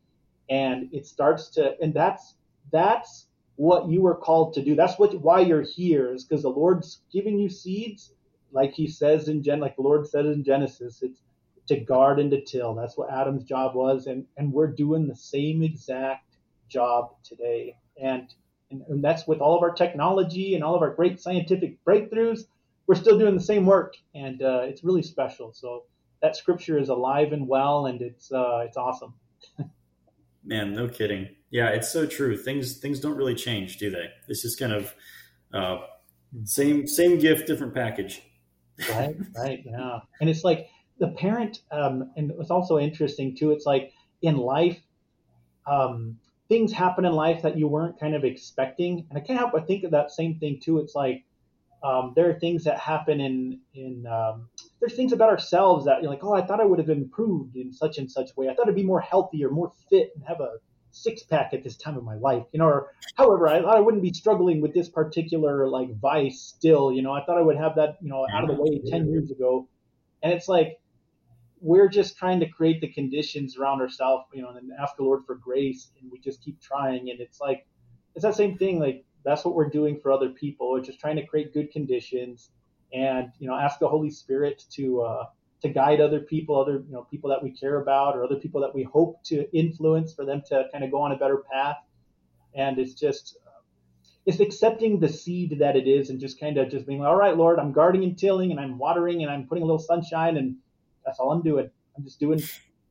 And 0.49 0.93
it 0.93 1.05
starts 1.05 1.49
to, 1.51 1.75
and 1.81 1.93
that's 1.93 2.35
that's 2.71 3.27
what 3.55 3.89
you 3.89 4.01
were 4.01 4.15
called 4.15 4.53
to 4.55 4.63
do. 4.63 4.75
That's 4.75 4.99
what 4.99 5.19
why 5.21 5.39
you're 5.41 5.61
here 5.61 6.13
is 6.13 6.25
because 6.25 6.43
the 6.43 6.49
Lord's 6.49 7.01
giving 7.11 7.39
you 7.39 7.49
seeds, 7.49 8.11
like 8.51 8.73
He 8.73 8.87
says 8.87 9.27
in 9.27 9.41
Gen, 9.41 9.59
like 9.59 9.75
the 9.75 9.81
Lord 9.81 10.07
said 10.07 10.25
in 10.25 10.43
Genesis. 10.43 11.01
It's 11.01 11.19
to 11.67 11.79
guard 11.79 12.19
and 12.19 12.31
to 12.31 12.41
till. 12.41 12.75
That's 12.75 12.97
what 12.97 13.11
Adam's 13.11 13.43
job 13.43 13.75
was, 13.75 14.07
and 14.07 14.25
and 14.37 14.51
we're 14.51 14.67
doing 14.71 15.07
the 15.07 15.15
same 15.15 15.63
exact 15.63 16.35
job 16.69 17.15
today. 17.23 17.77
And, 18.01 18.33
and 18.71 18.81
and 18.87 19.03
that's 19.03 19.27
with 19.27 19.39
all 19.39 19.55
of 19.55 19.63
our 19.63 19.73
technology 19.73 20.55
and 20.55 20.63
all 20.63 20.75
of 20.75 20.81
our 20.81 20.93
great 20.93 21.19
scientific 21.19 21.83
breakthroughs. 21.85 22.41
We're 22.87 22.95
still 22.95 23.17
doing 23.17 23.35
the 23.35 23.43
same 23.43 23.65
work, 23.65 23.95
and 24.13 24.41
uh, 24.41 24.61
it's 24.63 24.83
really 24.83 25.01
special. 25.01 25.53
So 25.53 25.85
that 26.21 26.35
scripture 26.35 26.77
is 26.77 26.89
alive 26.89 27.33
and 27.33 27.47
well, 27.47 27.87
and 27.87 28.01
it's 28.01 28.31
uh, 28.31 28.63
it's 28.65 28.77
awesome. 28.77 29.13
Man, 30.45 30.73
no 30.73 30.87
kidding. 30.87 31.29
Yeah, 31.49 31.69
it's 31.69 31.91
so 31.91 32.05
true. 32.05 32.37
Things 32.37 32.77
things 32.77 32.99
don't 32.99 33.15
really 33.15 33.35
change, 33.35 33.77
do 33.77 33.89
they? 33.89 34.07
It's 34.27 34.41
just 34.41 34.59
kind 34.59 34.73
of 34.73 34.93
uh, 35.53 35.77
same 36.43 36.87
same 36.87 37.19
gift, 37.19 37.47
different 37.47 37.73
package. 37.73 38.21
right, 38.91 39.15
right, 39.37 39.63
yeah. 39.65 39.99
And 40.21 40.29
it's 40.29 40.43
like 40.43 40.67
the 40.99 41.09
parent, 41.09 41.59
um, 41.71 42.11
and 42.15 42.31
it's 42.39 42.51
also 42.51 42.79
interesting 42.79 43.35
too. 43.35 43.51
It's 43.51 43.65
like 43.65 43.91
in 44.21 44.37
life, 44.37 44.79
um, 45.67 46.17
things 46.47 46.71
happen 46.71 47.05
in 47.05 47.13
life 47.13 47.41
that 47.41 47.57
you 47.57 47.67
weren't 47.67 47.99
kind 47.99 48.15
of 48.15 48.23
expecting, 48.23 49.05
and 49.09 49.17
I 49.17 49.21
can't 49.21 49.39
help 49.39 49.51
but 49.51 49.67
think 49.67 49.83
of 49.83 49.91
that 49.91 50.11
same 50.11 50.39
thing 50.39 50.59
too. 50.63 50.79
It's 50.79 50.95
like 50.95 51.25
um, 51.83 52.13
there 52.15 52.29
are 52.29 52.39
things 52.39 52.63
that 52.63 52.79
happen 52.79 53.19
in 53.19 53.59
in 53.73 54.05
um, 54.07 54.49
there's 54.79 54.95
things 54.95 55.13
about 55.13 55.29
ourselves 55.29 55.85
that 55.85 56.01
you're 56.01 56.09
like, 56.09 56.23
oh, 56.23 56.33
I 56.33 56.45
thought 56.45 56.61
I 56.61 56.65
would 56.65 56.79
have 56.79 56.89
improved 56.89 57.55
in 57.55 57.73
such 57.73 57.97
and 57.97 58.09
such 58.09 58.35
way. 58.35 58.49
I 58.49 58.55
thought 58.55 58.69
I'd 58.69 58.75
be 58.75 58.83
more 58.83 59.01
healthy 59.01 59.43
or 59.43 59.49
more 59.49 59.71
fit 59.89 60.11
and 60.15 60.23
have 60.25 60.39
a 60.39 60.55
six 60.95 61.23
pack 61.23 61.53
at 61.53 61.63
this 61.63 61.75
time 61.75 61.97
of 61.97 62.03
my 62.03 62.15
life, 62.15 62.43
you 62.53 62.59
know, 62.59 62.65
or 62.65 62.91
however, 63.15 63.47
I 63.47 63.61
thought 63.61 63.75
I 63.75 63.81
wouldn't 63.81 64.01
be 64.01 64.13
struggling 64.13 64.61
with 64.61 64.73
this 64.73 64.89
particular 64.89 65.67
like 65.67 65.93
vice 65.99 66.41
still, 66.41 66.91
you 66.91 67.01
know, 67.01 67.11
I 67.11 67.23
thought 67.25 67.37
I 67.37 67.41
would 67.41 67.57
have 67.57 67.75
that, 67.75 67.97
you 68.01 68.09
know, 68.09 68.25
out 68.33 68.49
of 68.49 68.55
the 68.55 68.61
way 68.61 68.81
10 68.89 69.11
years 69.11 69.29
ago. 69.29 69.67
And 70.23 70.31
it's 70.31 70.47
like, 70.47 70.79
we're 71.61 71.87
just 71.87 72.17
trying 72.17 72.39
to 72.39 72.49
create 72.49 72.81
the 72.81 72.87
conditions 72.87 73.57
around 73.57 73.81
ourselves, 73.81 74.25
you 74.33 74.41
know, 74.41 74.49
and 74.49 74.71
ask 74.81 74.95
the 74.97 75.03
Lord 75.03 75.25
for 75.25 75.35
grace, 75.35 75.91
and 75.99 76.11
we 76.11 76.19
just 76.19 76.43
keep 76.43 76.61
trying. 76.61 77.09
And 77.09 77.19
it's 77.19 77.39
like 77.39 77.65
it's 78.15 78.23
that 78.23 78.35
same 78.35 78.57
thing. 78.57 78.79
Like 78.79 79.05
that's 79.23 79.43
what 79.45 79.55
we're 79.55 79.69
doing 79.69 79.99
for 79.99 80.11
other 80.11 80.29
people. 80.29 80.71
We're 80.71 80.81
just 80.81 80.99
trying 80.99 81.15
to 81.17 81.25
create 81.25 81.53
good 81.53 81.71
conditions, 81.71 82.51
and 82.93 83.31
you 83.39 83.47
know, 83.47 83.55
ask 83.55 83.79
the 83.79 83.87
Holy 83.87 84.11
Spirit 84.11 84.63
to 84.71 85.01
uh, 85.01 85.25
to 85.61 85.69
guide 85.69 86.01
other 86.01 86.19
people, 86.19 86.59
other 86.59 86.83
you 86.85 86.93
know, 86.93 87.07
people 87.09 87.29
that 87.29 87.41
we 87.41 87.51
care 87.51 87.81
about, 87.81 88.15
or 88.15 88.23
other 88.23 88.37
people 88.37 88.61
that 88.61 88.75
we 88.75 88.83
hope 88.83 89.23
to 89.23 89.49
influence 89.57 90.13
for 90.13 90.25
them 90.25 90.41
to 90.49 90.65
kind 90.71 90.83
of 90.83 90.91
go 90.91 91.01
on 91.01 91.11
a 91.11 91.17
better 91.17 91.43
path. 91.51 91.77
And 92.53 92.77
it's 92.79 92.93
just 92.93 93.37
uh, 93.47 93.61
it's 94.25 94.39
accepting 94.39 94.99
the 94.99 95.09
seed 95.09 95.57
that 95.59 95.75
it 95.75 95.87
is, 95.87 96.09
and 96.09 96.19
just 96.19 96.39
kind 96.39 96.57
of 96.57 96.69
just 96.69 96.85
being, 96.85 96.99
like, 96.99 97.09
all 97.09 97.15
right, 97.17 97.35
Lord, 97.35 97.59
I'm 97.59 97.71
guarding 97.71 98.03
and 98.03 98.17
tilling, 98.17 98.51
and 98.51 98.59
I'm 98.59 98.77
watering, 98.77 99.23
and 99.23 99.31
I'm 99.31 99.47
putting 99.47 99.63
a 99.63 99.65
little 99.65 99.79
sunshine 99.79 100.37
and 100.37 100.57
that's 101.05 101.19
all 101.19 101.31
I'm 101.31 101.41
doing. 101.41 101.69
I'm 101.95 102.03
just 102.03 102.19
doing 102.19 102.41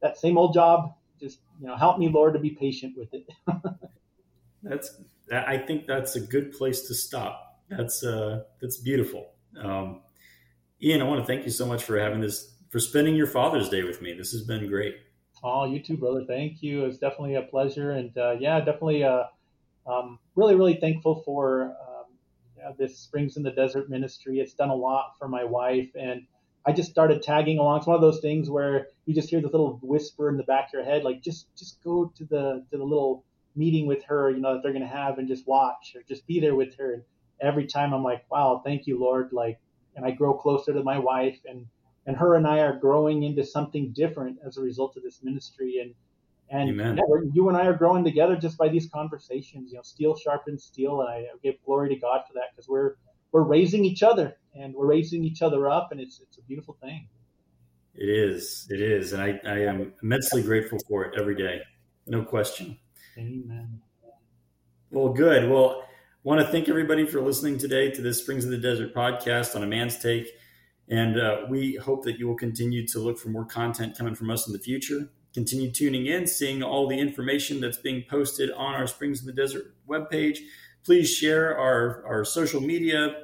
that 0.02 0.16
same 0.18 0.38
old 0.38 0.54
job. 0.54 0.94
Just 1.20 1.40
you 1.60 1.66
know, 1.66 1.76
help 1.76 1.98
me, 1.98 2.08
Lord, 2.08 2.34
to 2.34 2.40
be 2.40 2.50
patient 2.50 2.94
with 2.96 3.12
it. 3.12 3.28
that's. 4.62 5.00
I 5.32 5.56
think 5.56 5.86
that's 5.86 6.16
a 6.16 6.20
good 6.20 6.52
place 6.52 6.86
to 6.88 6.94
stop. 6.94 7.60
That's 7.70 8.04
uh, 8.04 8.42
that's 8.60 8.76
beautiful. 8.76 9.30
Um, 9.58 10.02
Ian, 10.82 11.00
I 11.00 11.04
want 11.04 11.20
to 11.20 11.26
thank 11.26 11.44
you 11.44 11.50
so 11.50 11.64
much 11.64 11.82
for 11.82 11.98
having 11.98 12.20
this, 12.20 12.52
for 12.70 12.78
spending 12.78 13.14
your 13.14 13.26
Father's 13.26 13.68
Day 13.68 13.84
with 13.84 14.02
me. 14.02 14.12
This 14.12 14.32
has 14.32 14.42
been 14.42 14.68
great. 14.68 14.96
Oh, 15.42 15.64
you 15.64 15.80
too, 15.80 15.96
brother. 15.96 16.24
Thank 16.26 16.62
you. 16.62 16.84
It's 16.84 16.98
definitely 16.98 17.36
a 17.36 17.42
pleasure, 17.42 17.92
and 17.92 18.16
uh, 18.18 18.32
yeah, 18.38 18.58
definitely. 18.58 19.04
Uh, 19.04 19.24
um, 19.86 20.18
really, 20.34 20.54
really 20.54 20.76
thankful 20.76 21.22
for 21.24 21.76
um, 21.86 22.04
yeah, 22.56 22.70
this 22.78 22.98
Springs 22.98 23.36
in 23.36 23.42
the 23.42 23.50
Desert 23.50 23.90
ministry. 23.90 24.40
It's 24.40 24.54
done 24.54 24.70
a 24.70 24.74
lot 24.74 25.14
for 25.18 25.28
my 25.28 25.44
wife, 25.44 25.90
and 25.94 26.26
I 26.66 26.72
just 26.72 26.90
started 26.90 27.22
tagging 27.22 27.58
along. 27.58 27.78
It's 27.78 27.86
one 27.86 27.94
of 27.94 28.00
those 28.00 28.20
things 28.20 28.48
where 28.48 28.88
you 29.04 29.14
just 29.14 29.28
hear 29.28 29.40
this 29.40 29.52
little 29.52 29.78
whisper 29.82 30.30
in 30.30 30.36
the 30.36 30.44
back 30.44 30.68
of 30.68 30.72
your 30.72 30.84
head, 30.84 31.04
like 31.04 31.22
just 31.22 31.54
just 31.56 31.82
go 31.82 32.12
to 32.16 32.24
the 32.24 32.64
to 32.70 32.78
the 32.78 32.84
little 32.84 33.24
meeting 33.54 33.86
with 33.86 34.02
her, 34.04 34.30
you 34.30 34.40
know, 34.40 34.54
that 34.54 34.62
they're 34.62 34.72
gonna 34.72 34.86
have 34.86 35.18
and 35.18 35.28
just 35.28 35.46
watch 35.46 35.92
or 35.94 36.02
just 36.02 36.26
be 36.26 36.40
there 36.40 36.54
with 36.54 36.76
her. 36.76 36.94
And 36.94 37.02
every 37.40 37.66
time 37.66 37.92
I'm 37.92 38.02
like, 38.02 38.24
wow, 38.30 38.62
thank 38.64 38.86
you, 38.86 38.98
Lord. 38.98 39.30
Like, 39.32 39.58
and 39.94 40.06
I 40.06 40.10
grow 40.10 40.34
closer 40.34 40.72
to 40.72 40.82
my 40.82 40.98
wife 40.98 41.38
and 41.44 41.66
and 42.06 42.16
her 42.16 42.34
and 42.36 42.46
I 42.46 42.60
are 42.60 42.78
growing 42.78 43.22
into 43.22 43.44
something 43.44 43.92
different 43.92 44.38
as 44.46 44.56
a 44.56 44.62
result 44.62 44.96
of 44.96 45.02
this 45.02 45.22
ministry. 45.22 45.78
And 45.82 45.94
and 46.50 46.76
yeah, 46.78 46.96
you 47.32 47.48
and 47.48 47.58
I 47.58 47.66
are 47.66 47.76
growing 47.76 48.04
together 48.04 48.36
just 48.36 48.56
by 48.56 48.68
these 48.68 48.88
conversations. 48.88 49.70
You 49.70 49.76
know, 49.76 49.82
steel 49.82 50.16
sharpens 50.16 50.64
steel, 50.64 51.00
and 51.02 51.10
I 51.10 51.26
give 51.42 51.56
glory 51.66 51.90
to 51.90 51.96
God 51.96 52.22
for 52.26 52.32
that 52.34 52.52
because 52.54 52.68
we're 52.68 52.94
we're 53.32 53.42
raising 53.42 53.84
each 53.84 54.02
other 54.02 54.36
we're 54.84 54.90
raising 54.90 55.24
each 55.24 55.42
other 55.42 55.68
up, 55.68 55.88
and 55.92 56.00
it's 56.00 56.20
it's 56.20 56.38
a 56.38 56.42
beautiful 56.42 56.76
thing. 56.80 57.08
It 57.94 58.08
is, 58.08 58.66
it 58.70 58.80
is, 58.80 59.12
and 59.12 59.22
I, 59.22 59.40
I 59.46 59.58
am 59.60 59.92
immensely 60.02 60.42
grateful 60.42 60.78
for 60.88 61.04
it 61.04 61.18
every 61.18 61.36
day, 61.36 61.60
no 62.06 62.24
question. 62.24 62.76
Amen. 63.16 63.80
Well, 64.90 65.12
good. 65.12 65.48
Well, 65.48 65.82
I 65.82 65.86
want 66.24 66.40
to 66.40 66.46
thank 66.48 66.68
everybody 66.68 67.06
for 67.06 67.20
listening 67.20 67.58
today 67.58 67.90
to 67.92 68.02
this 68.02 68.20
Springs 68.20 68.44
of 68.44 68.50
the 68.50 68.58
Desert 68.58 68.94
podcast 68.94 69.54
on 69.54 69.62
a 69.62 69.66
man's 69.66 69.98
take. 69.98 70.28
And 70.88 71.18
uh, 71.18 71.42
we 71.48 71.76
hope 71.76 72.04
that 72.04 72.18
you 72.18 72.26
will 72.26 72.36
continue 72.36 72.86
to 72.88 72.98
look 72.98 73.18
for 73.18 73.28
more 73.28 73.44
content 73.44 73.96
coming 73.96 74.14
from 74.14 74.30
us 74.30 74.46
in 74.46 74.52
the 74.52 74.58
future. 74.58 75.08
Continue 75.32 75.70
tuning 75.70 76.06
in, 76.06 76.26
seeing 76.26 76.62
all 76.62 76.88
the 76.88 76.98
information 76.98 77.60
that's 77.60 77.78
being 77.78 78.04
posted 78.10 78.50
on 78.50 78.74
our 78.74 78.86
Springs 78.86 79.20
of 79.20 79.26
the 79.26 79.32
Desert 79.32 79.74
webpage. 79.88 80.38
Please 80.84 81.10
share 81.10 81.56
our, 81.56 82.04
our 82.06 82.24
social 82.24 82.60
media 82.60 83.14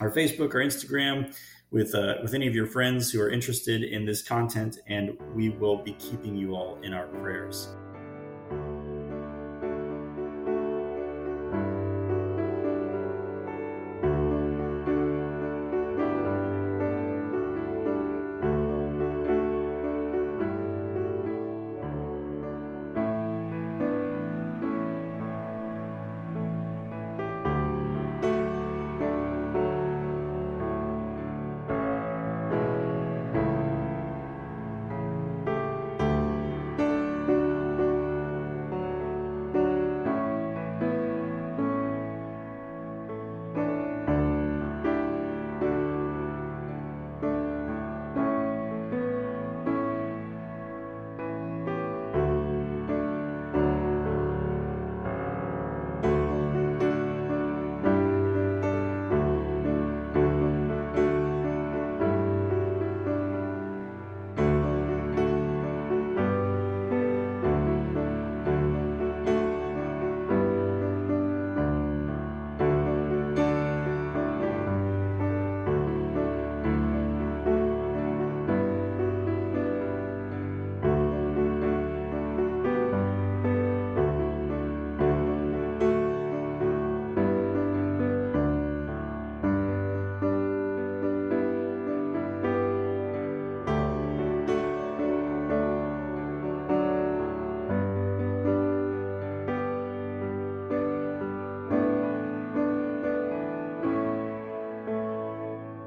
our 0.00 0.10
Facebook 0.10 0.54
or 0.54 0.60
Instagram 0.60 1.34
with 1.70 1.94
uh, 1.94 2.14
with 2.22 2.34
any 2.34 2.46
of 2.46 2.54
your 2.54 2.66
friends 2.66 3.10
who 3.10 3.20
are 3.20 3.30
interested 3.30 3.82
in 3.82 4.04
this 4.04 4.22
content, 4.22 4.78
and 4.86 5.16
we 5.34 5.50
will 5.50 5.82
be 5.82 5.92
keeping 5.94 6.36
you 6.36 6.54
all 6.54 6.78
in 6.82 6.92
our 6.92 7.06
prayers. 7.06 7.68